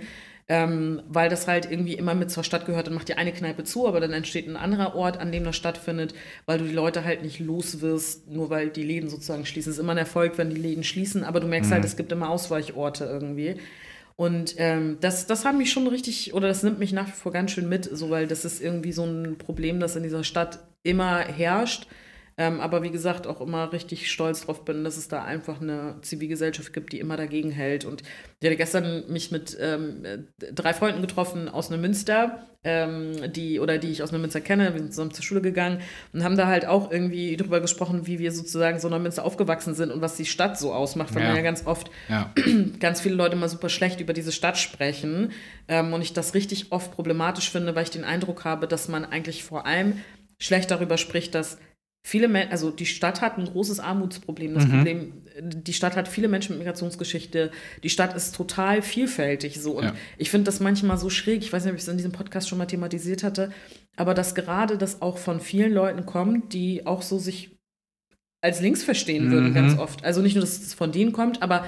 Ähm, 0.51 1.04
weil 1.08 1.30
das 1.30 1.48
halt 1.48 1.70
irgendwie 1.70 1.94
immer 1.94 2.16
mit 2.16 2.32
zur 2.32 2.44
Stadt 2.44 2.66
gehört. 2.66 2.88
Dann 2.88 2.96
macht 2.96 3.08
die 3.08 3.13
eine 3.13 3.32
Kneipe 3.32 3.63
zu, 3.63 3.88
aber 3.88 4.00
dann 4.00 4.12
entsteht 4.12 4.48
ein 4.48 4.58
anderer 4.58 4.96
Ort, 4.96 5.20
an 5.20 5.32
dem 5.32 5.44
das 5.44 5.56
stattfindet, 5.56 6.16
weil 6.48 6.58
du 6.58 6.66
die 6.66 6.74
Leute 6.74 7.04
halt 7.06 7.22
nicht 7.22 7.39
los 7.39 7.82
wirst, 7.82 8.28
nur 8.28 8.50
weil 8.50 8.70
die 8.70 8.82
Läden 8.82 9.12
sozusagen 9.12 9.46
schließen. 9.46 9.70
Es 9.70 9.78
ist 9.78 9.84
immer 9.84 9.92
ein 9.92 10.00
Erfolg, 10.00 10.39
wenn 10.39 10.50
die 10.50 10.60
Läden 10.60 10.84
schließen, 10.84 11.24
aber 11.24 11.39
du 11.39 11.46
merkst 11.46 11.72
halt, 11.72 11.86
es 11.86 11.96
gibt 11.96 12.12
immer 12.12 12.32
Ausweichorte 12.32 13.06
irgendwie. 13.06 13.58
Und 14.20 14.56
ähm, 14.58 14.98
das, 15.00 15.28
das 15.28 15.46
hat 15.46 15.56
mich 15.56 15.72
schon 15.72 15.88
richtig, 15.88 16.34
oder 16.34 16.50
das 16.50 16.62
nimmt 16.62 16.78
mich 16.78 16.92
nach 16.92 17.08
wie 17.08 17.14
vor 17.14 17.32
ganz 17.32 17.52
schön 17.52 17.70
mit, 17.70 17.86
so 17.86 18.10
weil 18.10 18.28
das 18.28 18.44
ist 18.44 18.62
irgendwie 18.62 18.92
so 18.92 19.06
ein 19.06 19.38
Problem, 19.38 19.80
das 19.80 19.96
in 19.96 20.04
dieser 20.04 20.26
Stadt 20.26 20.60
immer 20.84 21.20
herrscht. 21.20 21.88
Ähm, 22.41 22.62
aber 22.62 22.84
wie 22.84 22.89
gesagt, 22.89 23.27
auch 23.27 23.41
immer 23.41 23.74
richtig 23.74 24.10
stolz 24.10 24.46
drauf 24.46 24.63
bin, 24.63 24.86
dass 24.86 24.96
es 24.96 25.10
da 25.10 25.25
einfach 25.25 25.60
eine 25.60 25.96
Zivilgesellschaft 26.03 26.72
gibt, 26.72 26.93
die 26.93 27.00
immer 27.01 27.17
dagegen 27.17 27.51
hält. 27.51 27.84
Und 27.84 28.01
ich 28.39 28.46
hatte 28.48 28.55
gestern 28.55 29.03
mich 29.10 29.29
mit 29.29 29.58
ähm, 29.60 30.05
äh, 30.05 30.19
drei 30.53 30.74
Freunden 30.74 31.01
getroffen 31.01 31.50
aus 31.50 31.69
Neumünster, 31.69 32.48
ähm, 32.63 33.34
die, 33.34 33.60
oder 33.60 33.77
die 33.77 33.89
ich 33.91 34.03
aus 34.03 34.13
Neumünster 34.13 34.39
kenne. 34.39 34.74
Wir 34.74 34.79
sind 34.79 34.93
zusammen 34.93 35.13
zur 35.13 35.24
Schule 35.25 35.41
gegangen 35.41 35.81
und 36.13 36.24
haben 36.24 36.38
da 36.38 36.48
halt 36.48 36.65
auch 36.65 36.89
irgendwie 36.91 37.36
drüber 37.36 37.60
gesprochen, 37.60 38.08
wie 38.08 38.19
wir 38.19 38.31
sozusagen 38.31 38.79
so 38.79 38.88
in 38.88 38.93
Neumünster 38.93 39.25
aufgewachsen 39.25 39.74
sind 39.75 39.91
und 39.91 40.00
was 40.00 40.15
die 40.15 40.25
Stadt 40.25 40.58
so 40.58 40.74
ausmacht, 40.74 41.13
weil 41.15 41.24
Ja. 41.24 41.27
man 41.29 41.38
ja 41.38 41.43
ganz 41.43 41.65
oft 41.67 41.91
Ja. 42.08 42.34
ganz 42.79 43.01
viele 43.01 43.15
Leute 43.15 43.36
mal 43.36 43.50
super 43.50 43.67
schlecht 43.67 44.00
über 44.00 44.13
diese 44.13 44.31
Stadt 44.31 44.58
sprechen 44.58 45.34
ähm, 45.67 45.91
und 45.91 46.01
ich 46.01 46.13
das 46.13 46.34
richtig 46.34 46.72
oft 46.72 46.93
problematisch 46.93 47.51
finde, 47.51 47.75
weil 47.75 47.84
ich 47.84 47.89
den 47.91 48.05
Eindruck 48.05 48.46
habe, 48.46 48.65
dass 48.65 48.88
man 48.88 49.03
eigentlich 49.03 49.43
vor 49.43 49.65
allem 49.65 50.00
schlecht 50.38 50.72
darüber 50.72 50.98
spricht, 50.98 51.36
dass 51.36 51.58
viele 52.03 52.27
Menschen, 52.27 52.51
also 52.51 52.72
die 52.72 52.86
Stadt 52.86 53.22
hat 53.22 53.38
ein 53.38 53.46
großes 53.46 53.79
Armutsproblem. 53.79 54.53
Das 54.56 54.68
Problem, 54.68 55.13
die 55.41 55.74
Stadt 55.74 55.96
hat 55.96 56.08
viele 56.08 56.27
Menschen 56.27 56.53
mit 56.53 56.60
Migrationsgeschichte. 56.60 57.51
Die 57.84 57.89
Stadt 57.89 58.15
ist 58.15 58.36
total 58.36 58.82
vielfältig 58.82 59.62
so. 59.62 59.77
Und 59.77 59.84
Ja. 59.86 59.94
ich 60.18 60.29
finde 60.29 60.46
das 60.46 60.60
manchmal 60.60 60.98
so 60.98 61.10
schräg. 61.10 61.41
Ich 61.44 61.51
weiß 61.51 61.63
nicht, 61.63 61.72
ob 61.72 61.77
ich 61.77 61.84
es 61.84 61.88
in 61.88 61.98
diesem 61.98 62.12
Podcast 62.12 62.48
schon 62.50 62.58
mal 62.58 62.65
thematisiert 62.65 63.24
hatte, 63.24 63.51
aber 63.96 64.13
dass 64.13 64.34
gerade 64.36 64.77
das 64.77 65.01
auch 65.01 65.18
von 65.18 65.39
vielen 65.41 65.74
Leuten 65.74 66.06
kommt, 66.06 66.53
die 66.53 66.86
auch 66.86 67.02
so 67.02 67.19
sich 67.19 67.52
als 68.41 68.62
links 68.62 68.84
verstehen 68.84 69.32
würden, 69.32 69.50
Mhm. 69.50 69.54
ganz 69.54 69.78
oft. 69.78 70.04
Also 70.06 70.21
nicht 70.21 70.36
nur, 70.36 70.41
dass 70.41 70.62
es 70.62 70.74
von 70.74 70.91
denen 70.93 71.12
kommt, 71.12 71.41
aber 71.41 71.65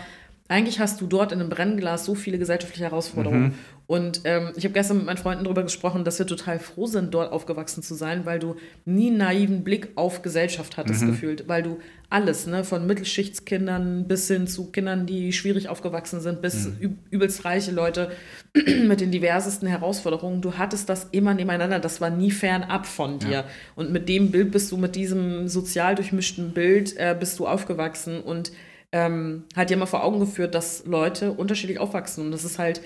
eigentlich 0.47 0.79
hast 0.79 1.01
du 1.01 1.07
dort 1.07 1.31
in 1.33 1.39
einem 1.39 1.49
Brennglas 1.49 2.05
so 2.05 2.15
viele 2.15 2.37
gesellschaftliche 2.37 2.85
Herausforderungen. 2.85 3.43
Mhm. 3.43 3.53
Und 3.91 4.21
ähm, 4.23 4.53
ich 4.55 4.63
habe 4.63 4.73
gestern 4.73 4.95
mit 4.99 5.05
meinen 5.07 5.17
Freunden 5.17 5.43
darüber 5.43 5.63
gesprochen, 5.63 6.05
dass 6.05 6.17
wir 6.17 6.25
total 6.25 6.59
froh 6.59 6.85
sind, 6.85 7.13
dort 7.13 7.33
aufgewachsen 7.33 7.83
zu 7.83 7.93
sein, 7.93 8.25
weil 8.25 8.39
du 8.39 8.55
nie 8.85 9.07
einen 9.09 9.17
naiven 9.17 9.63
Blick 9.65 9.89
auf 9.95 10.21
Gesellschaft 10.21 10.77
hattest 10.77 11.01
Mhm. 11.01 11.07
gefühlt, 11.07 11.49
weil 11.49 11.61
du 11.61 11.77
alles, 12.09 12.47
ne, 12.47 12.63
von 12.63 12.87
Mittelschichtskindern 12.87 14.07
bis 14.07 14.29
hin 14.29 14.47
zu 14.47 14.71
Kindern, 14.71 15.07
die 15.07 15.33
schwierig 15.33 15.67
aufgewachsen 15.67 16.21
sind, 16.21 16.41
bis 16.41 16.67
Mhm. 16.69 16.77
üb 16.79 16.91
übelst 17.09 17.43
reiche 17.43 17.71
Leute 17.71 18.11
mit 18.87 19.01
den 19.01 19.11
diversesten 19.11 19.67
Herausforderungen, 19.67 20.41
du 20.41 20.53
hattest 20.57 20.87
das 20.87 21.09
immer 21.11 21.33
nebeneinander, 21.33 21.79
das 21.79 21.99
war 21.99 22.09
nie 22.09 22.31
fernab 22.31 22.85
von 22.85 23.19
dir. 23.19 23.29
Ja. 23.29 23.43
Und 23.75 23.91
mit 23.91 24.07
dem 24.07 24.31
Bild 24.31 24.51
bist 24.51 24.71
du, 24.71 24.77
mit 24.77 24.95
diesem 24.95 25.49
sozial 25.49 25.95
durchmischten 25.95 26.51
Bild, 26.53 26.95
äh, 26.95 27.13
bist 27.19 27.37
du 27.39 27.45
aufgewachsen 27.45 28.21
und 28.21 28.53
ähm, 28.93 29.43
hat 29.55 29.69
dir 29.69 29.75
mal 29.75 29.85
vor 29.85 30.03
Augen 30.05 30.21
geführt, 30.21 30.55
dass 30.55 30.85
Leute 30.85 31.33
unterschiedlich 31.33 31.79
aufwachsen. 31.79 32.25
Und 32.25 32.31
das 32.31 32.45
ist 32.45 32.57
halt 32.57 32.79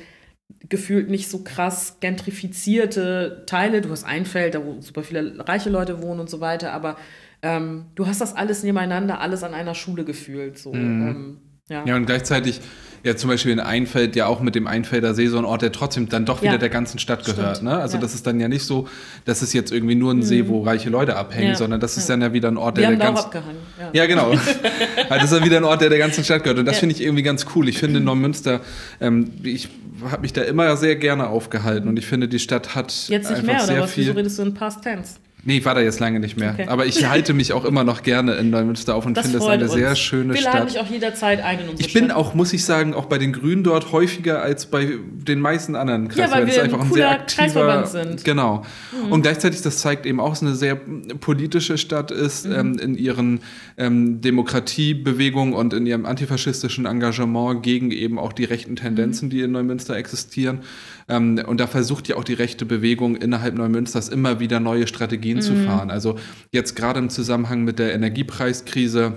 gefühlt 0.70 1.10
nicht 1.10 1.30
so 1.30 1.44
krass 1.44 1.98
gentrifizierte 2.00 3.44
Teile. 3.46 3.82
Du 3.82 3.90
hast 3.90 4.04
ein 4.04 4.26
Feld, 4.26 4.56
da 4.56 4.66
wo 4.66 4.82
super 4.82 5.04
viele 5.04 5.48
reiche 5.48 5.70
Leute 5.70 6.02
wohnen 6.02 6.20
und 6.20 6.30
so 6.30 6.40
weiter, 6.42 6.74
aber 6.74 6.98
ähm, 7.42 7.86
du 7.96 8.08
hast 8.08 8.22
das 8.22 8.36
alles 8.36 8.64
nebeneinander, 8.64 9.20
alles 9.20 9.44
an 9.44 9.54
einer 9.54 9.76
Schule 9.76 10.06
gefühlt. 10.06 10.58
So. 10.58 10.74
Ähm, 10.74 11.40
ja. 11.70 11.84
Ja, 11.86 11.96
und 11.96 12.06
gleichzeitig, 12.06 12.62
ja, 13.04 13.16
zum 13.16 13.30
Beispiel 13.30 13.52
in 13.52 13.60
Einfeld, 13.60 14.16
ja 14.16 14.26
auch 14.26 14.40
mit 14.40 14.56
dem 14.56 14.66
Einfelder 14.66 15.14
See, 15.14 15.28
so 15.28 15.38
ein 15.38 15.46
Ort, 15.46 15.62
der 15.62 15.72
trotzdem 15.72 16.10
dann 16.10 16.26
doch 16.26 16.42
wieder 16.42 16.54
Ja. 16.54 16.58
der 16.58 16.70
ganzen 16.70 16.98
Stadt 16.98 17.24
gehört. 17.24 17.58
Stimmt. 17.58 17.72
Ne? 17.72 17.78
Also 17.80 17.94
Ja. 17.96 17.98
Mhm. 18.00 18.02
das 18.02 18.16
ist 18.16 18.26
dann 18.26 18.40
ja 18.40 18.48
nicht 18.48 18.64
so, 18.64 18.88
dass 19.26 19.42
es 19.44 19.54
jetzt 19.54 19.72
irgendwie 19.72 19.94
nur 19.96 20.12
ein 20.12 20.24
See, 20.24 20.48
wo 20.48 20.62
reiche 20.64 20.90
Leute 20.90 21.16
abhängen, 21.16 21.50
Ja. 21.50 21.56
sondern 21.56 21.80
das 21.80 21.98
ist 21.98 22.10
dann 22.10 22.22
ja 22.22 22.34
wieder 22.34 22.48
ein 22.50 22.58
Ort, 22.58 22.78
Wir 22.78 22.82
der 22.82 22.92
haben 22.92 23.00
der 23.00 23.08
da 23.08 23.12
auch 23.14 23.16
ganz. 23.16 23.26
abgehangen. 23.26 23.58
Ja. 23.94 24.02
Ja, 24.02 24.06
genau. 24.08 24.30
also 24.32 24.42
das 25.10 25.24
ist 25.26 25.34
dann 25.34 25.46
wieder 25.46 25.58
ein 25.58 25.64
Ort, 25.66 25.82
der 25.82 25.90
der 25.90 26.00
ganzen 26.00 26.24
Stadt 26.24 26.44
gehört. 26.44 26.58
Und 26.60 26.66
das 26.66 26.80
finde 26.80 26.96
ich 26.96 27.02
irgendwie 27.04 27.24
ganz 27.24 27.46
cool. 27.56 27.70
Ich 27.70 27.78
finde 27.78 28.00
Neumünster, 28.02 28.62
ähm, 29.00 29.32
ich 29.44 29.70
habe 30.10 30.22
mich 30.24 30.34
da 30.34 30.42
immer 30.42 30.76
sehr 30.76 30.96
gerne 30.96 31.28
aufgehalten 31.28 31.88
und 31.88 31.98
ich 32.00 32.06
finde, 32.08 32.28
die 32.28 32.40
Stadt 32.40 32.74
hat 32.76 32.92
Jetzt 33.08 33.30
nicht 33.30 33.44
mehr, 33.44 33.64
oder 33.64 33.82
was? 33.82 33.92
viel. 33.92 34.06
Wieso 34.06 34.14
redest 34.14 34.40
du 34.40 34.44
in 34.44 34.54
Past 34.56 34.82
Tense? 34.82 35.16
Nee, 35.48 35.58
ich 35.58 35.66
war 35.66 35.76
da 35.76 35.82
jetzt 35.82 36.00
lange 36.00 36.20
nicht 36.20 36.38
mehr. 36.38 36.54
Okay. 36.54 36.66
Aber 36.68 36.88
ich 36.88 37.08
halte 37.08 37.34
mich 37.34 37.54
auch 37.54 37.66
immer 37.66 37.84
noch 37.84 38.02
gerne 38.02 38.34
in 38.34 38.50
Neumünster 38.50 38.96
auf 38.96 39.06
und 39.06 39.16
finde 39.16 39.38
es 39.38 39.46
eine 39.46 39.70
sehr 39.70 39.90
uns. 39.90 40.00
schöne 40.00 40.34
Wir 40.34 40.42
Stadt. 40.42 40.54
laden 40.56 40.68
dich 40.70 40.80
auch 40.80 40.90
jederzeit 40.90 41.40
ein 41.44 41.60
in 41.60 41.70
unsere 41.70 41.88
Ich 41.88 41.94
bin 41.94 42.06
Stadt. 42.06 42.18
auch, 42.18 42.34
muss 42.34 42.52
ich 42.52 42.66
sagen, 42.66 42.96
auch 42.96 43.06
bei 43.06 43.20
den 43.20 43.32
Grünen 43.32 43.64
dort 43.64 43.92
häufiger 43.92 44.42
als 44.42 44.66
bei 44.66 44.94
den 45.04 45.40
meisten 45.40 45.76
anderen 45.76 46.10
Ja, 46.16 46.32
weil 46.32 46.50
es 46.50 46.56
wir 46.56 46.64
ein 46.64 46.72
cooler 46.90 47.20
Kreisverband 47.20 47.88
sind. 47.88 48.24
Genau. 48.24 48.64
Und 49.12 49.22
gleichzeitig, 49.22 49.62
das 49.62 49.78
zeigt 49.78 50.08
eben 50.08 50.20
auch, 50.20 50.30
dass 50.30 50.42
es 50.42 50.48
eine 50.48 50.56
sehr 50.56 50.76
politische 51.20 51.78
Stadt 51.78 52.10
ist, 52.10 52.46
ähm, 52.46 52.80
in 52.80 52.96
ihren 52.96 53.42
ähm, 53.78 54.22
Demokratiebewegungen 54.22 55.54
und 55.54 55.74
in 55.74 55.86
ihrem 55.86 56.08
antifaschistischen 56.08 56.88
Engagement 56.88 57.62
gegen 57.62 57.92
eben 57.92 58.18
auch 58.18 58.34
die 58.34 58.46
rechten 58.46 58.76
Tendenzen, 58.76 59.30
die 59.30 59.42
in 59.42 59.52
Neumünster 59.52 59.96
existieren. 59.96 60.62
Ähm, 61.08 61.42
und 61.46 61.60
da 61.60 61.68
versucht 61.68 62.08
ja 62.08 62.16
auch 62.16 62.24
die 62.24 62.34
rechte 62.34 62.66
Bewegung 62.66 63.16
innerhalb 63.16 63.56
Neumünsters 63.56 64.10
immer 64.10 64.40
wieder 64.40 64.60
neue 64.60 64.88
Strategien 64.88 65.42
zu 65.42 65.56
fahren. 65.56 65.92
Also 65.92 66.18
jetzt 66.52 66.76
gerade 66.76 67.00
im 67.00 67.10
Zusammenhang 67.10 67.64
mit 67.64 67.80
der 67.80 67.94
Energiepreiskrise 67.94 69.14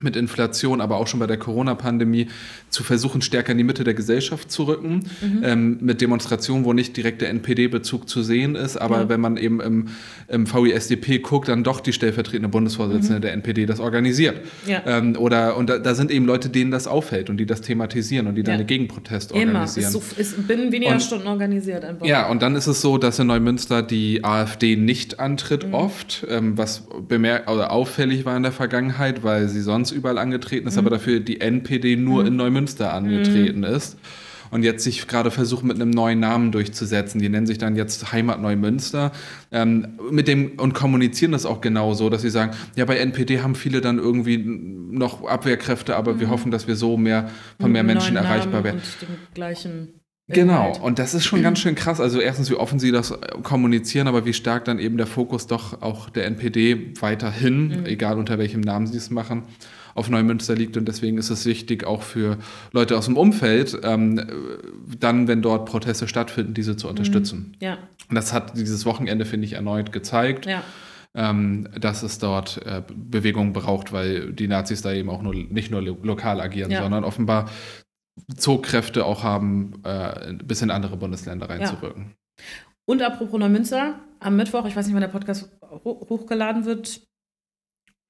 mit 0.00 0.14
Inflation, 0.16 0.80
aber 0.82 0.96
auch 0.96 1.06
schon 1.06 1.20
bei 1.20 1.26
der 1.26 1.38
Corona-Pandemie, 1.38 2.26
zu 2.68 2.82
versuchen, 2.82 3.22
stärker 3.22 3.52
in 3.52 3.58
die 3.58 3.64
Mitte 3.64 3.82
der 3.84 3.94
Gesellschaft 3.94 4.50
zu 4.50 4.64
rücken, 4.64 5.04
ähm, 5.42 5.78
mit 5.80 6.00
Demonstrationen, 6.02 6.64
wo 6.66 6.72
nicht 6.74 6.96
direkt 6.96 7.22
der 7.22 7.30
NPD-Bezug 7.30 8.06
zu 8.08 8.22
sehen 8.22 8.56
ist, 8.56 8.76
aber 8.76 9.02
Ja. 9.02 9.08
wenn 9.08 9.20
man 9.20 9.36
eben 9.38 9.60
im, 9.60 9.86
im 10.28 10.52
VISDP 10.52 11.20
guckt, 11.20 11.48
dann 11.48 11.64
doch 11.64 11.80
die 11.80 11.94
stellvertretende 11.94 12.48
Bundesvorsitzende 12.48 13.20
der 13.20 13.32
NPD 13.32 13.64
das 13.64 13.80
organisiert. 13.80 14.40
Ja. 14.66 14.82
Ähm, 14.84 15.16
oder, 15.16 15.56
und 15.56 15.70
da, 15.70 15.78
da 15.78 15.94
sind 15.94 16.10
eben 16.10 16.26
Leute, 16.26 16.50
denen 16.50 16.70
das 16.72 16.86
auffällt 16.88 17.30
und 17.30 17.38
die 17.38 17.46
das 17.46 17.62
thematisieren 17.62 18.26
und 18.26 18.34
die 18.34 18.42
dann 18.42 18.54
Ja. 18.54 18.58
einen 18.58 18.66
Gegenprotest 18.66 19.30
Immer. 19.32 19.46
organisieren. 19.52 19.86
Ist 19.86 19.92
so, 19.92 20.02
ist 20.20 20.46
binnen 20.48 20.72
weniger 20.72 20.92
Und- 20.92 21.02
Stunden 21.02 21.28
organisiert 21.28 21.84
einfach. 21.84 22.04
Ja, 22.04 22.28
und 22.28 22.42
dann 22.42 22.54
ist 22.56 22.66
es 22.66 22.82
so, 22.82 22.98
dass 22.98 23.18
in 23.20 23.28
Neumünster 23.28 23.82
die 23.82 24.22
AfD 24.24 24.76
nicht 24.76 25.20
antritt 25.20 25.68
Mhm. 25.68 25.74
oft, 25.74 26.26
ähm, 26.28 26.58
was 26.58 26.82
bemerk 27.08 27.48
oder 27.50 27.70
auffällig 27.70 28.24
war 28.26 28.36
in 28.36 28.42
der 28.42 28.52
Vergangenheit, 28.52 29.22
weil 29.22 29.48
sie 29.48 29.62
sonst 29.62 29.75
überall 29.92 30.18
angetreten 30.18 30.66
ist, 30.68 30.74
Mhm. 30.74 30.80
aber 30.80 30.90
dafür 30.90 31.20
die 31.20 31.40
NPD 31.40 31.96
nur 31.96 32.26
in 32.26 32.36
Neumünster 32.36 32.92
angetreten 32.92 33.62
ist. 33.62 33.98
Und 34.52 34.62
jetzt 34.62 34.84
sich 34.84 35.08
gerade 35.08 35.32
versucht, 35.32 35.64
mit 35.64 35.74
einem 35.74 35.90
neuen 35.90 36.20
Namen 36.20 36.52
durchzusetzen. 36.52 37.20
Die 37.20 37.28
nennen 37.28 37.46
sich 37.46 37.58
dann 37.58 37.74
jetzt 37.74 38.12
Heimat 38.12 38.40
Neumünster. 38.40 39.10
Ähm, 39.50 39.88
mit 40.12 40.28
dem, 40.28 40.52
und 40.58 40.72
kommunizieren 40.72 41.32
das 41.32 41.44
auch 41.44 41.60
genau 41.60 41.94
so, 41.94 42.10
dass 42.10 42.22
sie 42.22 42.30
sagen, 42.30 42.52
ja, 42.76 42.84
bei 42.84 42.96
NPD 42.96 43.40
haben 43.40 43.56
viele 43.56 43.80
dann 43.80 43.98
irgendwie 43.98 44.38
noch 44.38 45.24
Abwehrkräfte, 45.26 45.96
aber 45.96 46.20
wir 46.20 46.30
hoffen, 46.30 46.52
dass 46.52 46.68
wir 46.68 46.76
so 46.76 46.96
mehr 46.96 47.28
von 47.60 47.72
mehr 47.72 47.82
Menschen 47.82 48.14
erreichbar 48.16 48.62
werden. 48.62 48.76
Und 48.80 49.08
dem 49.08 49.16
gleichen. 49.34 49.88
Genau, 50.28 50.66
Inhalt. 50.70 50.80
und 50.82 50.98
das 50.98 51.14
ist 51.14 51.24
schon 51.24 51.40
ganz 51.42 51.60
schön 51.60 51.76
krass. 51.76 52.00
Also 52.00 52.18
erstens, 52.20 52.50
wie 52.50 52.56
offen 52.56 52.80
sie 52.80 52.90
das 52.90 53.12
äh, 53.12 53.16
kommunizieren, 53.44 54.08
aber 54.08 54.24
wie 54.26 54.32
stark 54.32 54.64
dann 54.64 54.80
eben 54.80 54.96
der 54.96 55.06
Fokus 55.06 55.46
doch 55.46 55.82
auch 55.82 56.10
der 56.10 56.26
NPD 56.26 56.94
weiterhin, 57.00 57.86
egal 57.86 58.18
unter 58.18 58.36
welchem 58.36 58.60
Namen 58.60 58.88
sie 58.88 58.96
es 58.98 59.10
machen, 59.10 59.44
auf 59.94 60.10
Neumünster 60.10 60.56
liegt. 60.56 60.76
Und 60.76 60.86
deswegen 60.88 61.16
ist 61.16 61.30
es 61.30 61.46
wichtig, 61.46 61.84
auch 61.86 62.02
für 62.02 62.38
Leute 62.72 62.98
aus 62.98 63.04
dem 63.04 63.16
Umfeld, 63.16 63.78
ähm, 63.84 64.18
äh, 64.18 64.24
dann, 64.98 65.28
wenn 65.28 65.42
dort 65.42 65.64
Proteste 65.66 66.08
stattfinden, 66.08 66.54
diese 66.54 66.76
zu 66.76 66.88
unterstützen. 66.88 67.54
Ja, 67.60 67.78
Und 68.08 68.16
das 68.16 68.32
hat 68.32 68.56
dieses 68.58 68.84
Wochenende, 68.84 69.26
finde 69.26 69.46
ich, 69.46 69.52
erneut 69.52 69.92
gezeigt, 69.92 70.44
ja. 70.46 70.62
ähm, 71.14 71.68
dass 71.80 72.02
es 72.02 72.18
dort 72.18 72.60
äh, 72.66 72.82
Bewegung 72.94 73.52
braucht, 73.52 73.92
weil 73.92 74.32
die 74.32 74.48
Nazis 74.48 74.82
da 74.82 74.92
eben 74.92 75.08
auch 75.08 75.22
nur, 75.22 75.34
nicht 75.34 75.70
nur 75.70 75.82
lo 75.82 75.96
lokal 76.02 76.40
agieren, 76.40 76.72
Ja. 76.72 76.82
sondern 76.82 77.04
offenbar 77.04 77.48
Zugkräfte 78.36 79.04
auch 79.04 79.22
haben, 79.22 79.80
äh, 79.84 80.32
bis 80.42 80.62
in 80.62 80.70
andere 80.70 80.96
Bundesländer 80.96 81.48
reinzuwirken. 81.48 82.14
Und 82.86 83.02
apropos 83.02 83.38
Neumünster, 83.38 84.00
am 84.20 84.36
Mittwoch, 84.36 84.64
ich 84.66 84.76
weiß 84.76 84.86
nicht, 84.86 84.94
wann 84.94 85.00
der 85.02 85.08
Podcast 85.08 85.50
ho 85.62 86.06
hochgeladen 86.08 86.64
wird, 86.64 87.02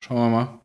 Schauen 0.05 0.19
wir 0.19 0.29
mal. 0.29 0.61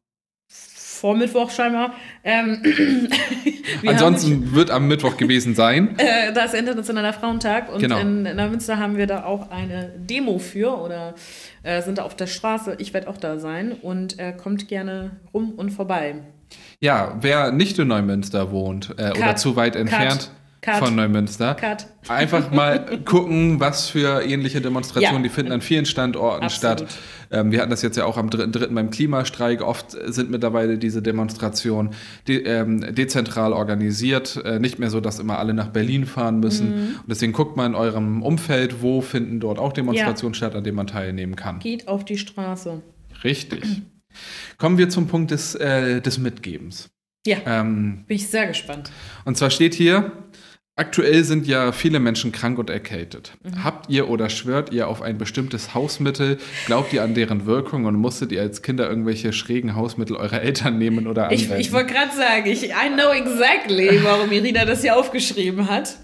vor 0.50 1.16
Mittwoch 1.16 1.50
scheinbar. 1.50 1.94
Ähm, 2.24 2.62
Ansonsten 3.88 4.54
wird 4.54 4.70
am 4.70 4.88
Mittwoch 4.88 5.18
gewesen 5.18 5.56
sein. 5.56 5.90
Haben, 5.90 6.00
äh, 6.00 6.34
da 6.34 6.44
ist 6.44 6.54
Internationaler 6.54 7.14
Frauentag 7.14 7.74
und 7.74 7.80
Genau. 7.80 8.00
in 8.00 8.24
Neumünster 8.24 8.78
haben 8.78 8.98
wir 8.98 9.08
da 9.08 9.24
auch 9.24 9.50
eine 9.50 9.90
Demo 9.98 10.38
für 10.38 10.78
oder 10.78 11.16
äh, 11.64 11.82
sind 11.82 11.98
da 11.98 12.04
auf 12.04 12.16
der 12.16 12.28
Straße. 12.28 12.76
Ich 12.80 12.94
werde 12.94 13.10
auch 13.10 13.18
da 13.18 13.40
sein 13.40 13.72
und 13.72 14.20
äh, 14.20 14.34
kommt 14.34 14.68
gerne 14.68 15.20
rum 15.34 15.54
und 15.54 15.72
vorbei. 15.72 16.22
Ja, 16.80 17.18
wer 17.22 17.52
nicht 17.52 17.78
in 17.80 17.88
Neumünster 17.88 18.52
wohnt 18.52 18.92
äh, 18.98 19.12
oder 19.12 19.20
Cut. 19.20 19.40
zu 19.40 19.56
weit 19.56 19.76
entfernt 19.76 20.32
Cut. 20.62 20.76
von 20.78 20.96
Neumünster, 20.96 21.56
Cut. 21.56 21.88
einfach 22.08 22.52
mal 22.52 23.00
gucken, 23.06 23.60
was 23.60 23.90
für 23.90 24.22
ähnliche 24.24 24.62
Demonstrationen, 24.62 25.18
Ja. 25.18 25.24
die 25.24 25.30
finden 25.30 25.52
an 25.52 25.62
vielen 25.62 25.86
Standorten 25.88 26.44
Absolut. 26.46 26.82
statt. 26.82 26.98
Ähm, 27.32 27.52
wir 27.52 27.60
hatten 27.62 27.72
das 27.72 27.82
jetzt 27.82 27.98
ja 27.98 28.06
auch 28.06 28.18
am 28.18 28.30
3.3. 28.30 28.74
beim 28.74 28.90
Klimastreik. 28.92 29.62
Oft 29.62 29.96
sind 30.14 30.30
mittlerweile 30.30 30.78
diese 30.78 31.02
Demonstrationen 31.02 31.92
de 32.28 32.44
ähm, 32.46 32.94
dezentral 32.94 33.54
organisiert. 33.54 34.40
Äh, 34.44 34.60
nicht 34.60 34.78
mehr 34.78 34.90
so, 34.92 35.00
dass 35.00 35.18
immer 35.20 35.40
alle 35.40 35.54
nach 35.56 35.70
Berlin 35.70 36.06
fahren 36.06 36.40
müssen. 36.40 36.70
Mhm. 36.70 36.96
Und 36.98 37.10
deswegen 37.10 37.32
guckt 37.34 37.58
mal 37.58 37.66
in 37.66 37.74
eurem 37.76 38.22
Umfeld, 38.22 38.82
wo 38.84 39.02
finden 39.02 39.40
dort 39.40 39.58
auch 39.60 39.74
Demonstrationen 39.74 40.34
statt, 40.36 40.56
an 40.56 40.64
denen 40.64 40.76
man 40.76 40.88
teilnehmen 40.88 41.36
kann. 41.36 41.60
Geht 41.60 41.88
auf 41.88 42.06
die 42.06 42.18
Straße. 42.18 42.82
Richtig. 43.24 43.82
Kommen 44.58 44.78
wir 44.78 44.90
zum 44.90 45.08
Punkt 45.08 45.32
des, 45.32 45.56
äh, 45.56 46.02
des 46.02 46.18
Mitgebens. 46.18 46.90
Ja, 47.26 47.38
Ähm, 47.46 48.04
bin 48.08 48.16
ich 48.16 48.28
sehr 48.28 48.48
gespannt. 48.48 48.92
und 49.26 49.38
zwar 49.38 49.52
steht 49.52 49.76
hier, 49.76 50.12
aktuell 50.76 51.24
sind 51.24 51.46
ja 51.46 51.72
viele 51.72 52.00
Menschen 52.00 52.32
krank 52.32 52.58
und 52.58 52.72
erkältet. 52.72 53.34
Habt 53.64 53.90
ihr 53.92 54.10
oder 54.10 54.30
schwört 54.30 54.74
ihr 54.74 54.88
auf 54.88 55.04
ein 55.04 55.20
bestimmtes 55.20 55.76
Hausmittel? 55.76 56.40
Glaubt 56.66 56.92
ihr 56.94 57.04
an 57.04 57.14
deren 57.14 57.46
Wirkung 57.46 57.86
und 57.86 57.94
musstet 57.96 58.32
ihr 58.32 58.42
als 58.42 58.64
Kinder 58.64 58.90
irgendwelche 58.90 59.34
schrägen 59.34 59.76
Hausmittel 59.76 60.16
eurer 60.16 60.42
Eltern 60.42 60.80
nehmen 60.80 61.06
oder 61.06 61.32
Ich, 61.32 61.44
anwenden? 61.44 61.62
ich 61.62 61.72
wollte 61.72 61.94
gerade 61.94 62.16
sagen, 62.16 62.48
ich, 62.48 62.64
I 62.70 62.90
know 62.92 63.12
exactly, 63.12 64.00
warum 64.04 64.32
Irina 64.32 64.66
das 64.66 64.82
hier 64.82 64.96
aufgeschrieben 64.96 65.70
hat. 65.70 65.98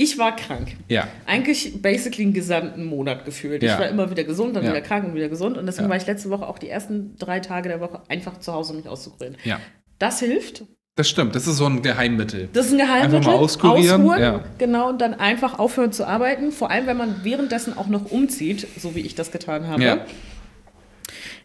Ich 0.00 0.16
war 0.16 0.36
krank. 0.36 0.76
ja, 0.88 1.08
Eigentlich 1.26 1.82
basically 1.82 2.22
einen 2.24 2.32
gesamten 2.32 2.84
Monat 2.84 3.24
gefühlt. 3.24 3.62
Ja. 3.62 3.74
Ich 3.74 3.80
war 3.80 3.88
immer 3.88 4.10
wieder 4.10 4.22
gesund, 4.24 4.54
dann 4.54 4.62
Ja. 4.64 4.70
wieder 4.70 4.80
krank 4.80 5.04
und 5.04 5.14
wieder 5.14 5.28
gesund. 5.28 5.58
Und 5.58 5.66
deswegen 5.66 5.88
war 5.88 5.96
ich 5.96 6.06
letzte 6.06 6.30
Woche 6.30 6.46
auch 6.46 6.58
die 6.58 6.68
ersten 6.68 7.16
drei 7.18 7.40
Tage 7.40 7.68
der 7.68 7.80
Woche 7.80 8.02
einfach 8.08 8.38
zu 8.38 8.52
Hause, 8.52 8.72
um 8.72 8.76
mich 8.78 8.88
auszukurieren. 8.88 9.36
ja. 9.44 9.58
Das 9.98 10.20
hilft. 10.20 10.62
Das 10.94 11.08
stimmt, 11.08 11.34
das 11.34 11.46
ist 11.48 11.56
so 11.56 11.66
ein 11.66 11.82
Geheimmittel. 11.82 12.48
Das 12.52 12.66
ist 12.66 12.72
ein 12.72 12.78
Geheimmittel. 12.78 13.16
Einfach 13.18 13.32
mal 13.32 13.38
auskurieren, 13.38 14.02
Ausruhen, 14.02 14.20
ja. 14.20 14.44
Genau, 14.58 14.88
und 14.90 15.00
dann 15.00 15.14
einfach 15.14 15.58
aufhören 15.58 15.90
zu 15.92 16.06
arbeiten. 16.06 16.52
Vor 16.52 16.70
allem, 16.70 16.86
wenn 16.86 16.96
man 16.96 17.24
währenddessen 17.24 17.76
auch 17.76 17.88
noch 17.88 18.10
umzieht, 18.12 18.66
so 18.78 18.94
wie 18.94 19.00
ich 19.00 19.14
das 19.16 19.30
getan 19.32 19.66
habe. 19.66 19.82
Ja. 19.82 20.06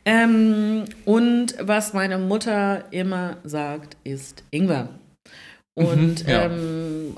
Ähm, 0.06 0.84
und 1.06 1.56
was 1.60 1.94
meine 1.94 2.18
Mutter 2.18 2.84
immer 2.92 3.38
sagt, 3.44 3.96
ist 4.04 4.44
Ingwer. 4.52 4.90
Und 5.76 6.24
Mhm, 6.24 6.28
ja. 6.30 6.46
ähm, 6.46 7.16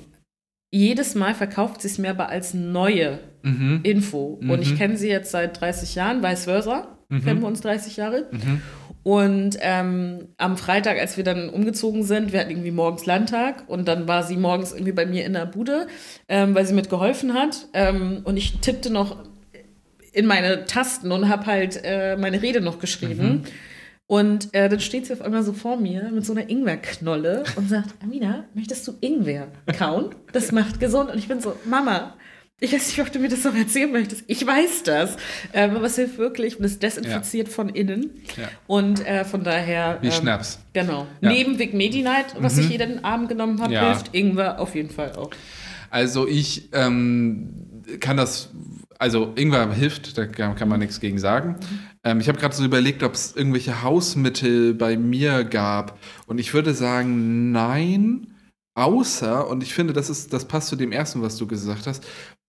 jedes 0.76 1.16
Mal 1.16 1.34
verkauft 1.34 1.82
sie 1.82 1.88
es 1.88 1.98
mir 1.98 2.10
aber 2.12 2.30
als 2.30 2.54
neue 2.54 3.20
Mhm. 3.44 3.82
Info. 3.84 4.40
Und 4.42 4.64
ich 4.64 4.76
kenne 4.76 4.98
sie 4.98 5.08
jetzt 5.08 5.30
seit 5.30 5.62
30 5.62 5.94
Jahren, 5.94 6.24
vice 6.24 6.46
versa. 6.46 6.98
Mhm. 7.10 7.24
Kennen 7.24 7.42
wir 7.42 7.48
uns 7.48 7.62
30 7.62 7.96
Jahre. 7.96 8.26
Und 9.04 9.58
ähm, 9.62 10.30
am 10.38 10.58
Freitag, 10.58 10.98
als 11.00 11.16
wir 11.16 11.24
dann 11.24 11.50
umgezogen 11.50 12.02
sind, 12.02 12.34
wir 12.34 12.40
hatten 12.40 12.50
irgendwie 12.50 12.72
morgens 12.72 13.06
Landtag 13.06 13.66
und 13.68 13.88
dann 13.88 14.08
war 14.08 14.24
sie 14.24 14.36
morgens 14.36 14.72
irgendwie 14.72 14.94
bei 14.94 15.06
mir 15.06 15.26
in 15.26 15.34
der 15.34 15.46
Bude, 15.46 15.86
ähm, 16.28 16.56
weil 16.56 16.66
sie 16.66 16.74
mitgeholfen 16.74 17.36
hat. 17.36 17.68
Ähm, 17.76 18.22
und 18.24 18.36
ich 18.36 18.62
tippte 18.62 18.90
noch 18.92 19.18
in 20.12 20.26
meine 20.26 20.66
Tasten 20.66 21.12
und 21.12 21.30
habe 21.30 21.46
halt 21.46 21.80
äh, 21.84 22.18
meine 22.18 22.42
Rede 22.42 22.62
noch 22.62 22.80
geschrieben. 22.80 23.44
Und 24.08 24.54
äh, 24.54 24.70
dann 24.70 24.80
steht 24.80 25.08
sie 25.08 25.14
auf 25.14 25.22
einmal 25.22 25.42
so 25.44 25.52
vor 25.54 25.78
mir 25.78 26.12
mit 26.12 26.26
so 26.26 26.34
einer 26.34 26.48
Ingwerknolle 26.50 27.44
und 27.56 27.68
sagt, 27.70 27.96
Amina, 28.04 28.46
möchtest 28.54 28.88
du 28.88 28.94
Ingwer 29.02 29.48
kauen? 29.78 30.14
Das 30.32 30.52
macht 30.52 30.80
gesund. 30.80 31.10
Und 31.12 31.18
ich 31.18 31.28
bin 31.28 31.42
so, 31.42 31.56
Mama, 31.66 32.16
ich 32.60 32.72
weiß 32.72 32.88
nicht, 32.88 33.02
ob 33.02 33.12
du 33.12 33.18
mir 33.20 33.30
das 33.30 33.44
noch 33.44 33.56
erzählen 33.56 33.92
möchtest. 33.92 34.24
Ich 34.28 34.46
weiß 34.46 34.84
das. 34.84 35.18
Ähm, 35.54 35.76
aber 35.76 35.88
es 35.88 35.96
hilft 35.96 36.20
wirklich 36.20 36.58
und 36.60 36.66
es 36.66 36.78
desinfiziert 36.80 37.50
von 37.50 37.68
innen. 37.68 38.12
Ja. 38.38 38.48
Und 38.68 39.06
äh, 39.06 39.26
von 39.26 39.44
daher. 39.44 39.98
Wie 40.02 40.08
ähm, 40.08 40.14
Schnaps. 40.14 40.60
Genau. 40.74 41.08
Ja. 41.22 41.30
Neben 41.30 41.58
Vic 41.58 41.74
Medi-Night, 41.74 42.36
was 42.40 42.58
ich 42.60 42.70
jeden 42.70 43.04
Abend 43.04 43.28
genommen 43.28 43.60
habe, 43.60 43.74
Ja. 43.74 43.88
hilft 43.88 44.14
Ingwer 44.14 44.60
auf 44.60 44.76
jeden 44.76 44.92
Fall 44.92 45.14
auch. 45.16 45.32
Also 45.90 46.28
ich 46.28 46.70
ähm, 46.74 47.50
kann 48.00 48.18
das, 48.18 48.50
also 49.00 49.34
Ingwer 49.36 49.72
hilft, 49.74 50.18
da 50.18 50.26
kann, 50.26 50.56
kann 50.56 50.70
man 50.70 50.80
nichts 50.80 51.00
gegen 51.00 51.20
sagen. 51.20 51.58
Ähm, 52.04 52.20
ich 52.20 52.28
habe 52.28 52.40
gerade 52.40 52.56
so 52.56 52.64
überlegt, 52.64 53.04
ob 53.04 53.14
es 53.14 53.36
irgendwelche 53.36 53.82
Hausmittel 53.82 54.74
bei 54.74 54.98
mir 54.98 55.44
gab. 55.44 56.00
Und 56.28 56.40
ich 56.40 56.54
würde 56.54 56.74
sagen, 56.74 57.52
nein. 57.52 58.28
Außer, 58.78 59.48
und 59.48 59.64
ich 59.64 59.74
finde, 59.74 59.94
das, 59.94 60.10
ist, 60.10 60.34
das 60.34 60.46
passt 60.46 60.68
zu 60.68 60.76
dem 60.76 60.92
ersten, 60.92 61.22
was 61.22 61.38
du 61.38 61.48
gesagt 61.48 61.88
hast, 61.88 62.06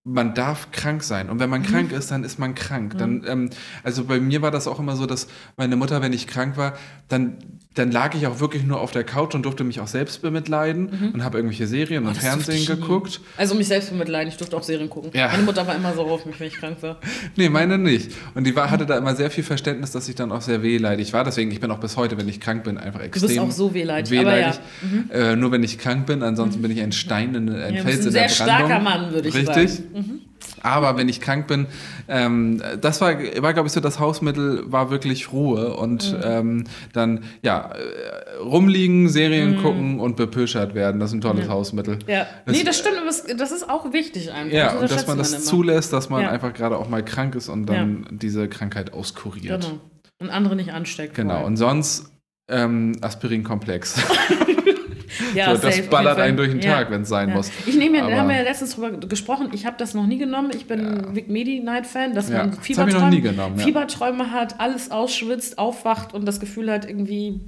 man 0.06 0.34
darf 0.34 0.70
krank 0.70 1.02
sein. 1.02 1.30
Und 1.30 1.40
wenn 1.40 1.50
man 1.50 1.62
krank 1.64 1.90
ist, 1.92 2.10
dann 2.10 2.22
ist 2.22 2.38
man 2.38 2.54
krank. 2.54 2.96
Dann, 2.96 3.24
ähm, 3.26 3.50
also 3.82 4.04
bei 4.04 4.20
mir 4.20 4.40
war 4.40 4.52
das 4.52 4.68
auch 4.68 4.78
immer 4.78 4.96
so, 4.96 5.06
dass 5.06 5.26
meine 5.56 5.76
Mutter, 5.76 6.00
wenn 6.00 6.12
ich 6.12 6.28
krank 6.28 6.56
war, 6.56 6.74
dann, 7.08 7.38
dann 7.76 7.90
lag 7.92 8.14
ich 8.14 8.26
auch 8.26 8.40
wirklich 8.40 8.64
nur 8.64 8.80
auf 8.80 8.90
der 8.90 9.04
Couch 9.04 9.34
und 9.34 9.44
durfte 9.44 9.62
mich 9.62 9.80
auch 9.80 9.86
selbst 9.86 10.22
bemitleiden 10.22 11.12
und 11.12 11.22
habe 11.22 11.38
irgendwelche 11.38 11.66
Serien 11.66 12.06
und 12.06 12.16
Das 12.16 12.24
durfte 12.24 12.52
Fernsehen 12.52 12.66
geguckt. 12.80 13.20
Also 13.36 13.54
mich 13.54 13.68
selbst 13.68 13.90
bemitleiden, 13.90 14.28
ich 14.28 14.36
durfte 14.36 14.56
auch 14.56 14.62
Serien 14.62 14.88
gucken. 14.90 15.10
Ja. 15.14 15.28
Meine 15.28 15.42
Mutter 15.42 15.66
war 15.66 15.74
immer 15.76 15.94
so 15.94 16.02
auf 16.02 16.24
mich, 16.26 16.40
wenn 16.40 16.48
ich 16.48 16.54
krank 16.54 16.78
war. 16.80 16.98
Nee, 17.36 17.48
meine 17.50 17.76
nicht. 17.78 18.12
Und 18.34 18.44
die 18.46 18.56
war, 18.56 18.70
hatte 18.70 18.86
da 18.86 18.96
immer 18.96 19.14
sehr 19.14 19.30
viel 19.30 19.44
Verständnis, 19.44 19.90
dass 19.90 20.08
ich 20.08 20.14
dann 20.14 20.32
auch 20.32 20.40
sehr 20.40 20.62
wehleidig 20.62 21.12
war. 21.12 21.22
Deswegen, 21.24 21.50
ich 21.50 21.60
bin 21.60 21.70
auch 21.70 21.80
bis 21.80 21.96
heute, 21.96 22.16
wenn 22.16 22.28
ich 22.28 22.40
krank 22.40 22.64
bin, 22.64 22.78
einfach 22.78 23.00
extrem 23.00 23.28
bist 23.28 23.38
auch 23.38 23.50
so 23.50 23.74
wehleidig, 23.74 24.10
wehleidig. 24.10 24.58
Äh, 25.12 25.36
nur 25.36 25.52
wenn 25.52 25.62
ich 25.62 25.78
krank 25.78 26.06
bin, 26.06 26.22
ansonsten 26.22 26.62
bin 26.62 26.70
ich 26.70 26.80
ein 26.80 26.92
Stein, 26.92 27.34
in, 27.34 27.48
ein 27.50 27.74
Ja, 27.74 27.82
du 27.82 27.88
Fels 27.88 27.96
bist 27.96 28.00
in 28.00 28.06
ein 28.08 28.12
der 28.14 28.28
sehr 28.28 28.46
Brandung. 28.46 28.68
starker 28.68 28.82
Mann, 28.84 29.12
würde 29.12 29.28
ich 29.28 29.34
Richtig. 29.34 29.70
sagen. 29.72 29.88
Mhm. 29.94 30.20
Aber 30.66 30.96
wenn 30.96 31.08
ich 31.08 31.20
krank 31.20 31.46
bin, 31.46 31.66
ähm, 32.08 32.60
das 32.80 33.00
war, 33.00 33.14
war 33.40 33.54
glaube 33.54 33.68
ich, 33.68 33.72
so 33.72 33.80
das 33.80 34.00
Hausmittel, 34.00 34.64
war 34.70 34.90
wirklich 34.90 35.32
Ruhe 35.32 35.74
und 35.76 36.12
Mhm. 36.12 36.20
ähm, 36.24 36.64
dann, 36.92 37.24
ja, 37.42 37.70
äh, 37.72 38.36
rumliegen, 38.42 39.08
Serien 39.08 39.62
gucken 39.62 40.00
und 40.00 40.16
bepöschert 40.16 40.74
werden. 40.74 41.00
Das 41.00 41.10
ist 41.10 41.14
ein 41.14 41.20
tolles 41.20 41.48
Hausmittel. 41.48 41.94
Mhm. 41.96 42.00
Ja. 42.10 42.26
Das- 42.44 42.56
nee, 42.56 42.64
das 42.64 42.78
stimmt, 42.78 42.96
das 43.38 43.52
ist 43.52 43.70
auch 43.70 43.92
wichtig 43.92 44.32
einfach. 44.32 44.52
Ja, 44.52 44.72
Das 44.72 44.82
und 44.82 44.90
dass 44.90 45.06
man 45.06 45.18
das 45.18 45.32
immer. 45.32 45.40
zulässt, 45.42 45.92
dass 45.92 46.10
man 46.10 46.22
Ja. 46.22 46.30
einfach 46.30 46.52
gerade 46.52 46.76
auch 46.76 46.88
mal 46.88 47.04
krank 47.04 47.34
ist 47.36 47.48
und 47.48 47.66
dann 47.66 48.06
diese 48.10 48.48
Krankheit 48.48 48.92
auskuriert. 48.92 49.62
Genau. 49.62 49.80
Und 50.18 50.30
andere 50.30 50.56
nicht 50.56 50.72
ansteckt. 50.72 51.14
Genau, 51.14 51.44
und 51.44 51.56
sonst 51.56 52.10
ähm, 52.48 52.92
Aspirinkomplex. 53.02 53.96
ja, 55.34 55.54
so, 55.56 55.62
das 55.62 55.80
ballert 55.82 56.18
einen 56.18 56.36
durch 56.36 56.50
den 56.50 56.60
Ja. 56.60 56.74
Tag, 56.74 56.90
wenn 56.90 57.02
es 57.02 57.08
sein 57.08 57.28
Ja. 57.30 57.34
muss. 57.36 57.50
Ich 57.66 57.76
nehme 57.76 57.98
ja, 57.98 58.08
da 58.08 58.16
haben 58.18 58.28
wir 58.28 58.36
ja 58.36 58.42
letztens 58.42 58.74
drüber 58.74 58.90
gesprochen, 58.92 59.48
ich 59.52 59.66
habe 59.66 59.76
das 59.78 59.94
noch 59.94 60.06
nie 60.06 60.18
genommen. 60.18 60.50
Ich 60.54 60.66
bin 60.66 61.14
Vic 61.14 61.28
Medi 61.28 61.60
Night 61.60 61.86
Fan, 61.86 62.14
dass 62.14 62.28
Ja, 62.28 62.38
man 62.38 62.52
Fieberträume, 62.54 63.20
genommen, 63.20 63.58
ja. 63.58 63.64
Fieberträume 63.64 64.30
hat, 64.32 64.60
alles 64.60 64.90
ausschwitzt, 64.90 65.58
aufwacht 65.58 66.14
und 66.14 66.26
das 66.26 66.40
Gefühl 66.40 66.70
hat 66.70 66.88
irgendwie, 66.88 67.40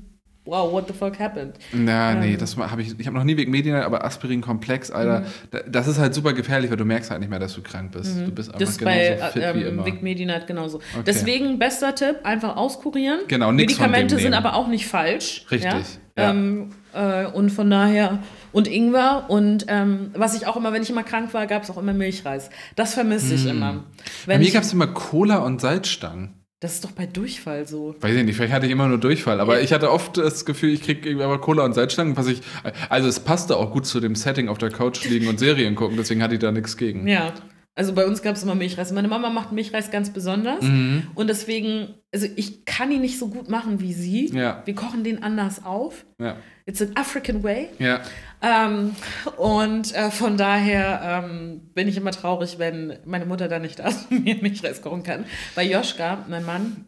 wow, 0.45 0.73
what 0.73 0.89
the 0.89 0.95
fuck 0.95 1.19
happened? 1.19 1.57
Na, 1.73 2.15
nee, 2.15 2.33
Ähm. 2.33 2.39
das 2.39 2.57
habe 2.57 2.81
ich, 2.81 2.99
ich 2.99 3.07
habe 3.07 3.15
noch 3.19 3.25
nie 3.25 3.37
wegen 3.37 3.51
Medien, 3.51 3.77
aber 3.77 4.03
Aspirinkomplex, 4.05 4.91
Alter, 4.91 5.21
Mhm. 5.21 5.25
da- 5.51 5.61
das 5.69 5.89
ist 5.89 5.99
halt 5.99 6.15
super 6.15 6.33
gefährlich, 6.33 6.71
weil 6.71 6.79
du 6.79 6.87
merkst 6.87 7.11
halt 7.11 7.21
nicht 7.21 7.29
mehr, 7.29 7.39
dass 7.39 7.53
du 7.55 7.61
krank 7.63 7.93
bist. 7.93 8.17
Du 8.19 8.31
bist 8.33 8.49
einfach 8.49 8.59
Das 8.61 8.79
genauso 8.79 8.97
bei 8.99 9.17
fit 9.31 9.43
wie 9.43 9.63
ähm, 9.63 9.69
immer. 9.69 9.85
Vic 9.85 10.03
Medi 10.03 10.25
Night 10.25 10.47
genauso. 10.47 10.81
Deswegen 11.07 11.59
bester 11.59 11.95
Tipp, 11.95 12.21
einfach 12.25 12.57
auskurieren. 12.57 13.21
Genau, 13.29 13.47
von 13.47 13.57
Medikamente 13.57 14.19
sind 14.19 14.33
aber 14.33 14.55
auch 14.55 14.69
nicht 14.69 14.87
falsch. 14.87 15.45
Richtig, 15.51 15.71
Ja? 15.71 15.81
ja. 16.17 16.31
Ähm, 16.31 16.71
äh, 16.95 17.27
und 17.27 17.51
von 17.51 17.71
daher, 17.71 18.19
und 18.53 18.67
Ingwer 18.69 19.27
und 19.29 19.67
ähm, 19.69 20.11
was 20.15 20.35
ich 20.37 20.47
auch 20.47 20.57
immer, 20.57 20.73
wenn 20.73 20.83
ich 20.83 20.91
immer 20.91 21.03
krank 21.05 21.35
war, 21.35 21.47
gab 21.47 21.63
es 21.63 21.71
auch 21.71 21.79
immer 21.79 21.93
Milchreis. 21.93 22.51
Das 22.77 22.95
vermisse 22.95 23.35
ich 23.35 23.47
immer. 23.47 23.85
Bei 24.27 24.33
Wenn 24.35 24.41
mir 24.41 24.47
ich, 24.47 24.55
gab 24.55 24.63
es 24.63 24.73
immer 24.73 24.87
Cola 24.89 25.39
und 25.39 25.61
Salzstangen. 25.61 26.35
Das 26.61 26.75
ist 26.75 26.85
doch 26.85 26.91
bei 26.91 27.07
Durchfall 27.07 27.69
so. 27.69 27.95
Weiß 28.01 28.17
ich 28.17 28.25
nicht, 28.25 28.35
vielleicht 28.35 28.53
hatte 28.53 28.67
ich 28.67 28.73
immer 28.73 28.89
nur 28.89 28.99
Durchfall, 28.99 29.41
aber 29.41 29.59
Ja. 29.59 29.65
ich 29.65 29.73
hatte 29.73 29.93
oft 29.93 30.17
das 30.19 30.45
Gefühl, 30.45 30.71
ich 30.71 30.83
kriege 30.83 31.09
irgendwie 31.09 31.25
aber 31.25 31.41
Cola 31.41 31.65
und 31.65 31.73
Salzstangen, 31.75 32.17
was 32.17 32.27
ich. 32.27 32.41
Also 32.89 33.07
es 33.09 33.21
passte 33.21 33.57
auch 33.57 33.71
gut 33.73 33.87
zu 33.87 34.01
dem 34.01 34.17
Setting 34.17 34.49
auf 34.49 34.59
der 34.59 34.71
Couch 34.71 35.05
liegen 35.05 35.29
und 35.29 35.39
Serien 35.39 35.77
gucken, 35.77 35.97
deswegen 35.97 36.21
hatte 36.21 36.35
ich 36.35 36.41
da 36.41 36.51
nichts 36.51 36.77
gegen. 36.77 37.07
Ja. 37.07 37.33
Also 37.79 37.95
bei 37.95 38.05
uns 38.07 38.23
gab 38.23 38.35
es 38.35 38.43
immer 38.43 38.57
Milchreis. 38.57 38.91
Meine 38.91 39.07
Mama 39.07 39.31
macht 39.31 39.53
Milchreis 39.53 39.93
ganz 39.93 40.11
besonders. 40.11 40.63
Mhm. 40.63 41.05
Und 41.15 41.29
deswegen, 41.31 41.95
also 42.13 42.27
ich 42.35 42.65
kann 42.65 42.91
ihn 42.91 43.01
nicht 43.01 43.21
so 43.21 43.29
gut 43.29 43.49
machen 43.49 43.79
wie 43.79 43.93
sie. 43.93 44.27
Ja. 44.35 44.63
Wir 44.65 44.75
kochen 44.75 45.05
den 45.05 45.23
anders 45.23 45.65
auf. 45.65 46.05
Ja. 46.21 46.35
It's 46.67 46.83
an 46.83 46.91
African 46.97 47.45
way. 47.45 47.69
Ja. 47.79 48.01
Ähm, 48.43 48.97
und 49.37 49.95
äh, 49.95 50.11
von 50.11 50.37
daher 50.37 51.23
ähm, 51.25 51.71
bin 51.73 51.87
ich 51.87 51.97
immer 51.97 52.11
traurig, 52.11 52.59
wenn 52.59 52.99
meine 53.05 53.27
Mutter 53.27 53.47
da 53.47 53.61
nicht 53.61 53.79
da 53.79 53.87
ist 53.87 54.11
und 54.11 54.25
mir 54.25 54.35
Milchreis 54.43 54.83
kochen 54.83 55.05
kann. 55.05 55.25
Bei 55.55 55.63
Joschka, 55.63 56.25
mein 56.29 56.45
Mann, 56.45 56.87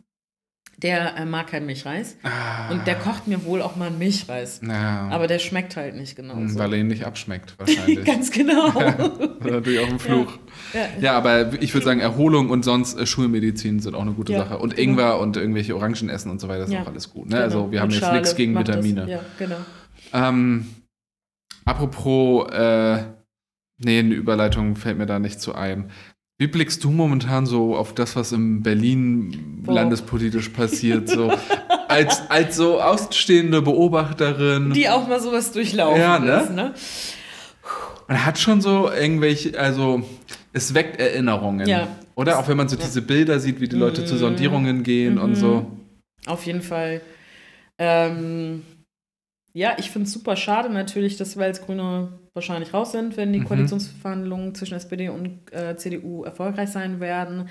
der 0.82 1.16
äh, 1.16 1.24
mag 1.24 1.48
keinen 1.48 1.66
Milchreis. 1.66 2.16
Ah. 2.22 2.70
Und 2.70 2.86
der 2.86 2.94
kocht 2.94 3.26
mir 3.28 3.44
wohl 3.44 3.60
auch 3.62 3.76
mal 3.76 3.88
einen 3.88 3.98
Milchreis. 3.98 4.60
Ja. 4.66 5.08
Aber 5.10 5.26
der 5.26 5.38
schmeckt 5.38 5.76
halt 5.76 5.94
nicht 5.94 6.16
genauso. 6.16 6.58
Weil 6.58 6.72
er 6.74 6.78
ihn 6.80 6.86
nicht 6.86 7.04
abschmeckt, 7.04 7.54
wahrscheinlich. 7.58 8.04
Ganz 8.04 8.30
genau. 8.30 8.70
Natürlich 9.44 9.80
auch 9.80 9.88
ein 9.88 9.98
Fluch. 9.98 10.38
Ja. 10.72 10.80
Ja, 11.00 11.16
aber 11.16 11.52
ich 11.62 11.74
würde 11.74 11.84
sagen, 11.84 12.00
Erholung 12.00 12.50
und 12.50 12.64
sonst 12.64 12.98
äh, 12.98 13.06
Schulmedizin 13.06 13.80
sind 13.80 13.94
auch 13.94 14.02
eine 14.02 14.12
gute 14.12 14.32
Ja, 14.32 14.40
Sache. 14.40 14.58
Und 14.58 14.76
genau. 14.76 14.90
Ingwer 14.90 15.18
und 15.20 15.36
irgendwelche 15.36 15.76
Orangen 15.76 16.08
essen 16.08 16.30
und 16.30 16.40
so 16.40 16.48
weiter 16.48 16.64
ist 16.64 16.72
Ja. 16.72 16.82
auch 16.82 16.86
alles 16.86 17.10
gut. 17.10 17.26
Ne? 17.26 17.36
Genau. 17.36 17.42
Also 17.44 17.72
wir 17.72 17.80
haben 17.80 17.90
jetzt 17.90 18.12
nichts 18.12 18.34
gegen 18.36 18.52
macht 18.52 18.68
das. 18.68 18.76
Vitamine. 18.84 19.10
Ja, 19.10 19.20
genau. 19.38 19.56
Ähm, 20.12 20.66
apropos, 21.64 22.50
äh, 22.52 23.04
nee, 23.78 23.98
eine 23.98 24.14
Überleitung 24.14 24.76
fällt 24.76 24.98
mir 24.98 25.06
da 25.06 25.18
nicht 25.18 25.40
zu 25.40 25.54
ein. 25.54 25.90
Wie 26.40 26.46
blickst 26.46 26.82
du 26.82 26.90
momentan 26.90 27.44
so 27.44 27.76
auf 27.76 27.92
das, 27.94 28.16
was 28.16 28.32
in 28.32 28.62
Berlin 28.62 29.60
Boah. 29.62 29.74
landespolitisch 29.74 30.48
passiert? 30.48 31.06
So 31.06 31.30
als, 31.88 32.22
als 32.30 32.56
so 32.56 32.80
ausstehende 32.80 33.60
Beobachterin. 33.60 34.72
Die 34.72 34.88
auch 34.88 35.06
mal 35.06 35.20
sowas 35.20 35.52
durchlaufen 35.52 36.00
Ja, 36.00 36.18
ne? 36.18 36.40
ist, 36.40 36.50
ne? 36.50 36.74
Man 38.08 38.24
hat 38.24 38.38
schon 38.38 38.62
so 38.62 38.90
irgendwelche, 38.90 39.60
also 39.60 40.02
es 40.54 40.72
weckt 40.72 40.98
Erinnerungen. 40.98 41.68
Ja. 41.68 41.88
Oder? 42.14 42.38
Auch 42.38 42.48
wenn 42.48 42.56
man 42.56 42.70
so 42.70 42.76
diese 42.76 43.02
Bilder 43.02 43.38
sieht, 43.38 43.60
wie 43.60 43.68
die 43.68 43.76
Leute 43.76 44.06
zu 44.06 44.16
Sondierungen 44.16 44.82
gehen 44.82 45.18
und 45.18 45.34
so. 45.34 45.66
Auf 46.24 46.46
jeden 46.46 46.62
Fall. 46.62 47.02
Ähm, 47.76 48.62
ja, 49.52 49.74
ich 49.76 49.90
finde 49.90 50.06
es 50.06 50.14
super 50.14 50.36
schade 50.36 50.70
natürlich, 50.70 51.18
dass 51.18 51.36
wir 51.36 51.44
als 51.44 51.60
Grüne 51.60 52.18
wahrscheinlich 52.34 52.72
raus 52.74 52.92
sind, 52.92 53.16
wenn 53.16 53.32
die 53.32 53.40
Mhm. 53.40 53.44
Koalitionsverhandlungen 53.44 54.54
zwischen 54.54 54.74
SPD 54.74 55.08
und 55.08 55.52
äh, 55.52 55.76
CDU 55.76 56.24
erfolgreich 56.24 56.70
sein 56.70 57.00
werden. 57.00 57.48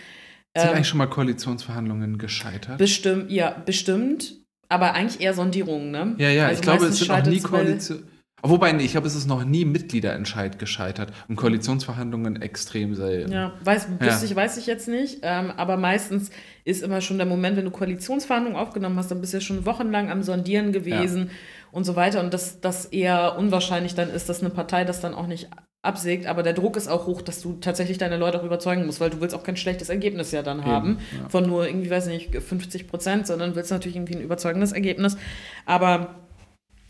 Sind 0.58 0.70
Ähm, 0.70 0.76
eigentlich 0.76 0.88
schon 0.88 0.98
mal 0.98 1.08
Koalitionsverhandlungen 1.08 2.18
gescheitert? 2.18 2.78
bestimmt, 2.78 3.32
ja, 3.32 3.52
bestimmt. 3.66 4.36
Aber 4.72 4.94
eigentlich 4.94 5.20
eher 5.22 5.34
Sondierungen, 5.34 5.90
ne? 5.92 6.16
Ja, 6.20 6.30
ja, 6.30 6.46
Also 6.48 6.60
ich 6.60 6.62
glaube, 6.62 6.86
es 6.86 7.00
sind 7.00 7.08
noch 7.10 7.26
nie 7.26 7.40
Koalition. 7.40 8.04
Wobei, 8.42 8.72
nee, 8.72 8.84
ich 8.86 8.92
glaube, 8.92 9.08
es 9.08 9.16
ist 9.16 9.28
noch 9.28 9.44
nie 9.44 9.66
Mitgliederentscheid 9.66 10.60
gescheitert. 10.60 11.12
Und 11.28 11.36
Koalitionsverhandlungen 11.36 12.42
extrem 12.42 12.96
selten. 12.96 13.32
Ja, 13.34 13.54
weiß, 13.64 13.88
Ja. 14.00 14.22
ich, 14.24 14.34
weiß 14.36 14.58
ich 14.58 14.66
jetzt 14.66 14.88
nicht. 14.88 15.20
Ähm, 15.24 15.52
aber 15.52 15.76
meistens 15.76 16.30
ist 16.64 16.82
immer 16.84 17.02
schon 17.02 17.18
der 17.18 17.26
Moment, 17.28 17.58
wenn 17.58 17.66
du 17.66 17.72
Koalitionsverhandlungen 17.72 18.58
aufgenommen 18.58 18.96
hast, 18.98 19.12
dann 19.12 19.20
bist 19.22 19.34
du 19.34 19.38
ja 19.38 19.42
schon 19.42 19.66
wochenlang 19.66 20.10
am 20.10 20.24
Sondieren 20.24 20.72
gewesen 20.72 21.32
und 21.72 21.84
so 21.84 21.96
weiter. 21.96 22.20
Und 22.20 22.34
dass 22.34 22.62
das 22.62 22.86
eher 22.86 23.38
unwahrscheinlich 23.38 23.96
dann 23.96 24.10
ist, 24.10 24.30
dass 24.30 24.42
eine 24.42 24.50
Partei 24.50 24.86
das 24.86 25.02
dann 25.02 25.14
auch 25.14 25.28
nicht 25.28 25.50
absägt. 25.82 26.26
Aber 26.26 26.44
der 26.44 26.54
Druck 26.54 26.76
ist 26.76 26.88
auch 26.88 27.08
hoch, 27.08 27.22
dass 27.22 27.42
du 27.42 27.54
tatsächlich 27.54 27.98
deine 27.98 28.18
Leute 28.18 28.40
auch 28.40 28.44
überzeugen 28.44 28.86
musst, 28.86 29.00
weil 29.00 29.10
du 29.10 29.22
willst 29.22 29.36
auch 29.36 29.44
kein 29.44 29.58
schlechtes 29.58 29.90
Ergebnis 29.90 30.32
ja 30.32 30.42
dann 30.42 30.66
haben. 30.66 31.00
ja. 31.18 31.30
Von 31.30 31.48
nur 31.48 31.66
irgendwie, 31.66 31.90
weiß 31.90 32.08
ich 32.08 32.32
nicht, 32.32 32.44
50 32.44 32.88
Prozent, 32.88 33.28
sondern 33.28 33.56
willst 33.56 33.72
natürlich 33.72 33.96
irgendwie 33.96 34.16
ein 34.16 34.22
überzeugendes 34.22 34.72
Ergebnis. 34.72 35.18
Aber 35.66 36.16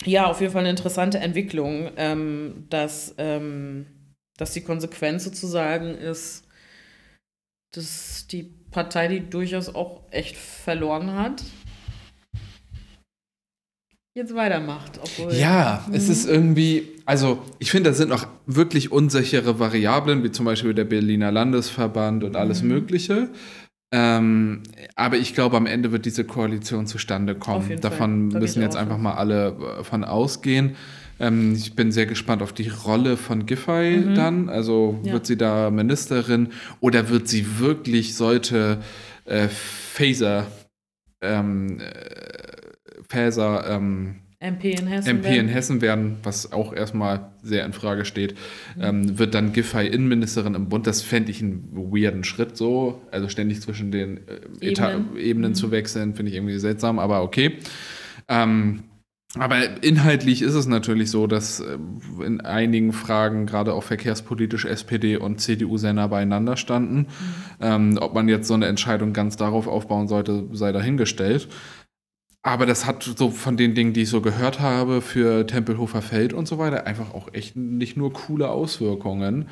ja, 0.06 0.28
auf 0.28 0.42
jeden 0.42 0.54
Fall 0.54 0.62
eine 0.62 0.70
interessante 0.70 1.20
Entwicklung, 1.20 1.92
ähm, 1.98 2.66
dass, 2.70 3.14
ähm, 3.18 3.86
dass 4.38 4.54
die 4.54 4.62
Konsequenz 4.62 5.24
sozusagen 5.24 5.94
ist, 5.96 6.46
dass 7.72 8.26
die 8.28 8.44
Partei, 8.72 9.08
die 9.08 9.30
durchaus 9.30 9.74
auch 9.74 10.04
echt 10.12 10.38
verloren 10.38 11.14
hat, 11.14 11.44
jetzt 14.20 14.36
weitermacht. 14.36 15.00
Obwohl, 15.02 15.34
Ja, 15.34 15.84
es 15.92 16.06
Mhm. 16.06 16.12
ist 16.12 16.30
irgendwie, 16.30 16.84
also 17.06 17.40
ich 17.60 17.72
finde, 17.72 17.90
da 17.90 17.96
sind 17.96 18.10
noch 18.10 18.28
wirklich 18.46 18.92
unsichere 18.92 19.60
Variablen, 19.60 20.24
wie 20.24 20.32
zum 20.32 20.46
Beispiel 20.46 20.74
der 20.74 20.86
Berliner 20.86 21.32
Landesverband 21.32 22.24
und 22.24 22.36
alles 22.36 22.62
Mhm. 22.62 22.68
Mögliche. 22.70 23.30
Ähm, 23.92 24.62
aber 24.96 25.18
ich 25.18 25.34
glaube, 25.34 25.58
am 25.58 25.66
Ende 25.66 25.92
wird 25.92 26.06
diese 26.06 26.24
Koalition 26.24 26.86
zustande 26.86 27.34
kommen. 27.34 27.80
Davon. 27.82 28.30
Da 28.30 28.40
müssen 28.40 28.62
jetzt 28.62 28.76
einfach 28.76 29.00
mal 29.00 29.14
alle 29.16 29.56
äh, 29.80 29.84
von 29.84 30.04
ausgehen. 30.04 30.76
Ähm, 31.20 31.56
ich 31.56 31.74
bin 31.76 31.92
sehr 31.92 32.06
gespannt 32.06 32.44
auf 32.44 32.54
die 32.54 32.70
Rolle 32.70 33.18
von 33.18 33.48
Giffey 33.48 34.14
dann. 34.14 34.48
Also 34.48 34.96
Mhm. 35.00 35.06
Ja. 35.08 35.14
wird 35.14 35.26
sie 35.26 35.38
da 35.38 35.72
Ministerin 35.72 36.50
oder 36.82 37.10
wird 37.10 37.28
sie 37.28 37.60
wirklich 37.60 38.16
sollte 38.16 38.78
äh, 39.26 39.48
Faser, 39.48 40.46
ähm, 41.22 41.80
Faser, 43.10 43.66
ähm, 43.68 44.16
MP 44.40 44.72
in 44.72 44.88
Hessen. 44.88 45.10
MP 45.10 45.28
in 45.28 45.34
werden. 45.34 45.48
Hessen 45.50 45.82
werden, 45.82 46.18
was 46.24 46.54
auch 46.54 46.72
erstmal 46.72 47.32
sehr 47.44 47.66
in 47.66 47.74
Frage 47.74 48.06
steht, 48.06 48.36
ähm, 48.80 49.20
wird 49.20 49.34
dann 49.34 49.52
Giffey 49.52 49.88
Innenministerin 49.88 50.56
im 50.56 50.70
Bund. 50.70 50.88
Das 50.88 51.02
fände 51.02 51.32
ich 51.32 51.42
einen 51.42 51.68
weirden 51.74 52.24
Schritt 52.24 52.56
so. 52.56 53.02
Also 53.12 53.28
ständig 53.28 53.62
zwischen 53.62 53.92
den 53.92 54.18
äh, 54.28 54.40
Ebenen. 54.62 55.18
Ebenen 55.18 55.56
zu 55.56 55.72
wechseln, 55.72 56.16
finde 56.16 56.32
ich 56.32 56.38
irgendwie 56.38 56.58
seltsam, 56.58 57.00
aber 57.00 57.22
okay. 57.22 57.58
Ähm, 58.30 58.84
aber 59.38 59.84
inhaltlich 59.84 60.42
ist 60.42 60.56
es 60.56 60.66
natürlich 60.66 61.12
so, 61.12 61.28
dass 61.28 61.60
äh, 61.60 61.78
in 62.26 62.42
einigen 62.42 62.94
Fragen, 62.94 63.46
gerade 63.46 63.74
auch 63.74 63.84
verkehrspolitisch, 63.84 64.66
SPD 64.66 65.18
und 65.18 65.40
CDU 65.40 65.78
sehr 65.78 65.94
nah 65.94 66.08
beieinander 66.08 66.58
standen. 66.58 67.08
Ähm, 67.62 68.00
ob 68.02 68.16
man 68.16 68.28
jetzt 68.28 68.48
so 68.48 68.56
eine 68.56 68.66
Entscheidung 68.66 69.14
ganz 69.14 69.38
darauf 69.38 69.68
aufbauen 69.68 70.08
sollte, 70.08 70.46
sei 70.54 70.72
dahingestellt. 70.72 71.48
Aber 72.42 72.66
das 72.66 72.86
hat 72.86 73.04
so 73.04 73.32
von 73.32 73.58
den 73.58 73.76
Dingen, 73.76 73.94
die 73.94 74.04
ich 74.04 74.10
so 74.10 74.22
gehört 74.22 74.60
habe, 74.60 75.02
für 75.02 75.46
Tempelhofer 75.46 76.02
Feld 76.02 76.34
und 76.34 76.48
so 76.48 76.58
weiter, 76.58 76.88
einfach 76.88 77.14
auch 77.14 77.34
echt 77.34 77.56
nicht 77.56 77.98
nur 77.98 78.14
coole 78.14 78.50
Auswirkungen. 78.50 79.50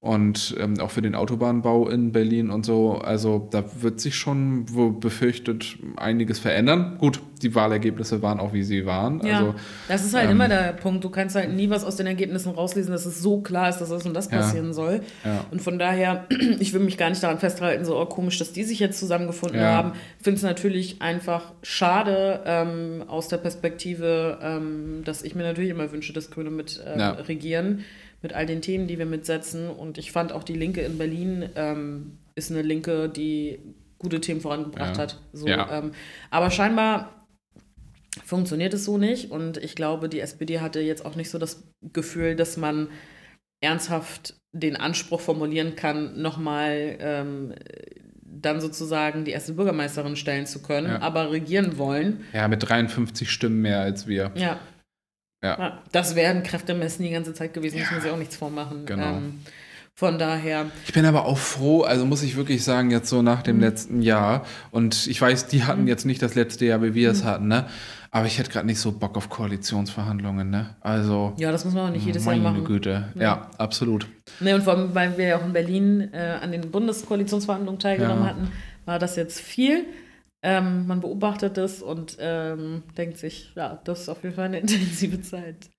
Und 0.00 0.54
ähm, 0.60 0.78
auch 0.78 0.90
für 0.90 1.02
den 1.02 1.14
Autobahnbau 1.14 1.88
in 1.88 2.12
Berlin 2.12 2.50
und 2.50 2.66
so. 2.66 2.98
Also 2.98 3.48
da 3.50 3.64
wird 3.80 4.00
sich 4.00 4.14
schon, 4.14 4.66
befürchtet, 5.00 5.78
einiges 5.96 6.38
verändern. 6.38 6.98
Gut, 6.98 7.20
die 7.42 7.54
Wahlergebnisse 7.54 8.22
waren 8.22 8.40
auch, 8.40 8.52
wie 8.52 8.62
sie 8.62 8.86
waren. 8.86 9.20
Ja, 9.24 9.38
Also, 9.38 9.54
das 9.88 10.04
ist 10.04 10.14
halt 10.14 10.26
ähm, 10.26 10.32
immer 10.32 10.48
der 10.48 10.72
Punkt. 10.72 11.04
Du 11.04 11.10
kannst 11.10 11.36
halt 11.36 11.52
nie 11.52 11.68
was 11.70 11.84
aus 11.84 11.96
den 11.96 12.06
Ergebnissen 12.06 12.50
rauslesen, 12.52 12.92
dass 12.92 13.04
es 13.06 13.20
so 13.20 13.40
klar 13.40 13.68
ist, 13.68 13.78
dass 13.78 13.90
das 13.90 14.06
und 14.06 14.14
das 14.14 14.30
Ja. 14.30 14.38
passieren 14.38 14.72
soll. 14.72 15.02
ja. 15.24 15.44
Und 15.50 15.60
von 15.62 15.78
daher, 15.78 16.26
ich 16.60 16.72
will 16.72 16.80
mich 16.80 16.96
gar 16.98 17.10
nicht 17.10 17.22
daran 17.22 17.38
festhalten, 17.38 17.84
so 17.84 17.98
oh, 18.00 18.06
komisch, 18.06 18.38
dass 18.38 18.52
die 18.52 18.64
sich 18.64 18.78
jetzt 18.80 18.98
zusammengefunden 18.98 19.60
Ja. 19.60 19.68
haben. 19.76 19.92
Ich 20.18 20.24
finde 20.24 20.38
es 20.38 20.42
natürlich 20.42 21.02
einfach 21.02 21.52
schade 21.62 22.40
ähm, 22.46 23.04
aus 23.06 23.28
der 23.28 23.38
Perspektive, 23.38 24.38
ähm, 24.42 25.02
dass 25.04 25.22
ich 25.22 25.34
mir 25.34 25.42
natürlich 25.42 25.70
immer 25.70 25.90
wünsche, 25.92 26.12
dass 26.12 26.30
Grüne 26.30 26.50
mit 26.50 26.82
Ja. 26.96 27.10
regieren, 27.12 27.84
mit 28.22 28.32
all 28.32 28.46
den 28.46 28.62
Themen, 28.62 28.86
die 28.86 28.98
wir 28.98 29.06
mitsetzen. 29.06 29.68
Und 29.68 29.98
ich 29.98 30.10
fand 30.10 30.32
auch 30.32 30.42
die 30.42 30.54
Linke 30.54 30.80
in 30.80 30.98
Berlin 30.98 31.48
ähm, 31.54 32.18
ist 32.34 32.50
eine 32.50 32.62
Linke, 32.62 33.08
die 33.08 33.58
gute 33.98 34.20
Themen 34.20 34.40
vorangebracht 34.40 34.96
Ja. 34.96 35.02
hat. 35.02 35.20
So, 35.32 35.48
Ja. 35.48 35.68
ähm, 35.70 35.92
aber 36.30 36.50
scheinbar 36.50 37.25
funktioniert 38.24 38.74
es 38.74 38.84
so 38.84 38.98
nicht. 38.98 39.30
Und 39.30 39.56
ich 39.58 39.74
glaube, 39.74 40.08
die 40.08 40.20
SPD 40.20 40.60
hatte 40.60 40.80
jetzt 40.80 41.04
auch 41.04 41.16
nicht 41.16 41.30
so 41.30 41.38
das 41.38 41.62
Gefühl, 41.92 42.36
dass 42.36 42.56
man 42.56 42.88
ernsthaft 43.60 44.34
den 44.52 44.76
Anspruch 44.76 45.20
formulieren 45.20 45.76
kann, 45.76 46.20
nochmal 46.20 46.96
ähm, 47.00 47.54
dann 48.22 48.60
sozusagen 48.60 49.24
die 49.24 49.30
erste 49.32 49.54
Bürgermeisterin 49.54 50.16
stellen 50.16 50.46
zu 50.46 50.62
können, 50.62 50.88
Ja. 50.88 51.00
aber 51.00 51.30
regieren 51.32 51.78
wollen. 51.78 52.24
ja, 52.32 52.48
mit 52.48 52.66
53 52.68 53.30
Stimmen 53.30 53.62
mehr 53.62 53.80
als 53.80 54.06
wir. 54.06 54.30
Ja. 54.34 54.58
Ja. 55.42 55.58
Ja, 55.58 55.82
Das 55.92 56.16
wären 56.16 56.42
Kräftemessen 56.42 57.04
die 57.04 57.10
ganze 57.10 57.34
Zeit 57.34 57.52
gewesen, 57.54 57.78
muss 57.78 57.90
man 57.90 58.00
sich 58.00 58.10
auch 58.10 58.16
nichts 58.18 58.36
vormachen. 58.36 58.86
Genau. 58.86 59.16
Ähm, 59.18 59.40
von 59.98 60.18
daher, 60.18 60.66
Ich 60.86 60.92
bin 60.92 61.06
aber 61.06 61.24
auch 61.24 61.38
froh, 61.38 61.82
also 61.82 62.04
muss 62.04 62.22
ich 62.22 62.36
wirklich 62.36 62.62
sagen, 62.62 62.90
jetzt 62.90 63.08
so 63.08 63.22
nach 63.22 63.40
Mhm. 63.40 63.44
dem 63.44 63.60
letzten 63.60 64.02
Jahr, 64.02 64.44
und 64.70 65.06
ich 65.06 65.20
weiß, 65.20 65.46
die 65.48 65.64
hatten 65.64 65.86
jetzt 65.86 66.04
nicht 66.04 66.20
das 66.20 66.34
letzte 66.34 66.66
Jahr, 66.66 66.82
wie 66.82 66.94
wir 66.94 67.10
es 67.10 67.22
Mhm. 67.22 67.26
hatten, 67.26 67.48
ne? 67.48 67.66
Aber 68.10 68.26
ich 68.26 68.38
hätte 68.38 68.50
gerade 68.50 68.66
nicht 68.66 68.78
so 68.78 68.92
Bock 68.92 69.16
auf 69.16 69.28
Koalitionsverhandlungen, 69.30 70.48
ne? 70.50 70.76
Also. 70.80 71.32
ja, 71.38 71.50
das 71.50 71.64
muss 71.64 71.74
man 71.74 71.88
auch 71.88 71.92
nicht 71.92 72.04
jedes 72.06 72.24
meine 72.24 72.42
Jahr 72.42 72.52
machen. 72.52 72.64
Güte. 72.64 73.12
Ja, 73.14 73.20
Ja. 73.22 73.50
absolut. 73.58 74.06
Ne, 74.40 74.54
und 74.54 74.62
vor 74.64 74.74
allem, 74.74 74.94
weil 74.94 75.16
wir 75.18 75.26
ja 75.28 75.38
auch 75.38 75.44
in 75.44 75.52
Berlin 75.52 76.10
äh, 76.12 76.38
an 76.42 76.52
den 76.52 76.70
Bundeskoalitionsverhandlungen 76.70 77.78
teilgenommen 77.80 78.22
Ja. 78.24 78.28
hatten, 78.30 78.48
war 78.84 78.98
das 78.98 79.16
jetzt 79.16 79.40
viel. 79.40 79.84
Ähm, 80.42 80.86
man 80.86 81.00
beobachtet 81.00 81.56
es 81.58 81.82
und 81.82 82.16
ähm, 82.20 82.82
denkt 82.96 83.16
sich, 83.18 83.52
ja, 83.56 83.80
das 83.84 84.02
ist 84.02 84.08
auf 84.10 84.22
jeden 84.22 84.34
Fall 84.36 84.44
eine 84.44 84.58
intensive 84.60 85.20
Zeit. 85.22 85.70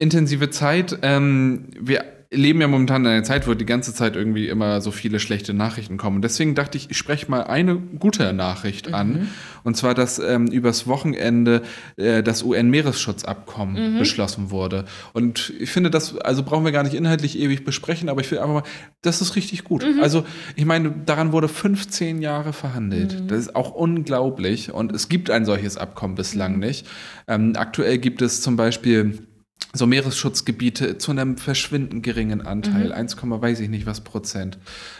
Intensive 0.00 0.50
Zeit. 0.50 0.98
Ähm, 1.02 1.68
wir, 1.78 2.04
leben 2.34 2.60
ja 2.60 2.68
momentan 2.68 3.02
in 3.04 3.10
einer 3.10 3.22
Zeit, 3.24 3.46
wo 3.48 3.54
die 3.54 3.64
ganze 3.66 3.94
Zeit 3.94 4.16
irgendwie 4.16 4.48
immer 4.48 4.80
so 4.80 4.90
viele 4.90 5.18
schlechte 5.20 5.54
Nachrichten 5.54 5.96
kommen. 5.96 6.20
Deswegen 6.22 6.54
dachte 6.54 6.76
ich, 6.78 6.90
ich 6.90 6.96
spreche 6.96 7.30
mal 7.30 7.44
eine 7.44 7.76
gute 7.76 8.32
Nachricht 8.32 8.88
Mhm. 8.88 8.94
an. 8.94 9.28
Und 9.62 9.76
zwar, 9.76 9.94
dass 9.94 10.18
ähm, 10.18 10.46
übers 10.48 10.86
Wochenende 10.86 11.62
äh, 11.96 12.22
das 12.22 12.42
UN-Meeresschutzabkommen 12.42 13.94
Mhm. 13.94 13.98
beschlossen 13.98 14.50
wurde. 14.50 14.84
Und 15.12 15.52
ich 15.58 15.70
finde, 15.70 15.90
das, 15.90 16.16
also 16.18 16.42
brauchen 16.42 16.64
wir 16.64 16.72
gar 16.72 16.82
nicht 16.82 16.94
inhaltlich 16.94 17.38
ewig 17.38 17.64
besprechen, 17.64 18.08
aber 18.08 18.20
ich 18.20 18.28
finde 18.28 18.42
einfach 18.42 18.62
mal, 18.62 18.68
das 19.02 19.20
ist 19.20 19.36
richtig 19.36 19.64
gut. 19.64 19.84
Mhm. 19.84 20.00
Also, 20.02 20.24
ich 20.56 20.64
meine, 20.64 20.90
daran 21.06 21.32
wurde 21.32 21.48
15 21.48 22.20
Jahre 22.22 22.52
verhandelt. 22.52 23.22
Mhm. 23.22 23.28
Das 23.28 23.38
ist 23.38 23.56
auch 23.56 23.72
unglaublich. 23.74 24.72
Und 24.72 24.92
es 24.92 25.08
gibt 25.08 25.30
ein 25.30 25.44
solches 25.44 25.76
Abkommen 25.76 26.12
Mhm. 26.14 26.16
bislang 26.16 26.58
nicht. 26.58 26.86
Ähm, 27.26 27.54
aktuell 27.56 27.98
gibt 27.98 28.22
es 28.22 28.42
zum 28.42 28.56
Beispiel 28.56 29.26
so 29.74 29.86
Meeresschutzgebiete 29.86 30.98
zu 30.98 31.10
einem 31.10 31.36
verschwindend 31.36 32.02
geringen 32.04 32.40
Anteil, 32.40 32.92
1, 32.92 33.16
weiß 33.20 33.60
ich 33.60 33.68
nicht 33.68 33.86
was 33.86 34.02
Prozent. 34.02 34.56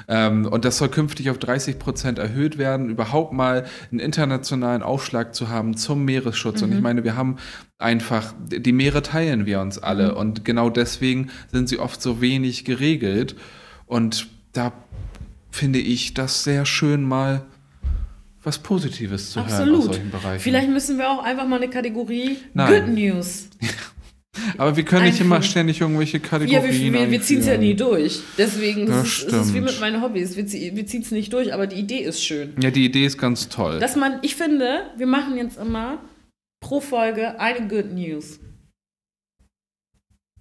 Ähm, 0.08 0.46
und 0.46 0.64
das 0.64 0.78
soll 0.78 0.88
künftig 0.88 1.30
auf 1.30 1.38
30 1.38 1.78
Prozent 1.78 2.18
erhöht 2.18 2.58
werden, 2.58 2.90
überhaupt 2.90 3.32
mal 3.32 3.64
einen 3.90 4.00
internationalen 4.00 4.82
Aufschlag 4.82 5.34
zu 5.34 5.48
haben 5.48 5.76
zum 5.76 6.04
Meeresschutz. 6.04 6.60
Und 6.62 6.72
ich 6.72 6.80
meine, 6.80 7.04
wir 7.04 7.16
haben 7.16 7.36
einfach, 7.78 8.34
die 8.48 8.72
Meere 8.72 9.02
teilen 9.02 9.46
wir 9.46 9.60
uns 9.60 9.78
alle 9.78 10.16
und 10.16 10.44
genau 10.44 10.70
deswegen 10.70 11.30
sind 11.52 11.68
sie 11.68 11.78
oft 11.78 12.02
so 12.02 12.20
wenig 12.20 12.64
geregelt. 12.64 13.36
Und 13.86 14.26
da 14.52 14.72
finde 15.50 15.78
ich 15.78 16.14
das 16.14 16.42
sehr 16.42 16.66
schön 16.66 17.04
mal 17.04 17.44
was 18.42 18.58
Positives 18.58 19.30
zu 19.30 19.40
hören 19.40 19.46
aus 19.46 19.52
Absolut. 19.60 19.84
solchen 19.84 20.10
Bereichen. 20.10 20.40
Vielleicht 20.40 20.68
müssen 20.68 20.98
wir 20.98 21.10
auch 21.10 21.22
einfach 21.22 21.46
mal 21.46 21.56
eine 21.56 21.70
Kategorie 21.70 22.36
Nein. 22.52 22.84
Good 22.84 22.94
News. 22.94 23.48
Aber 24.58 24.76
wir 24.76 24.84
können 24.84 25.06
nicht 25.06 25.20
immer 25.20 25.42
ständig 25.42 25.80
irgendwelche 25.80 26.20
Kategorien 26.20 26.62
Ja, 26.62 26.68
wir, 26.68 26.92
wir, 26.92 27.10
wir 27.10 27.22
ziehen 27.22 27.40
es 27.40 27.46
ja 27.46 27.56
nie 27.56 27.74
durch. 27.74 28.20
Deswegen, 28.38 28.86
das, 28.86 29.06
ist, 29.06 29.32
das 29.32 29.46
ist 29.46 29.54
wie 29.54 29.60
mit 29.60 29.80
meinen 29.80 30.02
Hobbys. 30.02 30.36
Wir, 30.36 30.44
wir 30.46 30.86
ziehen 30.86 31.02
es 31.02 31.10
nicht 31.10 31.32
durch, 31.32 31.52
aber 31.54 31.66
die 31.66 31.76
Idee 31.76 32.00
ist 32.00 32.24
schön. 32.24 32.54
Ja, 32.60 32.70
die 32.70 32.84
Idee 32.84 33.04
ist 33.04 33.18
ganz 33.18 33.48
toll. 33.48 33.78
Dass 33.78 33.96
man, 33.96 34.18
ich 34.22 34.36
finde, 34.36 34.90
wir 34.96 35.06
machen 35.06 35.36
jetzt 35.36 35.58
immer 35.58 35.98
pro 36.60 36.80
Folge 36.80 37.38
eine 37.38 37.68
Good 37.68 37.92
News. 37.92 38.40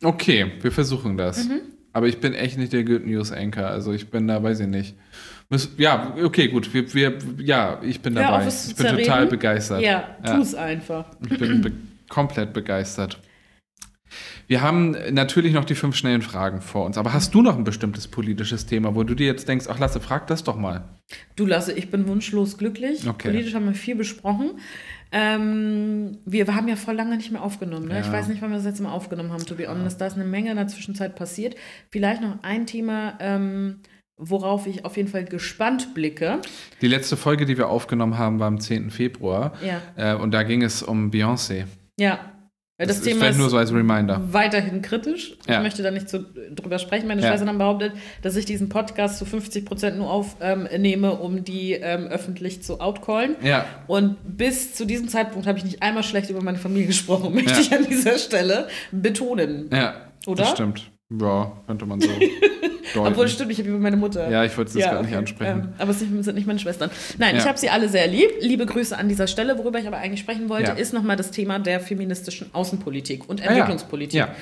okay, 0.03 0.53
wir 0.61 0.71
versuchen 0.71 1.17
das. 1.17 1.47
Mhm. 1.47 1.61
Aber 1.93 2.07
ich 2.07 2.19
bin 2.19 2.33
echt 2.33 2.57
nicht 2.57 2.73
der 2.73 2.83
Good 2.83 3.05
News 3.05 3.31
Anchor. 3.31 3.67
Also 3.67 3.93
ich 3.93 4.09
bin 4.09 4.27
da, 4.27 4.41
weiß 4.41 4.61
ich 4.61 4.67
nicht. 4.67 4.95
Ja, 5.77 6.15
okay, 6.23 6.47
gut. 6.47 6.73
Wir, 6.73 6.91
wir, 6.93 7.19
ja, 7.37 7.79
ich 7.83 8.01
bin 8.01 8.15
dabei. 8.15 8.45
es 8.45 8.63
zu 8.63 8.71
ich 8.71 8.77
bin 8.77 8.85
zerreden. 8.87 9.05
total 9.05 9.27
begeistert. 9.27 9.81
Ja, 9.81 10.17
tu 10.25 10.41
es 10.41 10.55
einfach. 10.55 11.05
Ich 11.29 11.37
bin 11.37 11.61
be 11.61 11.71
komplett 12.09 12.53
begeistert. 12.53 13.19
Wir 14.47 14.61
haben 14.61 14.95
natürlich 15.11 15.53
noch 15.53 15.65
die 15.65 15.75
fünf 15.75 15.95
schnellen 15.95 16.21
Fragen 16.21 16.61
vor 16.61 16.85
uns. 16.85 16.97
Aber 16.97 17.13
hast 17.13 17.33
du 17.33 17.41
noch 17.41 17.57
ein 17.57 17.63
bestimmtes 17.63 18.07
politisches 18.07 18.65
Thema, 18.65 18.95
wo 18.95 19.03
du 19.03 19.15
dir 19.15 19.27
jetzt 19.27 19.47
denkst, 19.47 19.65
ach 19.69 19.79
Lasse, 19.79 19.99
frag 19.99 20.27
das 20.27 20.43
doch 20.43 20.57
mal. 20.57 20.83
Du 21.35 21.45
Lasse, 21.45 21.73
ich 21.73 21.89
bin 21.91 22.07
wunschlos 22.07 22.57
glücklich. 22.57 23.07
Okay. 23.07 23.29
Politisch 23.29 23.53
haben 23.55 23.65
wir 23.65 23.73
viel 23.73 23.95
besprochen. 23.95 24.51
Ähm, 25.11 26.17
wir, 26.25 26.47
wir 26.47 26.55
haben 26.55 26.67
ja 26.67 26.75
voll 26.75 26.95
lange 26.95 27.15
nicht 27.17 27.31
mehr 27.31 27.43
aufgenommen. 27.43 27.87
Ne? 27.87 27.99
Ich 27.99 28.07
Ja. 28.07 28.11
weiß 28.13 28.27
nicht, 28.27 28.41
wann 28.41 28.49
wir 28.49 28.57
das 28.57 28.65
letzte 28.65 28.83
Mal 28.83 28.91
aufgenommen 28.91 29.31
haben, 29.31 29.45
to 29.45 29.55
be 29.55 29.67
honest. 29.67 30.01
Da 30.01 30.07
ist 30.07 30.15
eine 30.15 30.25
Menge 30.25 30.49
in 30.51 30.57
der 30.57 30.67
Zwischenzeit 30.67 31.15
passiert. 31.15 31.55
Vielleicht 31.91 32.21
noch 32.21 32.41
ein 32.41 32.65
Thema, 32.65 33.13
ähm, 33.19 33.79
worauf 34.17 34.67
ich 34.67 34.85
auf 34.85 34.97
jeden 34.97 35.09
Fall 35.09 35.25
gespannt 35.25 35.93
blicke. 35.93 36.39
Die 36.81 36.87
letzte 36.87 37.15
Folge, 37.17 37.45
die 37.45 37.57
wir 37.57 37.69
aufgenommen 37.69 38.17
haben, 38.17 38.39
war 38.39 38.47
am 38.47 38.59
10. 38.59 38.89
Februar. 38.91 39.53
Ja. 39.63 39.81
Äh, 39.95 40.15
und 40.17 40.31
da 40.31 40.43
ging 40.43 40.63
es 40.63 40.81
um 40.83 41.11
Beyoncé. 41.11 41.65
Ja. 41.99 42.32
Das, 42.79 42.87
Das 42.87 43.01
Thema 43.01 43.27
ist 43.27 43.37
nur 43.37 43.49
so 43.51 43.57
als 43.57 43.71
Reminder. 43.71 44.19
weiterhin 44.31 44.81
kritisch. 44.81 45.37
Ja. 45.47 45.57
Ich 45.57 45.61
möchte 45.63 45.83
da 45.83 45.91
nicht 45.91 46.09
so 46.09 46.19
drüber 46.55 46.79
sprechen. 46.79 47.07
Meine 47.07 47.21
Ja. 47.21 47.27
Schwester 47.29 47.45
dann 47.45 47.59
behauptet, 47.59 47.93
dass 48.23 48.35
ich 48.35 48.45
diesen 48.45 48.67
Podcast 48.67 49.19
zu 49.19 49.25
50 49.25 49.63
Prozent 49.63 49.97
nur 49.97 50.09
aufnehme, 50.09 51.11
um 51.13 51.43
die 51.43 51.73
ähm, 51.73 52.07
öffentlich 52.07 52.63
zu 52.63 52.79
outcallen. 52.81 53.35
Ja, 53.43 53.65
Und 53.85 54.17
bis 54.25 54.73
zu 54.73 54.85
diesem 54.85 55.07
Zeitpunkt 55.07 55.45
habe 55.47 55.59
ich 55.59 55.63
nicht 55.65 55.83
einmal 55.83 56.01
schlecht 56.03 56.31
über 56.31 56.41
meine 56.41 56.57
Familie 56.57 56.87
gesprochen, 56.87 57.33
möchte 57.35 57.51
Ja. 57.51 57.59
ich 57.59 57.73
an 57.73 57.85
dieser 57.87 58.17
Stelle 58.17 58.67
betonen. 58.91 59.69
ja. 59.71 59.93
Oder? 60.25 60.43
Das 60.43 60.51
stimmt. 60.53 60.89
Ja, 61.21 61.51
könnte 61.67 61.85
man 61.85 61.99
so 62.01 62.07
deuten. 62.93 63.07
Obwohl, 63.13 63.27
stimmt, 63.27 63.51
ich 63.51 63.59
habe 63.59 63.69
über 63.69 63.79
meine 63.79 63.97
Mutter. 63.97 64.29
Ja, 64.29 64.43
ich 64.43 64.55
wollte 64.57 64.69
es 64.69 64.75
jetzt 64.75 64.85
gerade 64.85 64.99
nicht 65.01 65.09
okay. 65.09 65.17
ansprechen. 65.17 65.59
Ähm, 65.59 65.73
aber 65.77 65.91
es 65.91 65.99
sind 65.99 66.35
nicht 66.35 66.47
meine 66.47 66.59
Schwestern. 66.59 66.89
Nein, 67.17 67.35
Ja. 67.35 67.41
ich 67.41 67.47
habe 67.47 67.57
sie 67.57 67.69
alle 67.69 67.89
sehr 67.89 68.07
lieb. 68.07 68.29
Liebe 68.41 68.65
Grüße 68.65 68.97
an 68.97 69.09
dieser 69.09 69.27
Stelle. 69.27 69.57
Worüber 69.57 69.79
ich 69.79 69.87
aber 69.87 69.97
eigentlich 69.97 70.19
sprechen 70.19 70.49
wollte, 70.49 70.71
Ja. 70.71 70.77
ist 70.77 70.93
nochmal 70.93 71.15
das 71.15 71.31
Thema 71.31 71.59
der 71.59 71.79
feministischen 71.79 72.53
Außenpolitik 72.53 73.27
und 73.29 73.41
Ah 73.41 73.45
ja. 73.45 73.49
Entwicklungspolitik. 73.51 74.19
Ja. 74.19 74.35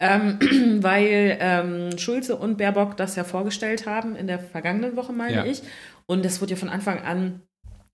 Ähm, 0.00 0.38
weil 0.82 1.36
ähm, 1.40 1.98
Schulze 1.98 2.36
und 2.36 2.58
Baerbock 2.58 2.96
das 2.96 3.16
ja 3.16 3.24
vorgestellt 3.24 3.86
haben 3.86 4.16
in 4.16 4.26
der 4.26 4.38
vergangenen 4.38 4.96
Woche, 4.96 5.12
meine 5.12 5.34
Ja. 5.34 5.44
ich. 5.44 5.62
Und 6.06 6.24
das 6.24 6.40
wurde 6.40 6.52
ja 6.52 6.56
von 6.56 6.68
Anfang 6.68 7.00
an 7.02 7.42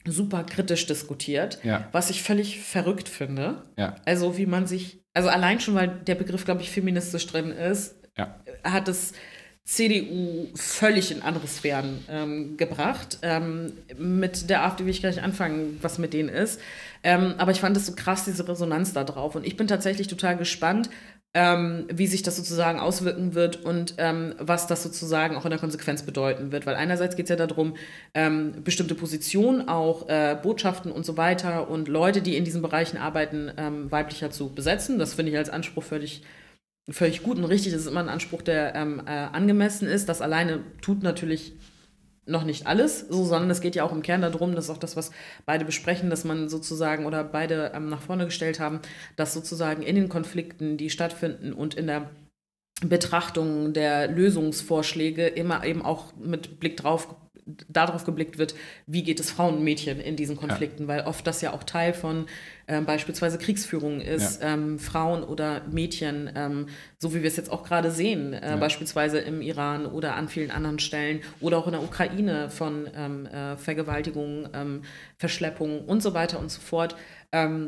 super 0.06 0.44
kritisch 0.44 0.86
diskutiert, 0.86 1.58
Ja. 1.62 1.88
was 1.92 2.10
ich 2.10 2.22
völlig 2.22 2.60
verrückt 2.60 3.08
finde. 3.08 3.62
Ja. 3.78 3.96
Also 4.04 4.36
wie 4.36 4.44
man 4.46 4.66
sich, 4.66 5.00
also 5.14 5.30
allein 5.30 5.60
schon, 5.60 5.74
weil 5.74 5.88
der 5.88 6.14
Begriff, 6.14 6.44
glaube 6.44 6.60
ich, 6.60 6.70
feministisch 6.70 7.26
drin 7.26 7.50
ist, 7.50 7.96
Ja. 8.16 8.38
hat 8.62 8.86
es 8.88 9.14
CDU 9.66 10.48
völlig 10.54 11.10
in 11.10 11.22
andere 11.22 11.46
Sphären 11.46 12.04
ähm, 12.10 12.56
gebracht. 12.58 13.18
Ähm, 13.22 13.72
mit 13.96 14.50
der 14.50 14.62
AfD 14.62 14.84
will 14.84 14.90
ich 14.90 15.00
gleich 15.00 15.22
anfangen, 15.22 15.78
was 15.80 15.98
mit 15.98 16.12
denen 16.12 16.28
ist. 16.28 16.60
Ähm, 17.02 17.34
aber 17.38 17.50
ich 17.50 17.60
fand 17.60 17.74
es 17.76 17.86
so 17.86 17.94
krass, 17.94 18.26
diese 18.26 18.46
Resonanz 18.46 18.92
da 18.92 19.04
drauf. 19.04 19.36
Und 19.36 19.46
ich 19.46 19.56
bin 19.56 19.66
tatsächlich 19.66 20.06
total 20.06 20.36
gespannt, 20.36 20.90
ähm, 21.32 21.86
wie 21.90 22.06
sich 22.06 22.22
das 22.22 22.36
sozusagen 22.36 22.78
auswirken 22.78 23.34
wird 23.34 23.64
und 23.64 23.94
ähm, 23.96 24.34
was 24.38 24.66
das 24.66 24.82
sozusagen 24.82 25.34
auch 25.34 25.44
in 25.44 25.50
der 25.50 25.58
Konsequenz 25.58 26.02
bedeuten 26.02 26.52
wird. 26.52 26.66
Weil 26.66 26.74
einerseits 26.74 27.16
geht 27.16 27.24
es 27.24 27.30
ja 27.30 27.36
darum, 27.36 27.74
ähm, 28.12 28.62
bestimmte 28.64 28.94
Positionen, 28.94 29.66
auch 29.66 30.10
äh, 30.10 30.36
Botschaften 30.40 30.92
und 30.92 31.06
so 31.06 31.16
weiter 31.16 31.70
und 31.70 31.88
Leute, 31.88 32.20
die 32.20 32.36
in 32.36 32.44
diesen 32.44 32.60
Bereichen 32.60 32.98
arbeiten, 32.98 33.50
weiblicher 33.90 34.30
zu 34.30 34.50
besetzen. 34.50 34.98
Das 34.98 35.14
finde 35.14 35.32
ich 35.32 35.38
als 35.38 35.48
Anspruch 35.48 35.84
völlig 35.84 36.22
völlig 36.90 37.22
gut 37.22 37.38
und 37.38 37.44
richtig. 37.44 37.72
Das 37.72 37.82
ist 37.82 37.88
immer 37.88 38.00
ein 38.00 38.08
Anspruch, 38.08 38.42
der 38.42 38.74
ähm, 38.74 39.02
äh, 39.06 39.10
angemessen 39.10 39.88
ist. 39.88 40.08
Das 40.08 40.22
alleine 40.22 40.60
tut 40.80 41.02
natürlich 41.02 41.54
noch 42.26 42.44
nicht 42.44 42.66
alles, 42.66 43.00
so, 43.00 43.24
sondern 43.24 43.50
es 43.50 43.60
geht 43.60 43.74
ja 43.74 43.84
auch 43.84 43.92
im 43.92 44.02
Kern 44.02 44.22
darum, 44.22 44.54
das 44.54 44.64
ist 44.64 44.70
auch 44.70 44.78
das, 44.78 44.96
was 44.96 45.10
beide 45.44 45.64
besprechen, 45.64 46.08
dass 46.08 46.24
man 46.24 46.48
sozusagen 46.48 47.04
oder 47.04 47.22
beide 47.22 47.72
ähm, 47.74 47.90
nach 47.90 48.00
vorne 48.00 48.24
gestellt 48.24 48.60
haben, 48.60 48.80
dass 49.16 49.34
sozusagen 49.34 49.82
in 49.82 49.94
den 49.94 50.08
Konflikten, 50.08 50.76
die 50.76 50.88
stattfinden 50.90 51.52
und 51.52 51.74
in 51.74 51.86
der 51.86 52.10
Betrachtung 52.80 53.72
der 53.72 54.08
Lösungsvorschläge 54.08 55.26
immer 55.26 55.64
eben 55.64 55.82
auch 55.82 56.14
mit 56.16 56.60
Blick 56.60 56.76
drauf 56.76 57.14
darauf 57.68 58.04
geblickt 58.04 58.38
wird, 58.38 58.54
wie 58.86 59.02
geht 59.02 59.20
es 59.20 59.30
Frauen 59.30 59.56
und 59.56 59.64
Mädchen 59.64 60.00
in 60.00 60.16
diesen 60.16 60.36
Konflikten, 60.36 60.88
weil 60.88 61.02
oft 61.02 61.26
das 61.26 61.40
ja 61.42 61.52
auch 61.52 61.62
Teil 61.62 61.92
von 61.92 62.26
ähm, 62.66 62.86
beispielsweise 62.86 63.38
Kriegsführung 63.38 64.00
ist, 64.00 64.40
ähm, 64.42 64.78
Frauen 64.78 65.22
oder 65.22 65.62
Mädchen, 65.70 66.30
ähm, 66.34 66.68
so 66.98 67.14
wie 67.14 67.22
wir 67.22 67.28
es 67.28 67.36
jetzt 67.36 67.50
auch 67.50 67.62
gerade 67.62 67.90
sehen, 67.90 68.32
äh, 68.32 68.56
beispielsweise 68.58 69.18
im 69.18 69.42
Iran 69.42 69.84
oder 69.84 70.16
an 70.16 70.28
vielen 70.28 70.50
anderen 70.50 70.78
Stellen 70.78 71.20
oder 71.40 71.58
auch 71.58 71.66
in 71.66 71.72
der 71.72 71.82
Ukraine 71.82 72.48
von 72.48 72.88
ähm, 72.96 73.26
äh, 73.26 73.56
Vergewaltigungen, 73.56 74.48
ähm, 74.54 74.82
Verschleppungen 75.18 75.80
und 75.80 76.02
so 76.02 76.14
weiter 76.14 76.38
und 76.38 76.50
so 76.50 76.60
fort, 76.60 76.96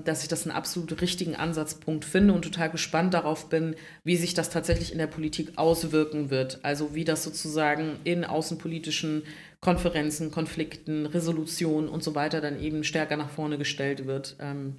dass 0.05 0.22
ich 0.22 0.29
das 0.29 0.46
einen 0.46 0.55
absolut 0.55 1.00
richtigen 1.00 1.35
Ansatzpunkt 1.35 2.05
finde 2.05 2.35
und 2.35 2.42
total 2.42 2.70
gespannt 2.70 3.14
darauf 3.14 3.48
bin, 3.48 3.74
wie 4.05 4.16
sich 4.16 4.33
das 4.33 4.48
tatsächlich 4.48 4.92
in 4.92 4.98
der 4.98 5.09
Politik 5.09 5.52
auswirken 5.57 6.31
wird. 6.31 6.61
Also 6.62 6.94
wie 6.94 7.05
das 7.05 7.24
sozusagen 7.24 7.98
in 8.05 8.24
außenpolitischen 8.24 9.24
Konferenzen, 9.61 10.31
Konflikten, 10.31 11.07
Resolutionen 11.07 11.88
und 11.88 12.05
so 12.05 12.14
weiter 12.14 12.40
dann 12.40 12.61
eben 12.61 12.85
stärker 12.85 13.16
nach 13.16 13.31
vorne 13.31 13.59
gestellt 13.59 14.07
wird. 14.07 14.37
Ähm, 14.38 14.76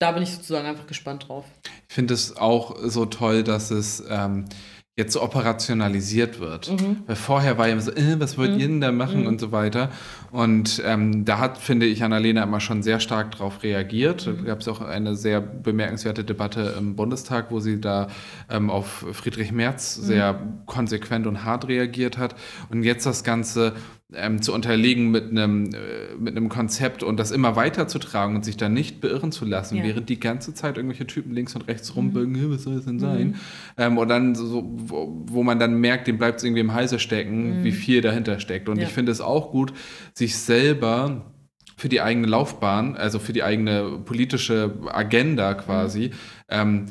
da 0.00 0.10
bin 0.10 0.24
ich 0.24 0.32
sozusagen 0.32 0.66
einfach 0.66 0.88
gespannt 0.88 1.28
drauf. 1.28 1.44
Ich 1.88 1.94
finde 1.94 2.14
es 2.14 2.36
auch 2.36 2.76
so 2.82 3.06
toll, 3.06 3.44
dass 3.44 3.70
es 3.70 4.02
ähm, 4.08 4.46
jetzt 4.94 5.14
so 5.14 5.22
operationalisiert 5.22 6.38
wird. 6.38 6.70
Mhm. 6.70 6.98
Weil 7.06 7.16
vorher 7.16 7.56
war 7.56 7.66
ja 7.66 7.72
immer 7.72 7.80
so, 7.82 7.92
äh, 7.92 8.20
was 8.20 8.36
wollt 8.36 8.58
ihr 8.58 8.66
denn 8.68 8.82
da 8.82 8.92
machen 8.92 9.26
und 9.26 9.40
so 9.40 9.50
weiter. 9.50 9.88
Und 10.30 10.82
ähm, 10.84 11.24
da 11.24 11.38
hat, 11.38 11.56
finde 11.56 11.86
ich, 11.86 12.02
Annalena 12.04 12.42
immer 12.42 12.60
schon 12.60 12.82
sehr 12.82 13.00
stark 13.00 13.30
darauf 13.32 13.62
reagiert. 13.62 14.26
Mhm. 14.26 14.36
Da 14.38 14.42
gab 14.42 14.60
es 14.60 14.68
auch 14.68 14.82
eine 14.82 15.16
sehr 15.16 15.40
bemerkenswerte 15.40 16.24
Debatte 16.24 16.74
im 16.78 16.94
Bundestag, 16.94 17.50
wo 17.50 17.58
sie 17.58 17.80
da 17.80 18.08
ähm, 18.50 18.68
auf 18.68 19.06
Friedrich 19.12 19.50
Merz 19.50 19.98
Mhm. 19.98 20.02
sehr 20.02 20.40
konsequent 20.66 21.26
und 21.26 21.44
hart 21.44 21.68
reagiert 21.68 22.18
hat. 22.18 22.34
Und 22.70 22.82
jetzt 22.82 23.06
das 23.06 23.24
Ganze 23.24 23.72
ähm, 24.14 24.42
zu 24.42 24.52
unterlegen 24.52 25.10
mit 25.10 25.30
einem 25.30 25.66
äh, 25.74 26.14
mit 26.18 26.36
einem 26.36 26.48
Konzept 26.48 27.02
und 27.02 27.18
das 27.18 27.30
immer 27.30 27.56
weiterzutragen 27.56 28.36
und 28.36 28.44
sich 28.44 28.56
da 28.56 28.68
nicht 28.68 29.00
beirren 29.00 29.32
zu 29.32 29.44
lassen, 29.44 29.76
Ja. 29.78 29.84
während 29.84 30.08
die 30.08 30.20
ganze 30.20 30.54
Zeit 30.54 30.76
irgendwelche 30.76 31.06
Typen 31.06 31.32
links 31.32 31.54
und 31.54 31.62
rechts 31.68 31.94
rumbögen, 31.96 32.34
"Hä, 32.34 32.44
was 32.48 32.62
soll 32.64 32.76
das 32.76 32.84
denn 32.84 32.98
sein? 32.98 33.36
Ähm, 33.78 33.98
und 33.98 34.08
dann 34.08 34.34
so, 34.34 34.70
wo, 34.76 35.22
wo 35.26 35.42
man 35.42 35.58
dann 35.58 35.80
merkt, 35.80 36.06
dem 36.06 36.18
bleibt 36.18 36.38
es 36.38 36.44
irgendwie 36.44 36.60
im 36.60 36.72
Halse 36.74 36.98
stecken, 36.98 37.64
wie 37.64 37.72
viel 37.72 38.00
dahinter 38.00 38.38
steckt. 38.40 38.68
Und 38.68 38.78
Ja. 38.78 38.84
ich 38.84 38.90
finde 38.90 39.12
es 39.12 39.20
auch 39.20 39.50
gut, 39.50 39.72
sich 40.14 40.36
selber 40.36 41.32
für 41.76 41.88
die 41.88 42.00
eigene 42.00 42.26
Laufbahn, 42.26 42.96
also 42.96 43.18
für 43.18 43.32
die 43.32 43.42
eigene 43.42 43.98
politische 44.04 44.74
Agenda 44.92 45.54
quasi, 45.54 46.10
ähm, 46.48 46.86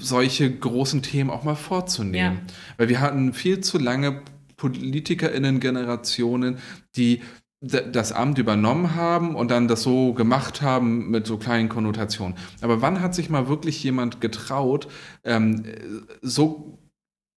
solche 0.00 0.50
großen 0.50 1.02
Themen 1.02 1.30
auch 1.30 1.44
mal 1.44 1.54
vorzunehmen. 1.54 2.40
Ja. 2.46 2.54
Weil 2.78 2.88
wir 2.88 3.00
hatten 3.00 3.32
viel 3.34 3.60
zu 3.60 3.78
lange 3.78 4.22
PolitikerInnen-Generationen, 4.62 6.58
die 6.96 7.20
das 7.60 8.10
Amt 8.12 8.38
übernommen 8.38 8.96
haben 8.96 9.36
und 9.36 9.50
dann 9.52 9.68
das 9.68 9.82
so 9.82 10.14
gemacht 10.14 10.62
haben 10.62 11.10
mit 11.10 11.28
so 11.28 11.36
kleinen 11.36 11.68
Konnotationen. 11.68 12.36
Aber 12.60 12.82
wann 12.82 13.00
hat 13.00 13.14
sich 13.14 13.30
mal 13.30 13.46
wirklich 13.48 13.82
jemand 13.84 14.20
getraut, 14.20 14.88
ähm, 15.22 15.62
so 16.22 16.78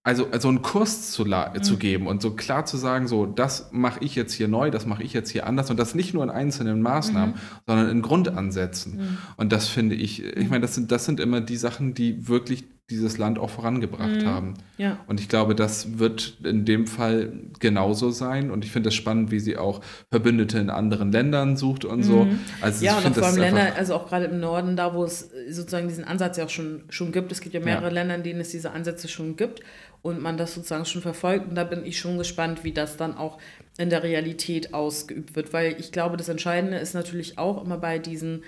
also, 0.04 0.28
also 0.30 0.50
einen 0.50 0.62
Kurs 0.62 1.12
zu, 1.12 1.26
Mhm. 1.26 1.64
zu 1.64 1.78
geben 1.78 2.06
und 2.06 2.22
so 2.22 2.32
klar 2.36 2.66
zu 2.66 2.78
sagen, 2.78 3.08
so, 3.08 3.26
das 3.26 3.70
mache 3.72 4.04
ich 4.04 4.14
jetzt 4.14 4.34
hier 4.34 4.48
neu, 4.48 4.70
das 4.70 4.86
mache 4.86 5.02
ich 5.02 5.14
jetzt 5.14 5.32
hier 5.32 5.48
anders 5.48 5.72
und 5.72 5.78
das 5.80 5.96
nicht 5.96 6.14
nur 6.14 6.24
in 6.24 6.30
einzelnen 6.30 6.80
Maßnahmen, 6.84 7.34
Mhm. 7.34 7.40
sondern 7.66 7.90
in 7.90 8.02
Grundansätzen. 8.04 9.18
Und 9.36 9.52
das 9.52 9.68
finde 9.68 9.96
ich, 9.96 10.24
ich 10.24 10.48
meine, 10.48 10.62
das 10.62 10.76
sind, 10.76 10.92
das 10.92 11.06
sind 11.06 11.20
immer 11.20 11.42
die 11.42 11.58
Sachen, 11.58 11.96
die 11.96 12.28
wirklich 12.28 12.66
dieses 12.92 13.18
Land 13.18 13.40
auch 13.40 13.50
vorangebracht 13.50 14.22
Mhm. 14.22 14.26
haben. 14.26 14.54
Ja. 14.78 15.00
Und 15.08 15.20
ich 15.20 15.28
glaube, 15.28 15.56
das 15.56 15.98
wird 15.98 16.38
in 16.44 16.66
dem 16.66 16.86
Fall 16.86 17.34
genauso 17.60 18.12
sein. 18.12 18.52
Und 18.52 18.64
ich 18.64 18.72
finde 18.72 18.90
es 18.90 18.96
spannend, 18.96 19.32
wie 19.32 19.40
sie 19.40 19.58
auch 19.58 19.82
Verbündete 20.12 20.60
in 20.60 20.70
anderen 20.70 21.12
Ländern 21.12 21.58
sucht 21.58 21.84
und 21.84 22.04
so. 22.04 22.28
Also 22.62 22.80
Mhm. 22.82 22.86
Ja, 22.86 22.98
und 23.00 23.08
auch 23.08 23.14
vor 23.16 23.28
allem 23.28 23.38
Länder, 23.38 23.76
also 23.76 23.96
auch 23.96 24.08
gerade 24.08 24.26
im 24.26 24.40
Norden, 24.40 24.76
da 24.76 24.94
wo 24.94 25.04
es 25.04 25.32
sozusagen 25.50 25.88
diesen 25.88 26.04
Ansatz 26.04 26.38
ja 26.38 26.46
auch 26.46 26.50
schon, 26.50 26.84
schon 26.90 27.12
gibt. 27.12 27.32
Es 27.32 27.42
gibt 27.42 27.56
ja 27.56 27.60
mehrere 27.60 27.86
Ja. 27.86 27.92
Länder, 27.92 28.16
in 28.16 28.24
denen 28.24 28.42
es 28.42 28.50
diese 28.52 28.70
Ansätze 28.70 29.08
schon 29.08 29.36
gibt 29.36 29.62
und 30.04 30.22
man 30.22 30.38
das 30.38 30.54
sozusagen 30.54 30.86
schon 30.86 31.02
verfolgt. 31.02 31.50
Und 31.50 31.56
da 31.56 31.64
bin 31.64 31.84
ich 31.86 31.98
schon 32.00 32.20
gespannt, 32.20 32.64
wie 32.64 32.72
das 32.72 32.98
dann 32.98 33.18
auch 33.18 33.40
in 33.80 33.90
der 33.90 34.04
Realität 34.04 34.76
ausgeübt 34.76 35.36
wird. 35.36 35.54
Weil 35.54 35.76
ich 35.80 35.92
glaube, 35.92 36.18
das 36.18 36.30
Entscheidende 36.30 36.78
ist 36.78 36.94
natürlich 36.94 37.40
auch 37.40 37.64
immer 37.66 37.80
bei 37.80 37.98
diesen 37.98 38.44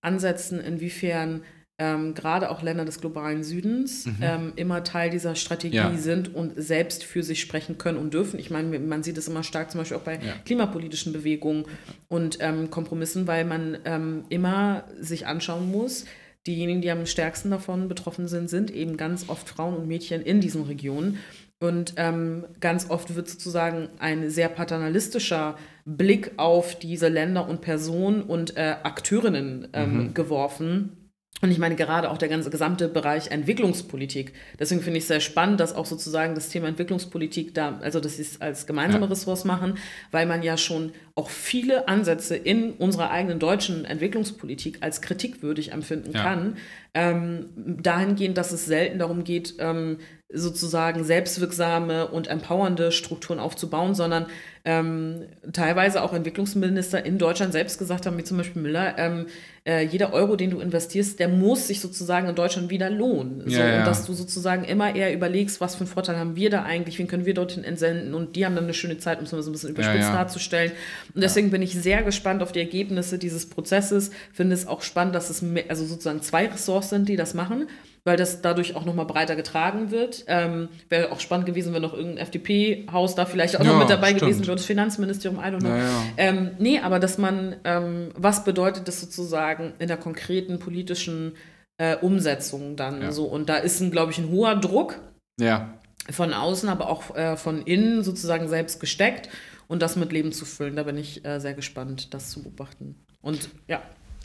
Ansätzen, 0.00 0.60
inwiefern 0.60 1.42
ähm, 1.80 2.14
gerade 2.14 2.50
auch 2.50 2.62
Länder 2.62 2.84
des 2.84 3.00
globalen 3.00 3.42
Südens 3.42 4.06
ähm, 4.22 4.52
immer 4.56 4.84
Teil 4.84 5.10
dieser 5.10 5.34
Strategie 5.34 5.78
Mhm. 5.80 5.94
Ja. 5.94 5.96
sind 5.96 6.34
und 6.34 6.52
selbst 6.62 7.02
für 7.02 7.22
sich 7.22 7.40
sprechen 7.40 7.78
können 7.78 7.98
und 7.98 8.12
dürfen. 8.14 8.38
Ich 8.38 8.50
meine, 8.50 8.78
man 8.78 9.02
sieht 9.02 9.16
es 9.18 9.26
immer 9.26 9.42
stark 9.42 9.70
zum 9.70 9.80
Beispiel 9.80 9.96
auch 9.96 10.02
bei 10.02 10.14
Ja. 10.16 10.34
klimapolitischen 10.44 11.12
Bewegungen 11.12 11.64
und 12.08 12.38
ähm, 12.40 12.70
Kompromissen, 12.70 13.26
weil 13.26 13.44
man 13.44 13.78
ähm, 13.86 14.24
immer 14.28 14.84
sich 15.00 15.26
anschauen 15.26 15.70
muss, 15.70 16.04
diejenigen, 16.46 16.80
die 16.82 16.90
am 16.90 17.06
stärksten 17.06 17.50
davon 17.50 17.88
betroffen 17.88 18.28
sind, 18.28 18.48
sind 18.50 18.70
eben 18.70 18.96
ganz 18.96 19.28
oft 19.28 19.48
Frauen 19.48 19.74
und 19.76 19.88
Mädchen 19.88 20.22
in 20.22 20.40
diesen 20.40 20.62
Regionen. 20.64 21.18
Und 21.62 21.92
ähm, 21.96 22.46
ganz 22.60 22.88
oft 22.88 23.14
wird 23.14 23.28
sozusagen 23.28 23.88
ein 23.98 24.30
sehr 24.30 24.48
paternalistischer 24.48 25.56
Blick 25.84 26.32
auf 26.38 26.78
diese 26.78 27.08
Länder 27.08 27.46
und 27.48 27.60
Personen 27.60 28.22
und 28.22 28.56
äh, 28.56 28.76
Akteurinnen 28.82 29.68
ähm, 29.74 30.14
geworfen. 30.14 30.96
Und 31.42 31.50
ich 31.50 31.58
meine 31.58 31.74
gerade 31.74 32.10
auch 32.10 32.18
der 32.18 32.28
ganze 32.28 32.50
gesamte 32.50 32.88
Bereich 32.88 33.30
Entwicklungspolitik. 33.30 34.34
Deswegen 34.58 34.82
finde 34.82 34.98
ich 34.98 35.04
es 35.04 35.08
sehr 35.08 35.20
spannend, 35.20 35.60
dass 35.60 35.74
auch 35.74 35.86
sozusagen 35.86 36.34
das 36.34 36.50
Thema 36.50 36.68
Entwicklungspolitik 36.68 37.54
da, 37.54 37.78
also 37.80 37.98
dass 38.00 38.16
sie 38.16 38.22
es 38.22 38.40
als 38.40 38.66
gemeinsame 38.66 39.06
Ja. 39.06 39.10
Ressource 39.10 39.44
machen, 39.44 39.78
weil 40.10 40.26
man 40.26 40.42
ja 40.42 40.56
schon 40.56 40.92
auch 41.20 41.28
viele 41.28 41.86
Ansätze 41.86 42.34
in 42.34 42.72
unserer 42.72 43.10
eigenen 43.10 43.38
deutschen 43.38 43.84
Entwicklungspolitik 43.84 44.78
als 44.80 45.02
kritikwürdig 45.02 45.72
empfinden 45.72 46.12
Ja. 46.12 46.22
kann. 46.22 46.56
Ähm, 46.94 47.50
dahingehend, 47.54 48.38
dass 48.38 48.52
es 48.52 48.64
selten 48.64 48.98
darum 48.98 49.22
geht, 49.22 49.54
ähm, 49.58 49.98
sozusagen 50.32 51.04
selbstwirksame 51.04 52.08
und 52.08 52.28
empowernde 52.28 52.92
Strukturen 52.92 53.38
aufzubauen, 53.38 53.94
sondern 53.94 54.26
ähm, 54.64 55.22
teilweise 55.52 56.02
auch 56.02 56.12
Entwicklungsminister 56.12 57.04
in 57.04 57.18
Deutschland 57.18 57.52
selbst 57.52 57.78
gesagt 57.78 58.06
haben, 58.06 58.18
wie 58.18 58.24
zum 58.24 58.36
Beispiel 58.36 58.60
Müller, 58.60 58.94
ähm, 58.98 59.26
äh, 59.64 59.84
jeder 59.84 60.12
Euro, 60.12 60.36
den 60.36 60.50
du 60.50 60.60
investierst, 60.60 61.18
der 61.18 61.28
muss 61.28 61.66
sich 61.68 61.80
sozusagen 61.80 62.28
in 62.28 62.34
Deutschland 62.34 62.70
wieder 62.70 62.90
lohnen. 62.90 63.42
So, 63.46 63.58
Ja, 63.58 63.66
ja. 63.66 63.78
Und 63.78 63.86
dass 63.86 64.06
du 64.06 64.12
sozusagen 64.12 64.64
immer 64.64 64.94
eher 64.94 65.14
überlegst, 65.14 65.60
was 65.60 65.74
für 65.74 65.80
einen 65.80 65.88
Vorteil 65.88 66.18
haben 66.18 66.36
wir 66.36 66.50
da 66.50 66.62
eigentlich, 66.62 66.98
wen 66.98 67.08
können 67.08 67.26
wir 67.26 67.34
dorthin 67.34 67.64
entsenden 67.64 68.14
und 68.14 68.36
die 68.36 68.44
haben 68.44 68.54
dann 68.54 68.64
eine 68.64 68.74
schöne 68.74 68.98
Zeit, 68.98 69.18
um 69.18 69.24
es 69.24 69.32
mal 69.32 69.42
so 69.42 69.50
ein 69.50 69.52
bisschen 69.52 69.70
überspitzt 69.70 70.08
ja. 70.08 70.14
darzustellen. 70.14 70.72
Und 71.14 71.22
deswegen 71.22 71.50
bin 71.50 71.62
ich 71.62 71.74
sehr 71.74 72.02
gespannt 72.02 72.42
auf 72.42 72.52
die 72.52 72.60
Ergebnisse 72.60 73.18
dieses 73.18 73.48
Prozesses. 73.48 74.10
Finde 74.32 74.54
es 74.54 74.66
auch 74.66 74.82
spannend, 74.82 75.14
dass 75.14 75.30
es 75.30 75.42
mehr, 75.42 75.64
also 75.68 75.84
sozusagen 75.84 76.22
zwei 76.22 76.46
Ressorts 76.46 76.90
sind, 76.90 77.08
die 77.08 77.16
das 77.16 77.34
machen, 77.34 77.68
weil 78.04 78.16
das 78.16 78.42
dadurch 78.42 78.76
auch 78.76 78.84
nochmal 78.84 79.06
breiter 79.06 79.36
getragen 79.36 79.90
wird. 79.90 80.24
Ähm, 80.28 80.68
Wäre 80.88 81.12
auch 81.12 81.20
spannend 81.20 81.46
gewesen, 81.46 81.74
wenn 81.74 81.82
noch 81.82 81.94
irgendein 81.94 82.18
FDP-Haus 82.18 83.14
da 83.14 83.26
vielleicht 83.26 83.58
auch 83.58 83.64
Ja, 83.64 83.72
noch 83.72 83.78
mit 83.80 83.90
dabei 83.90 84.08
stimmt. 84.08 84.22
gewesen 84.22 84.46
wäre, 84.46 84.56
das 84.56 84.64
Finanzministerium, 84.64 85.40
I 85.40 85.48
don't 85.48 85.58
know. 85.60 85.68
Ja, 85.68 85.76
ja. 85.78 86.02
Ähm, 86.16 86.50
nee, 86.58 86.78
aber 86.78 86.98
dass 86.98 87.18
man, 87.18 87.56
ähm, 87.64 88.10
was 88.16 88.44
bedeutet 88.44 88.88
das 88.88 89.00
sozusagen 89.00 89.72
in 89.78 89.88
der 89.88 89.96
konkreten 89.96 90.58
politischen 90.58 91.32
äh, 91.78 91.96
Umsetzung 91.96 92.76
dann 92.76 93.02
Ja. 93.02 93.12
so? 93.12 93.24
Und 93.24 93.48
da 93.48 93.56
ist, 93.56 93.90
glaube 93.90 94.12
ich, 94.12 94.18
ein 94.18 94.30
hoher 94.30 94.54
Druck 94.56 94.98
ja. 95.40 95.74
von 96.10 96.32
außen, 96.32 96.68
aber 96.68 96.88
auch 96.88 97.16
äh, 97.16 97.36
von 97.36 97.62
innen 97.62 98.02
sozusagen 98.02 98.48
selbst 98.48 98.80
gesteckt 98.80 99.28
und 99.70 99.82
das 99.82 99.94
mit 99.94 100.10
Leben 100.10 100.32
zu 100.32 100.44
füllen. 100.44 100.74
Da 100.74 100.82
bin 100.82 100.98
ich 100.98 101.24
äh, 101.24 101.38
sehr 101.38 101.54
gespannt, 101.54 102.12
das 102.12 102.30
zu 102.30 102.42
beobachten. 102.42 102.96
Und 103.22 103.50
ja, 103.68 103.80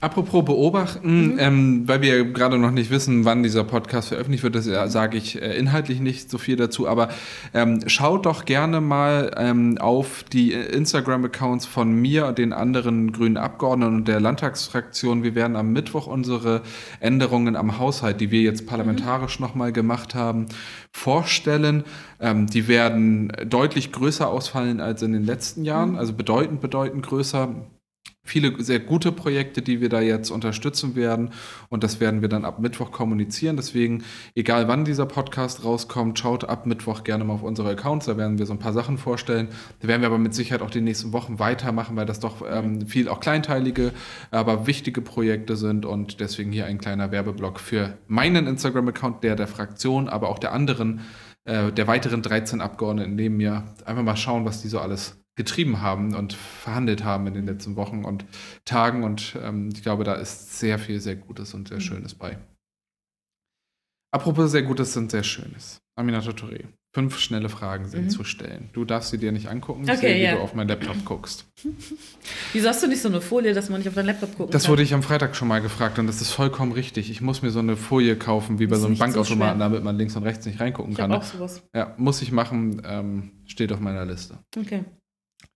Apropos 0.06 0.46
beobachten, 0.46 1.38
ähm, 1.40 1.88
weil 1.88 2.00
wir 2.04 2.26
gerade 2.26 2.60
noch 2.60 2.70
nicht 2.70 2.92
wissen, 2.92 3.26
wann 3.26 3.42
dieser 3.42 3.64
Podcast 3.64 4.10
veröffentlicht 4.10 4.44
wird, 4.44 4.54
das 4.54 4.68
äh, 4.68 4.88
sage 4.88 5.18
ich 5.18 5.42
äh, 5.42 5.58
inhaltlich 5.58 6.00
nicht 6.00 6.30
so 6.30 6.38
viel 6.38 6.58
dazu, 6.58 6.88
aber 6.88 7.10
ähm, 7.56 7.80
schaut 7.88 8.28
doch 8.28 8.46
gerne 8.46 8.82
mal 8.82 9.32
ähm, 9.36 9.80
auf 9.80 10.24
die 10.32 10.54
Instagram-Accounts 10.54 11.66
von 11.66 11.92
mir 11.92 12.28
und 12.28 12.38
den 12.38 12.54
anderen 12.54 13.14
grünen 13.14 13.38
Abgeordneten 13.38 13.96
und 13.96 14.08
der 14.08 14.20
Landtagsfraktion. 14.20 15.24
Wir 15.24 15.34
werden 15.34 15.56
am 15.56 15.74
Mittwoch 15.74 16.06
unsere 16.06 16.62
Änderungen 17.00 17.56
am 17.56 17.80
Haushalt, 17.80 18.22
die 18.22 18.30
wir 18.30 18.44
jetzt 18.44 18.68
parlamentarisch 18.68 19.40
nochmal 19.40 19.72
gemacht 19.72 20.14
haben, 20.14 20.46
vorstellen. 20.92 21.84
Ähm, 22.20 22.46
die 22.46 22.68
werden 22.68 23.32
deutlich 23.44 23.92
größer 23.92 24.30
ausfallen 24.30 24.82
als 24.82 25.02
in 25.02 25.14
den 25.14 25.26
letzten 25.26 25.64
Jahren, 25.64 25.96
also 25.96 26.14
bedeutend, 26.14 26.62
bedeutend 26.62 27.04
größer 27.08 27.56
viele 28.26 28.62
sehr 28.62 28.80
gute 28.80 29.12
Projekte, 29.12 29.62
die 29.62 29.80
wir 29.80 29.88
da 29.88 30.02
jetzt 30.02 30.32
unterstützen 30.32 30.96
werden. 30.96 31.30
Und 31.70 31.84
das 31.84 32.00
werden 32.00 32.22
wir 32.22 32.28
dann 32.28 32.44
ab 32.44 32.60
Mittwoch 32.60 32.92
kommunizieren. 32.92 33.56
Deswegen, 33.56 34.04
egal 34.34 34.68
wann 34.68 34.84
dieser 34.84 35.06
Podcast 35.06 35.64
rauskommt, 35.64 36.20
schaut 36.20 36.44
ab 36.44 36.66
Mittwoch 36.66 37.04
gerne 37.04 37.24
mal 37.24 37.36
auf 37.36 37.44
unsere 37.44 37.70
Accounts. 37.70 38.08
Da 38.08 38.18
werden 38.18 38.40
wir 38.40 38.48
so 38.48 38.54
ein 38.54 38.60
paar 38.60 38.74
Sachen 38.74 38.98
vorstellen. 38.98 39.48
Da 39.80 39.88
werden 39.88 40.02
wir 40.02 40.08
aber 40.08 40.18
mit 40.18 40.34
Sicherheit 40.34 40.64
auch 40.64 40.72
die 40.72 40.82
nächsten 40.82 41.14
Wochen 41.14 41.40
weitermachen, 41.40 41.96
weil 41.96 42.08
das 42.08 42.20
doch 42.20 42.44
ähm, 42.50 42.88
viel 42.88 43.08
auch 43.08 43.20
kleinteilige, 43.20 43.92
aber 44.32 44.66
wichtige 44.66 45.02
Projekte 45.02 45.56
sind. 45.56 45.86
Und 45.86 46.20
deswegen 46.20 46.52
hier 46.52 46.66
ein 46.66 46.80
kleiner 46.80 47.12
Werbeblock 47.12 47.60
für 47.60 47.98
meinen 48.08 48.48
Instagram-Account, 48.48 49.24
der 49.24 49.36
der 49.36 49.48
Fraktion, 49.48 50.10
aber 50.10 50.30
auch 50.30 50.40
der 50.40 50.52
anderen, 50.52 51.02
äh, 51.44 51.72
der 51.72 51.86
weiteren 51.86 52.24
13 52.24 52.60
Abgeordneten 52.60 53.14
neben 53.16 53.38
mir. 53.38 53.64
Einfach 53.86 54.04
mal 54.04 54.18
schauen, 54.18 54.46
was 54.46 54.64
die 54.64 54.68
so 54.68 54.80
alles 54.80 55.25
getrieben 55.36 55.82
haben 55.82 56.16
und 56.16 56.34
verhandelt 56.34 57.04
haben 57.04 57.28
in 57.28 57.34
den 57.34 57.46
letzten 57.46 57.76
Wochen 57.76 58.06
und 58.06 58.26
Tagen. 58.66 59.04
Und 59.04 59.38
ähm, 59.42 59.70
ich 59.74 59.84
glaube, 59.84 60.04
da 60.04 60.14
ist 60.16 60.58
sehr 60.60 60.80
viel, 60.80 61.00
sehr 61.00 61.16
Gutes 61.16 61.54
und 61.54 61.64
Mhm. 61.70 61.74
sehr 61.74 61.82
Schönes 61.82 62.14
bei. 62.16 62.38
Apropos 64.12 64.52
sehr 64.52 64.64
Gutes 64.64 64.96
und 64.96 65.12
sehr 65.12 65.24
Schönes. 65.24 65.80
Aminata 65.98 66.32
Touré, 66.32 66.66
fünf 66.94 67.20
schnelle 67.20 67.50
Fragen 67.50 67.88
sind 67.88 68.06
Mhm. 68.06 68.10
zu 68.10 68.24
stellen. 68.24 68.70
Du 68.74 68.86
darfst 68.86 69.12
sie 69.12 69.18
dir 69.18 69.32
nicht 69.34 69.48
angucken, 69.48 69.84
Okay, 69.84 69.96
sehe, 69.98 70.16
wie 70.16 70.22
ja. 70.24 70.36
du 70.36 70.42
auf 70.42 70.54
meinen 70.54 70.68
Laptop 70.70 71.04
guckst. 71.06 71.46
wieso 72.54 72.68
hast 72.70 72.84
du 72.84 72.88
nicht 72.88 73.02
so 73.02 73.10
eine 73.10 73.20
Folie, 73.22 73.54
dass 73.54 73.70
man 73.70 73.80
nicht 73.80 73.88
auf 73.90 73.94
deinen 73.96 74.08
Laptop 74.08 74.36
gucken 74.38 74.52
Das 74.52 74.64
kann? 74.64 74.72
wurde 74.72 74.84
ich 74.84 74.94
am 74.94 75.04
Freitag 75.04 75.36
schon 75.36 75.48
mal 75.50 75.62
gefragt 75.62 76.00
und 76.00 76.08
das 76.08 76.22
ist 76.22 76.32
vollkommen 76.32 76.72
richtig. 76.74 77.10
Ich 77.12 77.20
muss 77.22 77.42
mir 77.42 77.52
so 77.52 77.60
eine 77.60 77.76
Folie 77.78 78.16
kaufen, 78.18 78.60
wie 78.60 78.68
bei 78.68 78.72
Das 78.72 78.82
so 78.82 78.88
einem 78.88 78.96
so 78.96 79.00
Bankautomaten, 79.04 79.60
damit 79.60 79.84
man 79.84 79.98
links 79.98 80.16
und 80.16 80.24
rechts 80.24 80.46
nicht 80.46 80.60
reingucken 80.62 80.92
ich 80.94 80.98
kann. 80.98 81.12
habe 81.12 81.22
auch 81.24 81.28
sowas. 81.28 81.62
Ja, 81.74 81.94
muss 81.98 82.22
ich 82.22 82.32
machen, 82.32 82.82
ähm, 82.86 83.32
steht 83.46 83.72
auf 83.74 83.80
meiner 83.82 84.06
Liste. 84.06 84.38
Okay. 84.58 84.84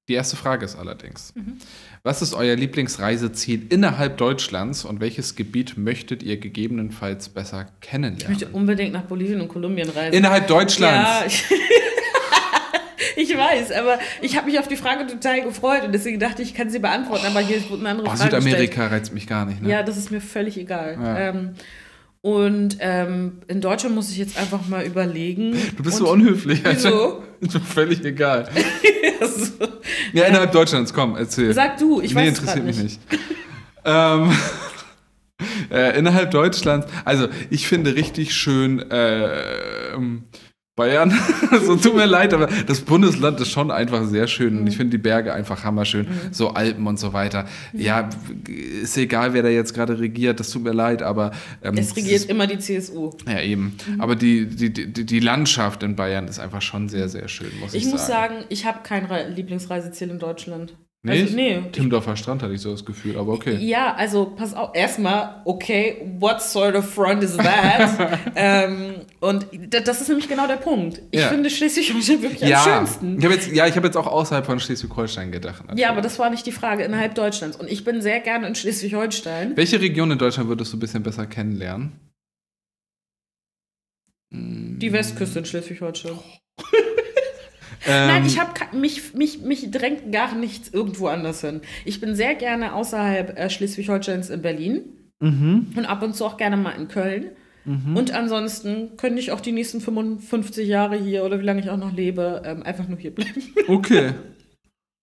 Die 0.09 0.15
erste 0.15 0.35
Frage 0.35 0.65
ist 0.65 0.75
allerdings, 0.75 1.33
Mhm. 1.35 1.57
was 2.03 2.21
ist 2.23 2.33
euer 2.33 2.55
Lieblingsreiseziel 2.55 3.67
innerhalb 3.69 4.17
Deutschlands 4.17 4.83
und 4.83 4.99
welches 4.99 5.35
Gebiet 5.35 5.77
möchtet 5.77 6.23
ihr 6.23 6.37
gegebenenfalls 6.37 7.29
besser 7.29 7.67
Ich 7.81 7.87
kennenlernen? 7.89 8.27
möchte 8.35 8.47
unbedingt 8.49 8.91
nach 8.91 9.03
Bolivien 9.03 9.39
und 9.39 9.47
Kolumbien 9.49 9.87
reisen. 9.89 10.13
Innerhalb 10.17 10.47
Deutschlands? 10.47 11.43
Ja, 11.49 11.55
ich, 13.15 13.29
ich 13.29 13.37
weiß, 13.37 13.71
aber 13.73 13.99
ich 14.21 14.35
habe 14.35 14.47
mich 14.47 14.59
auf 14.59 14.67
die 14.67 14.77
Frage 14.77 15.05
total 15.07 15.41
gefreut 15.43 15.83
und 15.83 15.91
deswegen 15.93 16.19
dachte 16.19 16.41
ich, 16.41 16.49
ich 16.49 16.55
kann 16.55 16.69
sie 16.69 16.79
beantworten, 16.79 17.25
aber 17.27 17.39
hier 17.41 17.57
wurde 17.69 17.81
eine 17.81 17.89
andere 17.89 18.07
Oh, 18.07 18.09
Frage 18.09 18.23
gestellt. 18.35 18.43
Südamerika 18.43 18.87
reizt 18.87 19.13
mich 19.13 19.27
gar 19.27 19.45
nicht, 19.45 19.61
ne? 19.61 19.69
Ja, 19.69 19.83
das 19.83 19.97
ist 19.97 20.09
mir 20.11 20.21
völlig 20.21 20.57
egal. 20.57 20.97
Ja. 21.01 21.19
Ähm, 21.19 21.51
und 22.21 22.77
ähm, 22.79 23.39
in 23.47 23.61
Deutschland 23.61 23.95
muss 23.95 24.11
ich 24.11 24.17
jetzt 24.17 24.37
einfach 24.37 24.67
mal 24.67 24.85
überlegen. 24.85 25.55
Du 25.77 25.83
bist 25.83 25.97
so 25.97 26.11
unhöflich. 26.11 26.61
Wieso? 26.63 27.23
Ist 27.39 27.53
mir 27.53 27.59
völlig 27.61 28.03
egal. 28.03 28.49
Ja, 30.13 30.25
innerhalb 30.25 30.51
Deutschlands, 30.51 30.93
komm, 30.93 31.15
erzähl. 31.15 31.53
Sag 31.53 31.77
du, 31.77 32.01
ich 32.01 32.13
nee, 32.13 32.21
weiß 32.21 32.33
es 32.33 32.39
interessiert 32.39 32.65
mich 32.65 32.77
nicht. 32.77 33.11
nicht. 33.11 33.21
ähm, 33.85 34.31
äh, 35.71 35.97
innerhalb 35.97 36.31
Deutschlands, 36.31 36.87
also 37.05 37.27
ich 37.49 37.67
finde 37.67 37.95
richtig 37.95 38.33
schön 38.33 38.79
äh, 38.91 39.93
ähm, 39.93 40.23
Bayern. 40.79 41.13
so 41.65 41.75
tut 41.75 41.95
mir 41.95 42.05
leid, 42.05 42.33
aber 42.33 42.47
das 42.65 42.79
Bundesland 42.79 43.39
ist 43.41 43.51
schon 43.51 43.69
einfach 43.69 44.05
sehr 44.05 44.27
schön. 44.27 44.59
Und 44.59 44.67
ich 44.67 44.77
finde 44.77 44.91
die 44.91 44.97
Berge 44.97 45.33
einfach 45.33 45.63
hammerschön. 45.65 46.07
So 46.31 46.49
Alpen 46.49 46.87
und 46.87 46.97
so 46.97 47.11
weiter. 47.11 47.45
Ja, 47.73 48.09
ist 48.81 48.97
egal, 48.97 49.33
wer 49.33 49.43
da 49.43 49.49
jetzt 49.49 49.73
gerade 49.73 49.99
regiert, 49.99 50.39
das 50.39 50.49
tut 50.49 50.63
mir 50.63 50.73
leid, 50.73 51.03
aber. 51.03 51.31
Ähm, 51.61 51.77
Es 51.77 51.95
regiert 51.95 52.25
immer 52.25 52.47
die 52.47 52.59
CSU. 52.59 53.11
Ja, 53.27 53.41
eben. 53.41 53.75
Aber 53.97 54.15
die, 54.15 54.47
die, 54.47 54.71
die, 54.71 55.05
die 55.05 55.19
Landschaft 55.19 55.83
in 55.83 55.95
Bayern 55.97 56.27
ist 56.27 56.39
einfach 56.39 56.61
schon 56.61 56.87
sehr, 56.87 57.09
sehr 57.09 57.27
schön, 57.27 57.51
muss 57.59 57.73
ich, 57.73 57.85
Ich 57.85 57.91
muss 57.91 58.07
sagen, 58.07 58.45
ich 58.47 58.65
habe 58.65 58.79
kein 58.83 59.05
Re 59.05 59.27
Lieblingsreiseziel 59.29 60.09
in 60.09 60.19
Deutschland. 60.19 60.73
Nicht? 61.01 61.21
Also, 61.23 61.35
nee. 61.37 61.61
Timmendorfer 61.71 62.17
Strand 62.17 62.43
hatte 62.43 62.53
ich 62.53 62.59
so 62.59 62.71
das 62.71 62.83
Gefühl, 62.83 63.17
aber 63.17 63.31
okay. 63.31 63.55
Ja, 63.55 63.93
also 63.95 64.25
pass 64.35 64.53
auf, 64.53 64.75
erstmal, 64.75 65.41
okay, 65.45 65.95
what 66.19 66.41
sort 66.41 66.75
of 66.75 66.83
front 66.93 67.23
is 67.23 67.37
that? 67.37 68.19
ähm, 68.35 68.95
und 69.21 69.47
da- 69.69 69.79
das 69.79 70.01
ist 70.01 70.09
nämlich 70.09 70.27
genau 70.27 70.45
der 70.45 70.57
Punkt. 70.57 71.01
Ich 71.11 71.21
Ja. 71.21 71.29
finde 71.29 71.49
Schleswig-Holstein 71.49 72.21
wirklich 72.21 72.43
am 72.43 72.49
Ja, 72.49 72.63
schönsten. 72.63 73.17
ich 73.17 73.23
jetzt, 73.23 73.49
ja, 73.53 73.65
ich 73.65 73.77
habe 73.77 73.87
jetzt 73.87 73.95
auch 73.95 74.07
außerhalb 74.07 74.45
von 74.45 74.59
Schleswig-Holstein 74.59 75.31
gedacht. 75.31 75.63
Ja, 75.77 75.89
aber 75.91 76.01
das 76.01 76.19
war 76.19 76.29
nicht 76.29 76.45
die 76.45 76.51
Frage 76.51 76.83
innerhalb 76.83 77.15
Deutschlands. 77.15 77.55
Und 77.55 77.71
ich 77.71 77.85
bin 77.85 78.01
sehr 78.01 78.19
gerne 78.19 78.45
in 78.47 78.55
Schleswig-Holstein. 78.55 79.55
Welche 79.55 79.79
Region 79.79 80.11
in 80.11 80.17
Deutschland 80.17 80.49
würdest 80.49 80.73
du 80.73 80.77
ein 80.77 80.81
bisschen 80.81 81.03
besser 81.03 81.25
kennenlernen? 81.27 81.93
Die 84.31 84.91
Westküste 84.91 85.39
in 85.39 85.45
Schleswig-Holstein. 85.45 86.11
Ähm, 87.87 88.07
Nein, 88.07 88.25
ich 88.25 88.39
habe 88.39 88.51
mich, 88.77 89.13
mich, 89.13 89.41
mich 89.41 89.71
drängt 89.71 90.11
gar 90.11 90.35
nichts 90.35 90.69
irgendwo 90.69 91.07
anders 91.07 91.41
hin. 91.41 91.61
Ich 91.85 92.01
bin 92.01 92.15
sehr 92.15 92.35
gerne 92.35 92.73
außerhalb 92.73 93.37
äh, 93.37 93.49
Schleswig-Holsteins 93.49 94.29
in 94.29 94.41
Berlin 94.41 94.81
Mhm. 95.21 95.73
und 95.75 95.85
ab 95.85 96.01
und 96.01 96.15
zu 96.15 96.25
auch 96.25 96.37
gerne 96.37 96.55
mal 96.55 96.71
in 96.71 96.87
Köln. 96.87 97.31
Und 97.93 98.11
ansonsten 98.11 98.95
könnte 98.97 99.19
ich 99.19 99.31
auch 99.31 99.41
die 99.41 99.51
nächsten 99.51 99.79
55 99.79 100.67
Jahre 100.67 100.95
hier 100.95 101.23
oder 101.23 101.39
wie 101.39 101.43
lange 101.43 101.59
ich 101.59 101.69
auch 101.69 101.77
noch 101.77 101.93
lebe, 101.93 102.41
ähm, 102.43 102.63
einfach 102.63 102.87
nur 102.87 102.97
hier 102.97 103.13
bleiben. 103.13 103.43
Okay. 103.67 104.13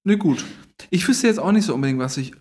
Ne, 0.04 0.16
gut. 0.18 0.44
Ich 0.90 1.06
wüsste 1.06 1.28
jetzt 1.28 1.38
auch 1.38 1.52
nicht 1.52 1.64
so 1.66 1.74
unbedingt, 1.74 2.00
was 2.00 2.16
ich 2.16 2.32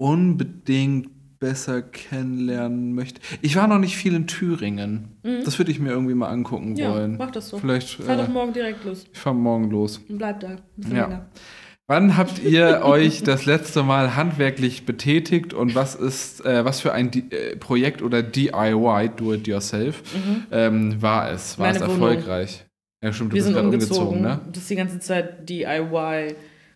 unbedingt 0.00 1.08
besser 1.44 1.82
kennenlernen 1.82 2.94
möchte. 2.94 3.20
Ich 3.42 3.54
war 3.56 3.66
noch 3.66 3.78
nicht 3.78 3.96
viel 3.96 4.14
in 4.14 4.26
Thüringen. 4.26 5.08
Das 5.44 5.58
würde 5.58 5.70
ich 5.70 5.78
mir 5.78 5.90
irgendwie 5.90 6.14
mal 6.14 6.28
angucken 6.28 6.70
Mhm. 6.70 6.76
Ja, 6.76 6.92
wollen. 6.92 7.16
mach 7.18 7.30
das 7.30 7.50
so. 7.50 7.58
Vielleicht. 7.58 7.90
Fahr 8.02 8.16
doch 8.16 8.28
Äh, 8.28 8.32
morgen 8.32 8.52
direkt 8.54 8.84
los 8.84 9.04
ich 9.12 9.18
fahre 9.18 9.36
morgen 9.36 9.70
los. 9.70 10.00
und 10.08 10.16
bleib 10.18 10.40
da. 10.40 10.48
Ja. 10.50 10.88
länger. 10.88 11.26
Wann 11.86 12.16
habt 12.16 12.42
ihr 12.42 12.80
euch 12.84 13.22
das 13.24 13.44
letzte 13.44 13.82
Mal 13.82 14.16
handwerklich 14.16 14.86
betätigt 14.86 15.52
und 15.52 15.74
was 15.74 15.94
ist, 15.94 16.42
äh, 16.46 16.64
was 16.64 16.80
für 16.80 16.92
ein 16.94 17.10
D 17.10 17.24
äh, 17.30 17.56
Projekt 17.56 18.00
oder 18.00 18.22
DIY, 18.22 19.10
Do 19.16 19.34
It 19.34 19.46
Yourself, 19.46 20.02
ähm, 20.50 21.02
war 21.02 21.30
es? 21.30 21.58
War 21.58 21.66
Mhm. 21.66 21.72
Meine 21.74 21.84
es 21.84 21.90
Wohnung. 21.90 22.08
erfolgreich? 22.08 22.64
Ja, 23.02 23.12
stimmt, 23.12 23.32
du 23.32 23.36
Wir 23.36 23.42
bist 23.42 23.52
gerade 23.54 23.66
umgezogen. 23.68 24.00
umgezogen, 24.16 24.22
ne? 24.22 24.40
Das 24.50 24.62
ist 24.62 24.70
die 24.70 24.76
ganze 24.76 24.98
Zeit 24.98 25.46
DIY. 25.46 26.34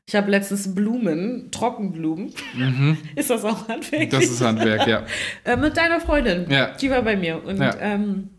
Ich 0.08 0.14
habe 0.16 0.30
letztens 0.30 0.74
Blumen, 0.74 1.50
Trockenblumen. 1.50 2.32
Ist 3.14 3.28
das 3.28 3.44
auch 3.44 3.68
handwerklich? 3.68 4.06
Mhm. 4.10 4.10
Das 4.10 4.24
ist 4.24 4.40
Handwerk, 4.40 4.86
ja. 4.86 5.04
Äh, 5.44 5.56
mit 5.58 5.76
deiner 5.76 6.00
Freundin. 6.00 6.50
Ja. 6.50 6.74
Die 6.80 6.88
war 6.90 7.02
bei 7.02 7.14
mir. 7.14 7.44
Und 7.44 7.58
Ja. 7.58 7.76
ähm, 7.78 8.30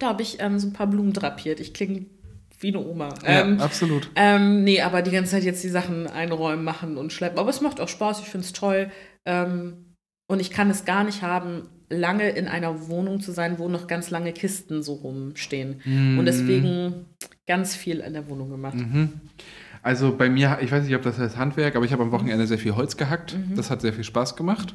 da 0.00 0.08
habe 0.08 0.22
ich 0.22 0.38
ähm, 0.40 0.58
so 0.58 0.66
ein 0.66 0.72
paar 0.72 0.88
Blumen 0.88 1.12
drapiert. 1.12 1.60
Ich 1.60 1.72
klinge 1.74 2.06
wie 2.58 2.68
eine 2.68 2.80
Oma. 2.84 3.10
ja, 3.22 3.42
Ähm, 3.42 3.60
absolut. 3.60 4.10
ähm, 4.16 4.64
nee, 4.64 4.80
aber 4.80 5.02
die 5.02 5.12
ganze 5.12 5.30
Zeit 5.32 5.44
jetzt 5.44 5.62
die 5.62 5.68
Sachen 5.68 6.08
einräumen, 6.08 6.64
machen 6.64 6.96
und 6.96 7.12
schleppen. 7.12 7.38
Aber 7.38 7.50
es 7.50 7.60
macht 7.60 7.80
auch 7.80 7.88
Spaß, 7.88 8.18
ich 8.20 8.26
finde 8.26 8.44
es 8.44 8.52
toll. 8.52 8.90
Ähm, 9.26 9.94
und 10.28 10.40
ich 10.40 10.50
kann 10.50 10.70
es 10.70 10.84
gar 10.84 11.04
nicht 11.04 11.22
haben, 11.22 11.68
lange 11.88 12.30
in 12.30 12.48
einer 12.48 12.88
Wohnung 12.88 13.20
zu 13.20 13.30
sein, 13.30 13.60
wo 13.60 13.68
noch 13.68 13.86
ganz 13.86 14.10
lange 14.10 14.32
Kisten 14.32 14.82
so 14.82 14.94
rumstehen. 14.94 15.82
Und 16.18 16.24
deswegen 16.26 17.04
ganz 17.46 17.76
viel 17.76 18.00
in 18.00 18.12
der 18.14 18.28
Wohnung 18.28 18.50
gemacht. 18.50 18.74
Also 19.86 20.16
bei 20.16 20.28
mir, 20.28 20.58
ich 20.62 20.72
weiß 20.72 20.82
nicht, 20.82 20.96
ob 20.96 21.02
das 21.02 21.16
heißt 21.16 21.36
Handwerk, 21.36 21.76
aber 21.76 21.84
ich 21.84 21.92
habe 21.92 22.02
am 22.02 22.10
Wochenende 22.10 22.44
sehr 22.48 22.58
viel 22.58 22.74
Holz 22.74 22.96
gehackt. 22.96 23.38
Mhm. 23.38 23.54
Das 23.54 23.70
hat 23.70 23.82
sehr 23.82 23.92
viel 23.92 24.02
Spaß 24.02 24.34
gemacht. 24.34 24.74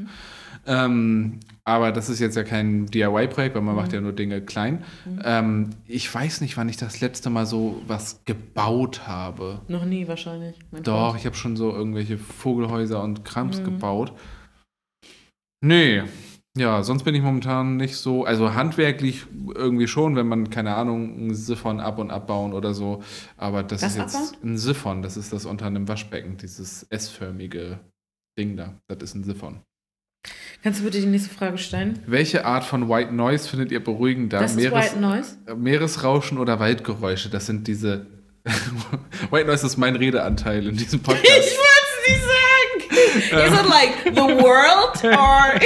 Ähm, 0.65 1.41
aber 1.65 1.91
das 1.91 2.07
ist 2.07 2.21
jetzt 2.21 2.37
ja 2.37 2.45
kein 2.45 2.85
DIY-Projekt, 2.85 3.53
weil 3.53 3.61
man 3.61 3.75
macht 3.75 3.91
ja 3.91 3.99
nur 3.99 4.13
Dinge 4.13 4.39
klein. 4.39 4.85
Ähm, 5.25 5.71
ich 5.85 6.15
weiß 6.15 6.39
nicht, 6.39 6.55
wann 6.55 6.69
ich 6.69 6.77
das 6.77 7.01
letzte 7.01 7.29
Mal 7.29 7.45
so 7.45 7.81
was 7.87 8.21
gebaut 8.23 9.05
habe. 9.05 9.59
Noch 9.67 9.83
nie 9.83 10.07
wahrscheinlich. 10.07 10.55
Doch, 10.81 11.09
Freund. 11.09 11.19
ich 11.19 11.25
habe 11.25 11.35
schon 11.35 11.57
so 11.57 11.73
irgendwelche 11.73 12.17
Vogelhäuser 12.17 13.03
und 13.03 13.25
Krams 13.25 13.65
gebaut. 13.65 14.13
Nee. 15.59 16.03
Ja, 16.57 16.83
sonst 16.83 17.03
bin 17.03 17.15
ich 17.15 17.21
momentan 17.21 17.77
nicht 17.77 17.95
so, 17.95 18.25
also 18.25 18.53
handwerklich 18.55 19.25
irgendwie 19.55 19.87
schon, 19.87 20.17
wenn 20.17 20.27
man, 20.27 20.49
keine 20.49 20.75
Ahnung, 20.75 21.13
einen 21.17 21.33
Siphon 21.33 21.79
ab- 21.79 21.97
und 21.97 22.11
abbauen 22.11 22.51
oder 22.51 22.73
so. 22.73 23.01
Aber 23.37 23.63
das 23.63 23.81
Was 23.81 23.91
ist 23.93 23.97
jetzt 23.97 24.15
abbauen? 24.15 24.35
ein 24.43 24.57
Siphon, 24.57 25.01
das 25.01 25.15
ist 25.15 25.31
das 25.31 25.45
unter 25.45 25.65
einem 25.67 25.87
Waschbecken, 25.87 26.35
dieses 26.37 26.83
S-förmige 26.89 27.79
Ding 28.37 28.57
da. 28.57 28.75
Das 28.89 29.01
ist 29.01 29.15
ein 29.15 29.23
Siphon. 29.23 29.61
Kannst 30.61 30.81
du 30.81 30.83
bitte 30.83 30.99
die 30.99 31.05
nächste 31.07 31.33
Frage 31.33 31.57
stellen? 31.57 31.99
Welche 32.05 32.45
Art 32.45 32.65
von 32.65 32.89
White 32.89 33.13
Noise 33.13 33.47
findet 33.47 33.71
ihr 33.71 33.81
beruhigender? 33.83 34.39
Das 34.39 34.51
ist 34.51 34.57
Meeres 34.57 34.91
White 34.91 34.99
Noise. 34.99 35.37
Meeresrauschen 35.55 36.37
oder 36.37 36.59
Waldgeräusche? 36.59 37.29
Das 37.29 37.45
sind 37.45 37.65
diese. 37.67 38.05
White 39.31 39.47
Noise 39.47 39.65
ist 39.65 39.77
mein 39.77 39.95
Redeanteil 39.95 40.67
in 40.67 40.75
diesem 40.75 40.99
Podcast. 41.03 41.25
Ich 41.25 41.57
wollte 41.57 41.87
es 42.03 42.09
nicht 42.11 42.21
sagen. 42.23 43.00
Is 43.15 43.31
it 43.31 43.67
like 43.69 44.03
the 44.05 44.43
world 44.43 45.03
or 45.03 45.59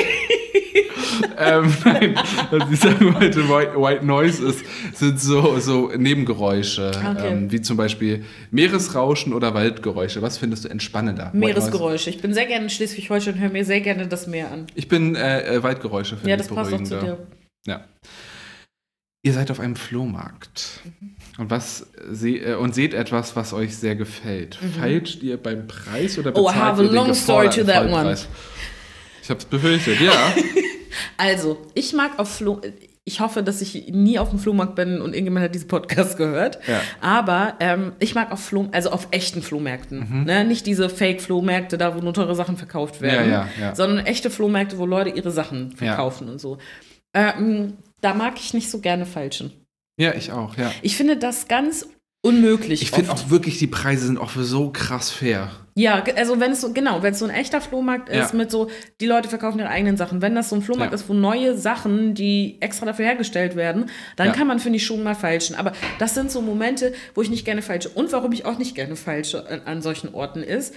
ähm, 1.37 1.73
nein, 1.85 2.15
was 2.51 2.71
ich 2.71 2.79
sagen 2.79 3.13
wollte, 3.13 3.47
White, 3.49 3.75
White 3.79 4.05
Noise 4.05 4.45
ist, 4.47 4.65
sind 4.93 5.19
so, 5.19 5.59
so 5.59 5.91
Nebengeräusche, 5.95 6.91
Okay. 6.95 7.27
ähm, 7.31 7.51
wie 7.51 7.61
zum 7.61 7.77
Beispiel 7.77 8.25
Meeresrauschen 8.51 9.33
oder 9.33 9.53
Waldgeräusche. 9.53 10.21
Was 10.21 10.37
findest 10.37 10.65
du 10.65 10.69
entspannender? 10.69 11.31
Meeresgeräusche? 11.33 12.09
Ich 12.09 12.21
bin 12.21 12.33
sehr 12.33 12.45
gerne 12.45 12.65
in 12.65 12.69
Schleswig-Holstein 12.69 13.35
und 13.35 13.39
höre 13.41 13.49
mir 13.51 13.65
sehr 13.65 13.81
gerne 13.81 14.07
das 14.07 14.27
Meer 14.27 14.51
an. 14.51 14.67
Ich 14.75 14.87
bin 14.87 15.15
äh, 15.15 15.55
äh, 15.55 15.63
Waldgeräusche, 15.63 16.15
finde 16.17 16.29
Ja, 16.31 16.37
das 16.37 16.47
passt 16.47 16.73
auch 16.73 16.83
zu 16.83 16.99
dir. 16.99 17.17
Ja. 17.65 17.85
Ihr 19.23 19.33
seid 19.33 19.49
auf 19.51 19.59
einem 19.59 19.75
Flohmarkt 19.75 20.81
Mhm. 20.83 21.14
Und, 21.37 21.49
was 21.49 21.87
se 22.11 22.29
äh, 22.37 22.55
und 22.55 22.73
seht 22.75 22.93
etwas, 22.93 23.35
was 23.35 23.53
euch 23.53 23.75
sehr 23.77 23.95
gefällt. 23.95 24.55
Feilscht 24.79 25.21
ihr 25.23 25.37
beim 25.37 25.67
Preis 25.67 26.17
oder 26.17 26.31
Mhm. 26.31 26.37
Oh, 26.37 26.49
I 26.49 26.53
bezahlt 26.53 26.65
have 26.65 26.81
a 26.81 26.85
ihr 26.85 26.91
long 26.91 27.13
story 27.13 27.49
to 27.49 27.63
that 27.63 27.91
one. 27.91 28.17
Ich 29.21 29.29
hab's 29.29 29.45
befürchtet, 29.45 29.99
ja. 30.01 30.11
Also, 31.17 31.57
ich 31.73 31.93
mag 31.93 32.19
auf 32.19 32.29
Flo. 32.29 32.61
Ich 33.03 33.19
hoffe, 33.19 33.43
dass 33.43 33.61
ich 33.61 33.87
nie 33.91 34.17
auf 34.17 34.29
dem 34.29 34.39
Flohmarkt 34.39 34.75
bin 34.75 35.01
und 35.01 35.13
irgendjemand 35.13 35.43
hat 35.43 35.53
diesen 35.53 35.67
Podcast 35.67 36.17
gehört. 36.17 36.57
Ja. 36.67 36.81
Aber 37.01 37.55
ähm, 37.59 37.91
ich 37.99 38.15
mag 38.15 38.31
auf 38.31 38.39
Floh, 38.39 38.67
also 38.71 38.89
auf 38.89 39.09
echten 39.11 39.41
Flohmärkten. 39.43 40.23
Ne? 40.25 40.43
Nicht 40.45 40.65
diese 40.65 40.89
Fake-Flohmärkte, 40.89 41.77
da 41.77 41.95
wo 41.95 41.99
nur 41.99 42.13
teure 42.13 42.33
Sachen 42.33 42.57
verkauft 42.57 43.01
werden. 43.01 43.27
Mhm. 43.27 43.31
Ja, 43.31 43.49
ja, 43.59 43.65
ja. 43.67 43.75
Sondern 43.75 44.05
echte 44.05 44.31
Flohmärkte, 44.31 44.77
wo 44.79 44.85
Leute 44.87 45.09
ihre 45.09 45.31
Sachen 45.31 45.73
verkaufen 45.73 46.29
und 46.29 46.41
so. 46.41 46.57
Ähm, 47.13 47.73
da 48.01 48.13
mag 48.13 48.35
ich 48.37 48.53
nicht 48.53 48.71
so 48.71 48.79
gerne 48.79 49.05
falschen. 49.05 49.51
Ja, 49.97 50.13
ich 50.13 50.31
auch, 50.31 50.57
ja. 50.57 50.71
Ich 50.81 50.97
finde 50.97 51.17
das 51.17 51.47
ganz 51.47 51.87
unmöglich. 52.21 52.81
Ich 52.81 52.91
finde 52.91 53.11
auch 53.11 53.29
wirklich, 53.29 53.59
die 53.59 53.67
Preise 53.67 54.07
sind 54.07 54.17
auch 54.17 54.31
so 54.31 54.71
krass 54.71 55.11
fair. 55.11 55.51
Ja, 55.77 56.03
also 56.15 56.39
wenn 56.39 56.53
es 56.53 56.61
so, 56.61 56.71
genau, 56.73 57.03
wenn 57.03 57.13
es 57.13 57.19
so 57.19 57.25
ein 57.25 57.31
echter 57.31 57.59
Flohmarkt 57.61 58.07
ist 58.09 58.31
Ja. 58.31 58.37
mit 58.37 58.49
so, 58.49 58.69
die 59.01 59.05
Leute 59.05 59.27
verkaufen 59.29 59.59
ihre 59.59 59.69
eigenen 59.69 59.97
Sachen. 59.97 60.21
Wenn 60.21 60.33
das 60.33 60.49
so 60.49 60.55
ein 60.55 60.61
Flohmarkt 60.61 60.91
Ja. 60.93 60.95
ist, 60.95 61.07
wo 61.09 61.13
neue 61.13 61.57
Sachen, 61.57 62.13
die 62.15 62.57
extra 62.61 62.85
dafür 62.85 63.05
hergestellt 63.05 63.55
werden, 63.55 63.89
dann 64.15 64.27
Ja. 64.27 64.33
kann 64.33 64.47
man, 64.47 64.59
finde 64.59 64.77
ich, 64.77 64.85
schon 64.85 65.03
mal 65.03 65.15
falschen. 65.15 65.55
Aber 65.55 65.73
das 65.99 66.15
sind 66.15 66.31
so 66.31 66.41
Momente, 66.41 66.93
wo 67.13 67.21
ich 67.21 67.29
nicht 67.29 67.45
gerne 67.45 67.61
falsche. 67.61 67.89
Und 67.89 68.11
warum 68.13 68.31
ich 68.31 68.45
auch 68.45 68.57
nicht 68.57 68.73
gerne 68.73 68.95
falsche 68.95 69.47
an, 69.47 69.61
an 69.65 69.81
solchen 69.81 70.13
Orten 70.13 70.41
ist, 70.41 70.73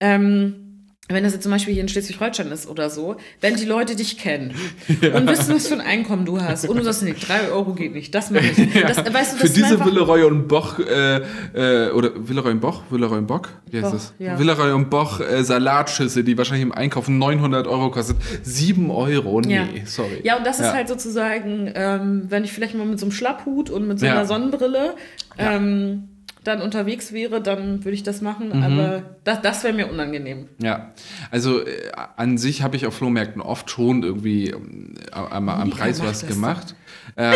ähm, 0.00 0.67
wenn 1.10 1.24
das 1.24 1.32
jetzt 1.32 1.42
zum 1.42 1.52
Beispiel 1.52 1.72
hier 1.72 1.82
in 1.82 1.88
Schleswig-Holstein 1.88 2.52
ist 2.52 2.68
oder 2.68 2.90
so, 2.90 3.16
wenn 3.40 3.56
die 3.56 3.64
Leute 3.64 3.96
dich 3.96 4.18
kennen 4.18 4.54
und 4.88 5.26
wissen, 5.28 5.54
was 5.54 5.66
für 5.68 5.74
ein 5.74 5.80
Einkommen 5.80 6.26
du 6.26 6.40
hast 6.40 6.68
und 6.68 6.76
du 6.76 6.84
sagst, 6.84 7.02
nee, 7.02 7.14
drei 7.18 7.48
Euro 7.50 7.72
geht 7.72 7.94
nicht, 7.94 8.14
das 8.14 8.30
mache 8.30 8.44
ich. 8.46 8.58
Das, 8.88 8.98
weißt 8.98 9.06
du, 9.06 9.12
das 9.12 9.32
Für 9.40 9.48
diese 9.48 9.84
Villeroy 9.84 10.22
und 10.24 10.48
Boch, 10.48 10.78
äh, 10.78 11.16
äh, 11.54 11.90
oder 11.92 12.10
Villeroy 12.14 12.52
und 12.52 12.60
Boch? 12.60 12.82
Villeroy 12.90 13.18
und 13.18 13.26
Bock? 13.26 13.48
Wie 13.70 13.78
heißt 13.78 13.86
Boch, 13.86 13.92
das? 13.92 14.12
ja. 14.18 14.38
Villeroy 14.38 14.72
und 14.72 14.90
Boch 14.90 15.20
äh, 15.20 15.42
Salatschüssel, 15.42 16.24
die 16.24 16.36
wahrscheinlich 16.36 16.62
im 16.66 16.72
Einkauf 16.72 17.08
900 17.08 17.66
Euro 17.66 17.90
kostet. 17.90 18.16
7 18.42 18.90
Euro? 18.90 19.40
Nee, 19.40 19.54
Ja. 19.54 19.66
sorry. 19.86 20.20
Ja, 20.22 20.36
und 20.36 20.46
das 20.46 20.60
ist 20.60 20.66
Ja. 20.66 20.74
halt 20.74 20.88
sozusagen, 20.88 21.72
ähm, 21.74 22.26
wenn 22.28 22.44
ich 22.44 22.52
vielleicht 22.52 22.74
mal 22.74 22.86
mit 22.86 22.98
so 23.00 23.06
einem 23.06 23.12
Schlapphut 23.12 23.70
und 23.70 23.88
mit 23.88 23.98
so 23.98 24.06
Ja. 24.06 24.12
einer 24.12 24.26
Sonnenbrille 24.26 24.94
ähm, 25.38 26.08
dann 26.48 26.60
unterwegs 26.60 27.12
wäre, 27.12 27.40
dann 27.40 27.84
würde 27.84 27.94
ich 27.94 28.02
das 28.02 28.20
machen. 28.20 28.48
Mhm. 28.48 28.62
Aber 28.64 29.02
das, 29.22 29.40
das 29.42 29.62
wäre 29.62 29.72
mir 29.72 29.88
unangenehm. 29.88 30.48
Ja, 30.60 30.90
also 31.30 31.64
äh, 31.64 31.92
an 32.16 32.36
sich 32.38 32.62
habe 32.62 32.74
ich 32.76 32.86
auf 32.86 32.94
Flohmärkten 32.96 33.40
oft 33.40 33.70
schon 33.70 34.02
irgendwie 34.02 34.50
ähm, 34.50 34.94
am, 35.12 35.48
am 35.48 35.70
Preis 35.70 36.02
was 36.02 36.26
gemacht. 36.26 36.74
Ähm, 37.16 37.34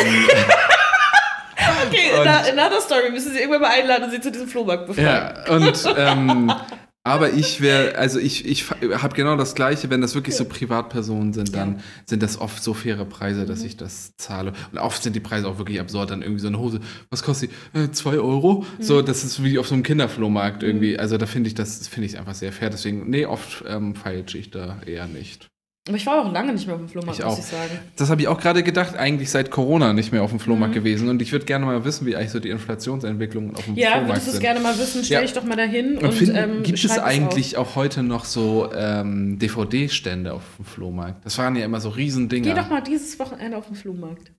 Okay, 1.86 2.10
in 2.16 2.22
der- 2.24 2.52
in 2.52 2.58
another 2.58 2.80
story 2.80 3.10
müssen 3.10 3.32
Sie 3.32 3.38
irgendwann 3.38 3.62
mal 3.62 3.70
einladen 3.70 4.04
und 4.04 4.10
Sie 4.10 4.20
zu 4.20 4.30
diesem 4.32 4.48
Flohmarkt 4.48 4.86
befragen. 4.86 5.04
ja, 5.46 5.54
und 5.54 5.94
ähm, 5.96 6.52
Aber 7.04 7.32
ich 7.32 7.60
wäre, 7.60 7.96
also 7.96 8.20
ich, 8.20 8.46
ich 8.46 8.70
habe 8.70 9.16
genau 9.16 9.36
das 9.36 9.56
Gleiche, 9.56 9.90
wenn 9.90 10.00
das 10.00 10.14
wirklich 10.14 10.36
so 10.36 10.44
Privatpersonen 10.44 11.32
sind, 11.32 11.54
dann 11.54 11.80
sind 12.06 12.22
das 12.22 12.40
oft 12.40 12.62
so 12.62 12.74
faire 12.74 13.04
Preise, 13.04 13.44
dass 13.44 13.60
mhm. 13.60 13.66
ich 13.66 13.76
das 13.76 14.16
zahle. 14.16 14.52
Und 14.70 14.78
oft 14.78 15.02
sind 15.02 15.16
die 15.16 15.20
Preise 15.20 15.48
auch 15.48 15.58
wirklich 15.58 15.80
absurd. 15.80 16.10
Dann 16.10 16.22
irgendwie 16.22 16.40
so 16.40 16.46
eine 16.46 16.60
Hose, 16.60 16.78
was 17.10 17.24
kostet 17.24 17.50
die? 17.74 17.78
Äh, 17.78 17.90
zwei 17.90 18.18
Euro? 18.18 18.64
Mhm. 18.78 18.82
So, 18.82 19.02
das 19.02 19.24
ist 19.24 19.42
wie 19.42 19.58
auf 19.58 19.66
so 19.66 19.74
einem 19.74 19.82
Kinderflohmarkt 19.82 20.62
irgendwie. 20.62 20.92
Mhm. 20.92 21.00
Also 21.00 21.18
da 21.18 21.26
finde 21.26 21.48
ich 21.48 21.54
das, 21.54 21.88
finde 21.88 22.06
ich 22.06 22.18
einfach 22.18 22.34
sehr 22.34 22.52
fair. 22.52 22.70
Deswegen, 22.70 23.10
nee, 23.10 23.26
oft 23.26 23.64
ähm, 23.66 23.96
feilsche 23.96 24.38
ich 24.38 24.50
da 24.52 24.80
eher 24.86 25.08
nicht. 25.08 25.51
Aber 25.88 25.96
ich 25.96 26.06
war 26.06 26.24
auch 26.24 26.32
lange 26.32 26.52
nicht 26.52 26.66
mehr 26.66 26.76
auf 26.76 26.80
dem 26.80 26.88
Flohmarkt, 26.88 27.18
ich 27.18 27.24
muss 27.24 27.38
ich 27.40 27.44
sagen. 27.44 27.76
Das 27.96 28.08
habe 28.08 28.20
ich 28.20 28.28
auch 28.28 28.38
gerade 28.38 28.62
gedacht, 28.62 28.96
eigentlich 28.96 29.30
seit 29.30 29.50
Corona 29.50 29.92
nicht 29.92 30.12
mehr 30.12 30.22
auf 30.22 30.30
dem 30.30 30.38
Flohmarkt 30.38 30.74
mhm. 30.74 30.78
gewesen. 30.78 31.08
Und 31.08 31.20
ich 31.20 31.32
würde 31.32 31.44
gerne 31.44 31.66
mal 31.66 31.84
wissen, 31.84 32.06
wie 32.06 32.14
eigentlich 32.14 32.30
so 32.30 32.38
die 32.38 32.50
Inflationsentwicklungen 32.50 33.56
auf 33.56 33.64
dem 33.64 33.74
ja, 33.74 33.92
Flohmarkt 33.92 33.98
sind. 33.98 34.00
Ja, 34.00 34.08
würdest 34.08 34.26
du 34.28 34.30
es 34.30 34.40
gerne 34.40 34.60
mal 34.60 34.78
wissen? 34.78 35.04
Stell 35.04 35.14
ja. 35.16 35.20
dich 35.22 35.32
doch 35.32 35.42
mal 35.42 35.56
dahin. 35.56 35.98
Und, 35.98 36.04
und 36.04 36.34
ähm, 36.36 36.62
gibt 36.62 36.84
es 36.84 36.98
eigentlich 36.98 37.56
auch 37.56 37.74
heute 37.74 38.04
noch 38.04 38.26
so 38.26 38.70
ähm, 38.72 39.40
DVD-Stände 39.40 40.32
auf 40.34 40.42
dem 40.56 40.66
Flohmarkt? 40.66 41.24
Das 41.24 41.36
waren 41.38 41.56
ja 41.56 41.64
immer 41.64 41.80
so 41.80 41.88
Riesendinger. 41.88 42.54
Geh 42.54 42.60
doch 42.60 42.70
mal 42.70 42.80
dieses 42.80 43.18
Wochenende 43.18 43.56
auf 43.56 43.66
den 43.66 43.74
Flohmarkt. 43.74 44.30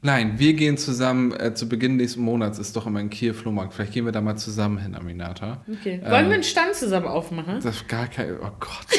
Nein, 0.00 0.38
wir 0.38 0.54
gehen 0.54 0.78
zusammen, 0.78 1.32
äh, 1.32 1.52
zu 1.54 1.68
Beginn 1.68 1.96
nächsten 1.96 2.22
Monats 2.22 2.58
ist 2.58 2.76
doch 2.76 2.86
immer 2.86 3.00
ein 3.00 3.10
Kiel 3.10 3.34
Flohmarkt. 3.34 3.74
Vielleicht 3.74 3.92
gehen 3.92 4.06
wir 4.06 4.12
da 4.12 4.22
mal 4.22 4.36
zusammen 4.36 4.78
hin, 4.78 4.94
Aminata. 4.94 5.64
Okay. 5.70 6.00
Wollen 6.02 6.24
ähm, 6.24 6.28
wir 6.28 6.34
einen 6.34 6.42
Stand 6.44 6.74
zusammen 6.74 7.08
aufmachen? 7.08 7.60
Das 7.62 7.76
ist 7.76 7.88
gar 7.88 8.06
kein, 8.06 8.38
oh 8.40 8.50
Gott. 8.58 8.86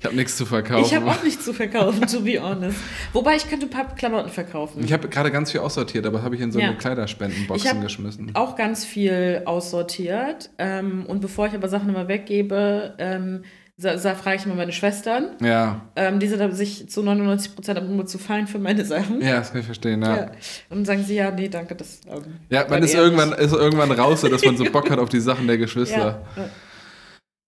Ich 0.00 0.06
habe 0.06 0.16
nichts 0.16 0.34
zu 0.34 0.46
verkaufen. 0.46 0.84
Ich 0.86 0.94
habe 0.94 1.10
auch 1.10 1.22
nichts 1.22 1.44
zu 1.44 1.52
verkaufen, 1.52 2.06
to 2.06 2.22
be 2.22 2.40
honest. 2.40 2.78
Wobei 3.12 3.36
ich 3.36 3.46
könnte 3.48 3.66
ein 3.66 3.70
paar 3.70 3.94
Klamotten 3.94 4.30
verkaufen. 4.30 4.82
Ich 4.82 4.94
habe 4.94 5.08
gerade 5.08 5.30
ganz 5.30 5.52
viel 5.52 5.60
aussortiert, 5.60 6.06
aber 6.06 6.22
habe 6.22 6.34
ich 6.36 6.40
in 6.40 6.50
so 6.52 6.58
eine 6.58 6.70
ja. 6.70 6.74
Kleiderspendenboxen 6.74 7.76
ich 7.76 7.82
geschmissen. 7.82 8.30
Auch 8.32 8.56
ganz 8.56 8.86
viel 8.86 9.42
aussortiert. 9.44 10.48
Ähm, 10.56 11.04
und 11.06 11.20
bevor 11.20 11.48
ich 11.48 11.54
aber 11.54 11.68
Sachen 11.68 11.90
immer 11.90 12.08
weggebe, 12.08 12.94
ähm, 12.96 13.44
da, 13.76 13.94
da 13.94 14.14
frage 14.14 14.36
ich 14.38 14.46
immer 14.46 14.54
meine 14.54 14.72
Schwestern. 14.72 15.36
Ja. 15.42 15.82
Ähm, 15.96 16.18
die 16.18 16.28
sind 16.28 16.56
sich 16.56 16.88
zu 16.88 17.02
99 17.02 17.54
Prozent 17.54 17.78
immer 17.78 18.06
zu 18.06 18.16
fein 18.16 18.46
für 18.46 18.58
meine 18.58 18.86
Sachen. 18.86 19.20
Ja, 19.20 19.36
das 19.36 19.52
kann 19.52 19.60
ich 19.60 19.66
verstehen, 19.66 20.02
ja. 20.02 20.16
ja. 20.16 20.22
Und 20.70 20.78
dann 20.78 20.84
sagen 20.86 21.04
sie, 21.04 21.16
ja, 21.16 21.30
nee, 21.30 21.48
danke, 21.48 21.74
das. 21.74 22.00
Ähm, 22.06 22.22
ja, 22.48 22.66
man 22.70 22.82
ist 22.82 22.94
irgendwann, 22.94 23.32
ist 23.32 23.52
irgendwann 23.52 23.92
raus, 23.92 24.22
dass 24.22 24.44
man 24.46 24.56
so 24.56 24.64
Bock 24.72 24.90
hat 24.90 24.98
auf 24.98 25.10
die 25.10 25.20
Sachen 25.20 25.46
der 25.46 25.58
Geschwister. 25.58 26.22
Ja, 26.36 26.50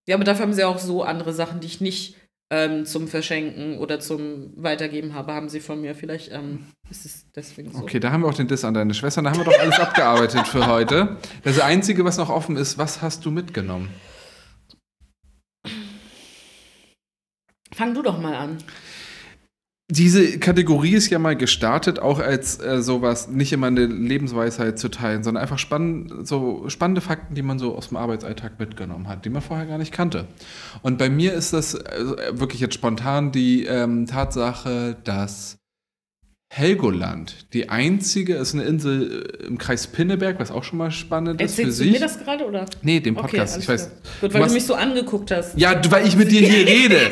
ja, 0.07 0.17
aber 0.17 0.25
dafür 0.25 0.43
haben 0.43 0.53
sie 0.53 0.65
auch 0.65 0.79
so 0.79 1.03
andere 1.03 1.33
Sachen, 1.33 1.61
die 1.61 1.69
ich 1.69 1.81
nicht 1.81 2.17
ähm, 2.53 2.85
zum 2.85 3.09
Verschenken 3.09 3.79
oder 3.79 3.99
zum 3.99 4.53
Weitergeben 4.57 5.15
habe, 5.15 5.33
haben 5.33 5.49
sie 5.49 5.61
von 5.61 5.81
mir. 5.81 5.95
Vielleicht 5.95 6.31
ähm, 6.33 6.67
ist 6.91 7.07
es 7.07 7.25
deswegen 7.35 7.73
so. 7.73 7.79
Okay, 7.79 7.99
da 7.99 8.13
haben 8.13 8.21
wir 8.23 8.29
auch 8.29 8.35
den 8.35 8.47
Diss 8.47 8.63
an 8.63 8.75
deine 8.75 8.93
Schwester. 8.93 9.23
Da 9.23 9.31
haben 9.31 9.39
wir 9.39 9.47
doch 9.47 9.59
alles 9.59 9.81
abgearbeitet 9.81 10.47
für 10.47 10.67
heute. 10.67 11.17
Das 11.45 11.59
Einzige, 11.61 12.05
was 12.05 12.19
noch 12.19 12.29
offen 12.29 12.59
ist, 12.59 12.77
was 12.77 13.01
hast 13.01 13.25
du 13.25 13.31
mitgenommen? 13.31 13.89
Fang 17.75 17.95
du 17.95 18.03
doch 18.03 18.21
mal 18.21 18.35
an 18.35 18.59
diese 19.93 20.39
Kategorie 20.39 20.95
ist 20.95 21.11
ja 21.11 21.19
mal 21.19 21.37
gestartet, 21.37 21.99
auch 21.99 22.19
als 22.19 22.59
äh, 22.59 22.81
sowas, 22.81 23.29
nicht 23.29 23.53
immer 23.53 23.67
eine 23.67 23.85
Lebensweisheit 23.85 24.79
zu 24.79 24.89
teilen, 24.89 25.23
sondern 25.23 25.43
einfach 25.43 25.59
spann 25.59 26.25
so 26.25 26.65
spannende 26.69 27.03
Fakten, 27.03 27.35
die 27.35 27.43
man 27.43 27.59
so 27.59 27.77
aus 27.77 27.89
dem 27.89 27.99
Arbeitsalltag 27.99 28.59
mitgenommen 28.59 29.07
hat, 29.07 29.27
die 29.27 29.29
man 29.29 29.43
vorher 29.43 29.67
gar 29.67 29.77
nicht 29.77 29.93
kannte. 29.93 30.29
Und 30.81 30.97
bei 30.97 31.11
mir 31.11 31.35
ist 31.35 31.53
das 31.53 31.75
äh, 31.75 31.83
wirklich 32.33 32.63
jetzt 32.63 32.73
spontan 32.73 33.33
die 33.33 33.67
ähm, 33.67 34.07
Tatsache, 34.07 34.97
dass 35.05 35.59
Helgoland 36.49 37.53
die 37.53 37.69
einzige 37.69 38.37
ist 38.37 38.55
eine 38.55 38.63
Insel 38.65 39.27
äh, 39.43 39.47
im 39.47 39.59
Kreis 39.59 39.89
Pinneberg, 39.89 40.41
was 40.41 40.51
auch 40.51 40.65
schon 40.65 40.79
mal 40.79 40.91
spannend 40.91 41.39
Erzählst 41.39 41.59
ist 41.59 41.65
für 41.79 41.85
du 41.85 41.91
sich. 41.91 41.93
mir 41.93 42.01
das 42.01 42.19
gerade 42.19 42.47
oder? 42.47 42.65
Nee, 42.81 43.01
dem 43.01 43.15
Podcast. 43.15 43.57
Okay, 43.57 43.63
ich 43.63 43.69
weiß. 43.69 43.91
Gut, 44.23 44.33
weil 44.33 44.41
du, 44.41 44.49
du 44.49 44.55
mich 44.55 44.65
so 44.65 44.75
angeguckt 44.75 45.31
hast. 45.31 45.59
Ja, 45.59 45.79
weil 45.91 46.07
ich 46.07 46.17
mit 46.17 46.31
dir 46.31 46.41
hier 46.41 46.67
rede. 46.67 46.99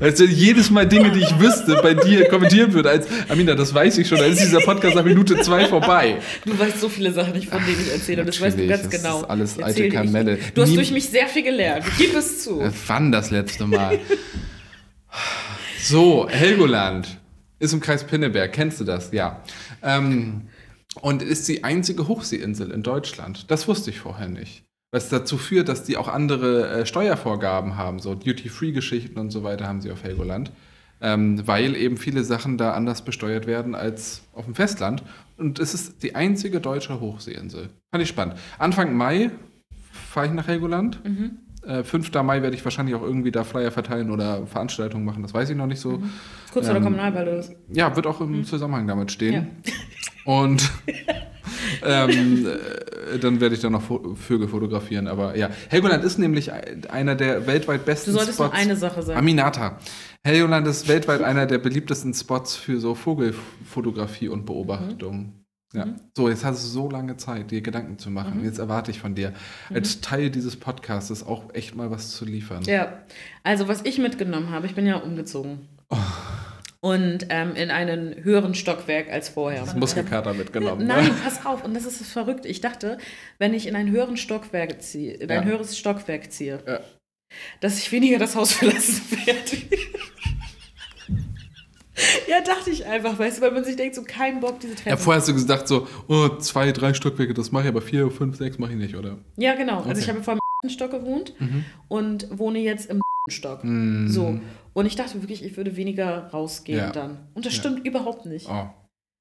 Also 0.00 0.24
jedes 0.24 0.70
Mal 0.70 0.86
Dinge, 0.86 1.10
die 1.10 1.20
ich 1.20 1.40
wüsste, 1.40 1.80
bei 1.82 1.94
dir 1.94 2.28
kommentieren 2.28 2.72
würde, 2.72 2.90
als 2.90 3.06
Amina, 3.28 3.54
das 3.54 3.74
weiß 3.74 3.98
ich 3.98 4.08
schon, 4.08 4.18
dann 4.18 4.30
ist 4.30 4.40
dieser 4.40 4.60
Podcast 4.60 4.94
nach 4.94 5.04
Minute 5.04 5.40
zwei 5.40 5.66
vorbei. 5.66 6.18
Du 6.44 6.58
weißt 6.58 6.80
so 6.80 6.88
viele 6.88 7.12
Sachen 7.12 7.32
nicht, 7.32 7.48
von 7.48 7.64
denen 7.64 7.80
ich 7.80 7.92
erzähle, 7.92 8.22
und 8.22 8.28
das 8.28 8.40
weißt 8.40 8.58
du 8.58 8.66
ganz 8.66 8.82
das 8.82 8.90
genau. 8.90 9.22
Das 9.22 9.22
ist 9.22 9.30
alles 9.30 9.62
alte 9.62 9.88
Kamelle. 9.88 10.38
Du 10.54 10.62
hast 10.62 10.70
Nie 10.70 10.76
durch 10.76 10.92
mich 10.92 11.08
sehr 11.08 11.26
viel 11.26 11.42
gelernt, 11.42 11.84
gib 11.98 12.14
es 12.14 12.44
zu. 12.44 12.60
Äh, 12.60 12.70
wann 12.86 13.10
das 13.10 13.30
letzte 13.30 13.66
Mal? 13.66 13.98
so, 15.80 16.28
Helgoland 16.28 17.18
ist 17.58 17.72
im 17.72 17.80
Kreis 17.80 18.04
Pinneberg, 18.04 18.52
kennst 18.52 18.80
du 18.80 18.84
das? 18.84 19.12
Ja. 19.12 19.42
Ähm, 19.82 20.42
und 21.00 21.22
ist 21.22 21.48
die 21.48 21.64
einzige 21.64 22.08
Hochseeinsel 22.08 22.70
in 22.70 22.82
Deutschland. 22.82 23.50
Das 23.50 23.68
wusste 23.68 23.90
ich 23.90 23.98
vorher 23.98 24.28
nicht 24.28 24.66
was 24.90 25.08
dazu 25.08 25.36
führt, 25.36 25.68
dass 25.68 25.84
die 25.84 25.96
auch 25.96 26.08
andere 26.08 26.68
äh, 26.68 26.86
Steuervorgaben 26.86 27.76
haben, 27.76 27.98
so 27.98 28.14
Duty-Free-Geschichten 28.14 29.18
und 29.18 29.30
so 29.30 29.42
weiter 29.42 29.66
haben 29.66 29.80
sie 29.80 29.90
auf 29.90 30.04
Helgoland, 30.04 30.52
ähm, 31.00 31.46
weil 31.46 31.76
eben 31.76 31.96
viele 31.96 32.24
Sachen 32.24 32.56
da 32.56 32.72
anders 32.72 33.02
besteuert 33.02 33.46
werden 33.46 33.74
als 33.74 34.22
auf 34.32 34.44
dem 34.44 34.54
Festland. 34.54 35.02
Und 35.36 35.58
es 35.58 35.74
ist 35.74 36.02
die 36.02 36.14
einzige 36.14 36.60
deutsche 36.60 37.00
Hochseeinsel. 37.00 37.68
Fand 37.90 38.02
ich 38.02 38.08
spannend. 38.08 38.36
Anfang 38.58 38.96
Mai 38.96 39.30
fahre 39.92 40.26
ich 40.26 40.32
nach 40.32 40.46
Helgoland. 40.46 41.04
Mhm. 41.04 41.38
Äh, 41.66 41.82
5. 41.82 42.12
Mai 42.22 42.42
werde 42.42 42.56
ich 42.56 42.64
wahrscheinlich 42.64 42.94
auch 42.94 43.02
irgendwie 43.02 43.32
da 43.32 43.42
Flyer 43.42 43.72
verteilen 43.72 44.10
oder 44.10 44.46
Veranstaltungen 44.46 45.04
machen, 45.04 45.22
das 45.22 45.34
weiß 45.34 45.50
ich 45.50 45.56
noch 45.56 45.66
nicht 45.66 45.80
so. 45.80 45.98
Mhm. 45.98 46.10
Kurz 46.52 46.66
vor 46.66 46.76
ähm, 46.76 46.82
der 46.82 46.92
Kommunalwahl 46.92 47.28
oder 47.28 47.44
Ja, 47.72 47.94
wird 47.96 48.06
auch 48.06 48.20
im 48.20 48.38
mhm. 48.38 48.44
Zusammenhang 48.44 48.86
damit 48.86 49.10
stehen. 49.10 49.62
Ja. 49.64 49.72
Und 50.32 50.70
ähm, 51.84 52.46
äh, 52.46 53.18
dann 53.18 53.40
werde 53.40 53.54
ich 53.54 53.60
da 53.60 53.70
noch 53.70 53.82
Vögel 54.16 54.48
fotografieren. 54.48 55.08
Aber 55.08 55.36
ja, 55.36 55.50
Helgoland 55.68 56.04
ist 56.04 56.18
nämlich 56.18 56.50
einer 56.52 57.14
der 57.14 57.46
weltweit 57.46 57.84
besten 57.84 58.10
Spots. 58.10 58.26
Du 58.26 58.32
solltest 58.32 58.38
Spots. 58.38 58.52
noch 58.52 58.58
eine 58.58 58.76
Sache 58.76 59.02
sagen. 59.02 59.18
Aminata. 59.18 59.78
Helgoland 60.24 60.66
ist 60.66 60.88
weltweit 60.88 61.22
einer 61.22 61.46
der 61.46 61.58
beliebtesten 61.58 62.12
Spots 62.14 62.56
für 62.56 62.80
so 62.80 62.94
Vogelfotografie 62.94 64.28
und 64.28 64.44
Beobachtung. 64.44 65.18
Mhm. 65.18 65.46
Ja. 65.72 65.86
Mhm. 65.86 65.96
So, 66.16 66.28
jetzt 66.28 66.44
hast 66.44 66.64
du 66.64 66.68
so 66.68 66.90
lange 66.90 67.16
Zeit, 67.16 67.50
dir 67.50 67.60
Gedanken 67.60 67.98
zu 67.98 68.10
machen. 68.10 68.38
Mhm. 68.38 68.44
Jetzt 68.44 68.58
erwarte 68.58 68.90
ich 68.90 69.00
von 69.00 69.14
dir, 69.14 69.32
mhm. 69.70 69.76
als 69.76 70.00
Teil 70.00 70.30
dieses 70.30 70.56
Podcasts 70.56 71.22
auch 71.24 71.54
echt 71.54 71.74
mal 71.76 71.90
was 71.90 72.12
zu 72.12 72.24
liefern. 72.24 72.62
Ja, 72.64 72.98
also 73.42 73.68
was 73.68 73.82
ich 73.84 73.98
mitgenommen 73.98 74.50
habe, 74.50 74.66
ich 74.66 74.74
bin 74.74 74.86
ja 74.86 74.96
umgezogen. 74.96 75.68
Oh 75.90 75.96
und 76.86 77.26
ähm, 77.30 77.56
in 77.56 77.72
einen 77.72 78.22
höheren 78.22 78.54
Stockwerk 78.54 79.10
als 79.10 79.28
vorher. 79.28 79.62
Das 79.62 79.74
Muskelkater 79.74 80.34
mitgenommen. 80.34 80.86
Nein, 80.86 81.06
ne? 81.06 81.14
pass 81.24 81.44
auf, 81.44 81.64
und 81.64 81.74
das 81.74 81.84
ist 81.84 82.06
verrückt. 82.06 82.46
Ich 82.46 82.60
dachte, 82.60 82.98
wenn 83.40 83.54
ich 83.54 83.66
in 83.66 83.74
ein 83.74 83.90
höheren 83.90 84.16
Stockwerk 84.16 84.80
ziehe, 84.80 85.14
in 85.14 85.28
ein 85.28 85.44
höheres 85.44 85.76
Stockwerk 85.76 86.30
ziehe, 86.30 86.60
ja. 86.64 86.78
dass 87.58 87.78
ich 87.78 87.90
weniger 87.90 88.20
das 88.20 88.36
Haus 88.36 88.52
verlassen 88.52 89.02
werde. 89.26 89.56
ja, 92.28 92.40
dachte 92.42 92.70
ich 92.70 92.86
einfach, 92.86 93.18
weißt 93.18 93.38
du, 93.38 93.42
weil 93.42 93.50
man 93.50 93.64
sich 93.64 93.74
denkt, 93.74 93.96
so 93.96 94.04
kein 94.04 94.38
Bock, 94.38 94.60
diese 94.60 94.76
Treppe. 94.76 94.90
Ja, 94.90 94.96
vorher 94.96 95.18
hast 95.20 95.28
du 95.28 95.32
gesagt, 95.32 95.66
so, 95.66 95.88
oh, 96.06 96.28
zwei, 96.38 96.70
drei 96.70 96.94
Stockwerke, 96.94 97.34
das 97.34 97.50
mache 97.50 97.64
ich, 97.64 97.68
aber 97.70 97.82
vier, 97.82 98.12
fünf, 98.12 98.36
sechs 98.36 98.58
mache 98.58 98.70
ich 98.70 98.78
nicht, 98.78 98.94
oder? 98.94 99.18
Ja, 99.36 99.56
genau. 99.56 99.80
Okay. 99.80 99.88
Also 99.88 100.02
ich 100.02 100.08
habe 100.08 100.22
vor 100.22 100.38
im 100.62 100.70
Stock 100.70 100.92
gewohnt 100.92 101.34
mhm. 101.40 101.64
und 101.88 102.28
wohne 102.38 102.60
jetzt 102.60 102.88
im 102.88 103.00
Stock. 103.28 103.64
Mhm. 103.64 104.08
So. 104.08 104.38
Und 104.76 104.84
ich 104.84 104.94
dachte 104.94 105.22
wirklich, 105.22 105.42
ich 105.42 105.56
würde 105.56 105.74
weniger 105.76 106.26
rausgehen 106.26 106.78
ja. 106.78 106.90
dann. 106.90 107.16
Und 107.32 107.46
das 107.46 107.54
stimmt 107.54 107.78
ja. 107.78 107.84
überhaupt 107.86 108.26
nicht. 108.26 108.46
Oh. 108.46 108.68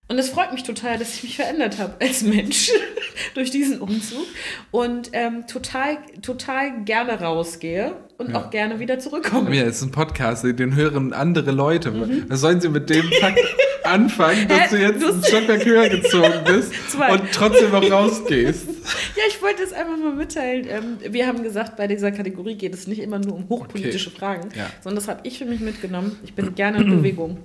Und 0.10 0.20
es 0.20 0.28
freut 0.28 0.51
mich 0.51 0.64
total, 0.64 0.99
dass 0.99 1.16
ich 1.16 1.24
mich 1.24 1.38
verändert 1.38 1.80
habe 1.80 1.95
als 2.01 2.24
Mensch 2.24 2.72
durch 3.36 3.51
diesen 3.51 3.80
Umzug 3.80 4.26
und 4.72 5.12
ähm, 5.14 5.47
total, 5.47 5.99
total 6.22 6.84
gerne 6.84 7.22
rausgehe 7.22 7.95
und 8.18 8.32
ja. 8.32 8.38
auch 8.38 8.49
gerne 8.49 8.80
wieder 8.80 8.99
zurückkomme. 8.99 9.55
Ja, 9.55 9.63
es 9.63 9.78
ist 9.78 9.84
ein 9.84 9.91
Podcast, 9.91 10.43
den 10.43 10.76
hören 10.76 11.13
andere 11.13 11.51
Leute. 11.51 11.91
Mhm. 11.91 12.26
Was 12.30 12.41
sollen 12.41 12.61
sie 12.61 12.70
mit 12.70 12.89
dem 12.89 13.05
Fakt 13.20 13.39
anfangen, 13.84 14.47
dass 14.47 14.70
du 14.70 14.78
jetzt 14.78 15.03
ein 15.03 15.24
Stockwerk 15.24 15.66
höher 15.66 15.89
gezogen 15.89 16.34
bist 16.45 16.72
und 17.11 17.22
trotzdem 17.32 17.72
noch 17.72 17.89
rausgehst? 17.89 18.68
Ja, 19.16 19.24
ich 19.28 19.41
wollte 19.41 19.63
es 19.63 19.74
einfach 19.74 19.97
mal 19.97 20.13
mitteilen. 20.13 20.68
Ähm, 20.70 20.97
wir 21.13 21.28
haben 21.28 21.43
gesagt, 21.43 21.76
bei 21.76 21.88
dieser 21.88 22.11
Kategorie 22.11 22.55
geht 22.55 22.74
es 22.74 22.88
nicht 22.88 22.99
immer 22.99 23.20
nur 23.20 23.36
um 23.36 23.49
hochpolitische 23.49 24.09
okay. 24.09 24.20
Fragen, 24.20 24.49
ja. 24.55 24.68
sondern 24.82 24.97
das 24.97 25.07
habe 25.07 25.22
ich 25.24 25.38
für 25.38 25.45
mich 25.45 25.59
mitgenommen. 25.59 26.18
Ich 26.24 26.34
bin 26.34 26.55
gerne 26.55 26.80
in 26.80 26.97
Bewegung. 26.97 27.38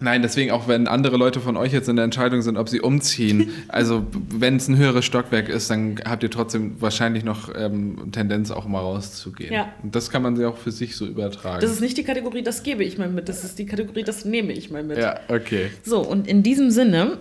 Nein, 0.00 0.22
deswegen 0.22 0.52
auch 0.52 0.68
wenn 0.68 0.86
andere 0.86 1.16
Leute 1.16 1.40
von 1.40 1.56
euch 1.56 1.72
jetzt 1.72 1.88
in 1.88 1.96
der 1.96 2.04
Entscheidung 2.04 2.42
sind, 2.42 2.56
ob 2.56 2.68
sie 2.68 2.80
umziehen, 2.80 3.50
also 3.68 4.06
wenn 4.12 4.56
es 4.56 4.68
ein 4.68 4.76
höheres 4.76 5.04
Stockwerk 5.04 5.48
ist, 5.48 5.70
dann 5.70 5.96
habt 6.04 6.22
ihr 6.22 6.30
trotzdem 6.30 6.80
wahrscheinlich 6.80 7.24
noch 7.24 7.54
ähm, 7.54 8.12
Tendenz 8.12 8.50
auch 8.50 8.66
mal 8.66 8.80
rauszugehen. 8.80 9.52
Ja. 9.52 9.72
Und 9.82 9.94
das 9.94 10.10
kann 10.10 10.22
man 10.22 10.36
sich 10.36 10.46
auch 10.46 10.56
für 10.56 10.70
sich 10.70 10.96
so 10.96 11.06
übertragen. 11.06 11.60
Das 11.60 11.70
ist 11.70 11.80
nicht 11.80 11.96
die 11.96 12.04
Kategorie, 12.04 12.42
das 12.42 12.62
gebe 12.62 12.84
ich 12.84 12.98
mal 12.98 13.08
mit, 13.08 13.28
das 13.28 13.44
ist 13.44 13.58
die 13.58 13.66
Kategorie, 13.66 14.04
das 14.04 14.24
nehme 14.24 14.52
ich 14.52 14.70
mal 14.70 14.84
mit. 14.84 14.98
Ja, 14.98 15.20
okay. 15.28 15.70
So, 15.84 16.00
und 16.00 16.28
in 16.28 16.42
diesem 16.42 16.70
Sinne 16.70 17.18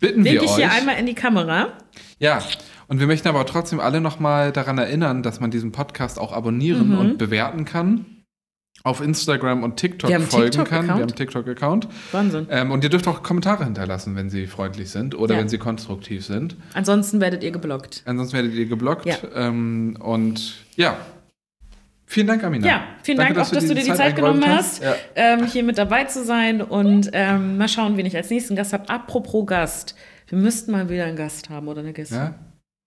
bitten 0.00 0.24
wir 0.24 0.40
euch. 0.40 0.46
ich 0.46 0.56
hier 0.56 0.72
einmal 0.72 0.98
in 0.98 1.06
die 1.06 1.14
Kamera. 1.14 1.72
Ja. 2.18 2.42
Und 2.86 3.00
wir 3.00 3.06
möchten 3.06 3.28
aber 3.28 3.46
trotzdem 3.46 3.80
alle 3.80 4.00
nochmal 4.00 4.52
daran 4.52 4.76
erinnern, 4.78 5.22
dass 5.22 5.40
man 5.40 5.50
diesen 5.50 5.72
Podcast 5.72 6.18
auch 6.18 6.32
abonnieren 6.32 6.90
mhm. 6.90 6.98
und 6.98 7.18
bewerten 7.18 7.64
kann. 7.64 8.04
Auf 8.82 9.00
Instagram 9.00 9.62
und 9.62 9.76
TikTok 9.76 10.10
Wir 10.10 10.16
haben 10.16 10.26
folgen 10.26 10.50
TikTok 10.50 10.68
kann. 10.68 10.86
Wir 10.86 10.92
Account? 10.94 11.00
haben 11.00 11.08
einen 11.08 11.16
TikTok-Account. 11.16 11.88
Wahnsinn. 12.12 12.46
Ähm, 12.50 12.70
und 12.70 12.84
ihr 12.84 12.90
dürft 12.90 13.08
auch 13.08 13.22
Kommentare 13.22 13.64
hinterlassen, 13.64 14.14
wenn 14.16 14.28
sie 14.28 14.46
freundlich 14.46 14.90
sind 14.90 15.14
oder 15.14 15.34
Ja. 15.34 15.40
wenn 15.40 15.48
sie 15.48 15.56
konstruktiv 15.58 16.26
sind. 16.26 16.56
Ansonsten 16.74 17.20
werdet 17.20 17.42
ihr 17.42 17.50
geblockt. 17.50 18.02
Ansonsten 18.04 18.36
werdet 18.36 18.52
ihr 18.52 18.66
geblockt. 18.66 19.06
Ja. 19.06 19.16
Ähm, 19.34 19.96
und 20.00 20.56
ja. 20.76 20.98
Vielen 22.06 22.26
Dank, 22.26 22.44
Amina. 22.44 22.66
Ja, 22.66 22.84
vielen 23.02 23.16
Danke, 23.16 23.32
Dank 23.34 23.46
auch, 23.46 23.50
dass 23.52 23.66
du 23.66 23.74
dir 23.74 23.80
die 23.82 23.88
Zeit 23.88 24.00
eingeräumt 24.00 24.42
genommen 24.42 24.58
hast. 24.58 24.82
Ja. 24.82 24.94
ähm, 25.14 25.46
hier 25.46 25.62
mit 25.64 25.78
dabei 25.78 26.04
zu 26.04 26.22
sein. 26.22 26.60
Und 26.60 27.08
ähm, 27.14 27.56
mal 27.56 27.68
schauen, 27.68 27.96
wen 27.96 28.04
ich 28.04 28.14
als 28.14 28.28
nächsten 28.28 28.54
Gast 28.54 28.74
habe. 28.74 28.88
Apropos 28.90 29.46
Gast. 29.46 29.94
Wir 30.28 30.38
müssten 30.38 30.72
mal 30.72 30.90
wieder 30.90 31.06
einen 31.06 31.16
Gast 31.16 31.48
haben 31.48 31.68
oder 31.68 31.80
eine 31.80 31.94
Gästin. 31.94 32.18
ja? 32.18 32.34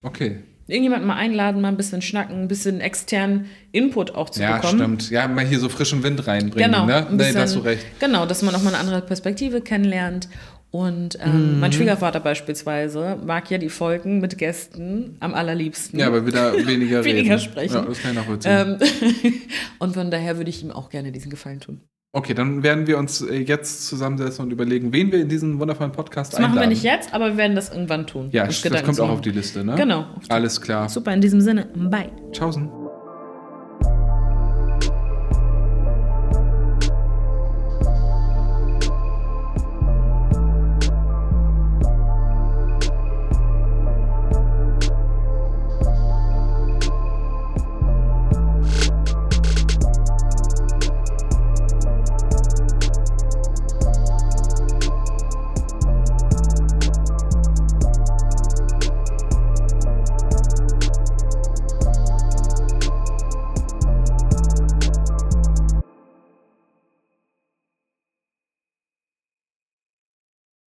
Okay. 0.03 0.43
Irgendjemanden 0.67 1.07
mal 1.07 1.15
einladen, 1.15 1.61
mal 1.61 1.69
ein 1.69 1.77
bisschen 1.77 2.01
schnacken, 2.01 2.41
ein 2.43 2.47
bisschen 2.47 2.81
externen 2.81 3.45
Input 3.71 4.13
auch 4.15 4.29
zu 4.29 4.41
Ja, 4.41 4.57
bekommen. 4.57 4.77
stimmt. 4.79 5.09
Ja, 5.09 5.27
mal 5.27 5.45
hier 5.45 5.59
so 5.59 5.69
frischen 5.69 6.03
Wind 6.03 6.27
reinbringen. 6.27 6.71
Genau, 6.71 6.85
Ne? 6.85 7.07
ein 7.07 7.11
Nee, 7.11 7.17
bisschen, 7.17 7.35
da 7.35 7.41
hast 7.41 7.55
du 7.55 7.59
recht. 7.59 7.85
Genau, 7.99 8.25
dass 8.25 8.41
man 8.41 8.53
auch 8.53 8.61
mal 8.61 8.69
eine 8.73 8.79
andere 8.79 9.01
Perspektive 9.01 9.61
kennenlernt. 9.61 10.27
Und 10.69 11.17
ähm, 11.21 11.53
Mhm. 11.53 11.59
mein 11.61 11.71
Schwiegervater 11.71 12.19
beispielsweise 12.19 13.17
mag 13.25 13.49
ja 13.49 13.57
die 13.57 13.69
Folgen 13.69 14.19
mit 14.19 14.37
Gästen 14.37 15.15
am 15.21 15.33
allerliebsten. 15.33 15.97
Ja, 15.97 16.07
aber 16.07 16.27
wieder 16.27 16.53
weniger 16.67 16.99
reden. 17.05 17.17
Weniger 17.19 17.39
sprechen. 17.39 17.73
Ja, 17.75 17.81
das 17.83 18.01
kann 18.01 18.11
ich 18.11 18.17
nachvollziehen. 18.17 18.77
ähm, 18.81 19.33
und 19.79 19.93
von 19.93 20.11
daher 20.11 20.35
würde 20.37 20.49
ich 20.49 20.61
ihm 20.61 20.71
auch 20.71 20.89
gerne 20.89 21.13
diesen 21.13 21.29
Gefallen 21.29 21.61
tun. 21.61 21.81
Okay, 22.17 22.33
dann 22.33 22.63
werden 22.63 22.87
wir 22.87 22.97
uns 22.97 23.21
äh, 23.21 23.35
jetzt 23.35 23.85
zusammensetzen 23.85 24.43
und 24.43 24.49
überlegen, 24.51 24.91
wen 24.91 25.11
wir 25.11 25.21
in 25.21 25.29
diesen 25.29 25.59
wundervollen 25.59 25.91
Podcast 25.91 26.33
Das 26.33 26.39
machen 26.39 26.55
wir 26.55 26.61
einladen. 26.61 26.69
nicht 26.69 26.81
jetzt, 26.81 27.13
aber 27.13 27.27
wir 27.27 27.37
werden 27.37 27.55
das 27.55 27.69
irgendwann 27.69 28.07
tun. 28.07 28.29
Ja, 28.31 28.47
das 28.47 28.59
Gedanken 28.63 28.87
kommt 28.87 28.99
auch 29.01 29.09
auf 29.09 29.21
die 29.21 29.29
Liste, 29.29 29.63
ne? 29.63 29.75
Genau. 29.75 30.07
Alles 30.27 30.59
klar. 30.59 30.89
Super, 30.89 31.13
in 31.13 31.21
diesem 31.21 31.41
Sinne, 31.41 31.67
bye. 31.75 32.09
Tschaußen. 32.31 32.71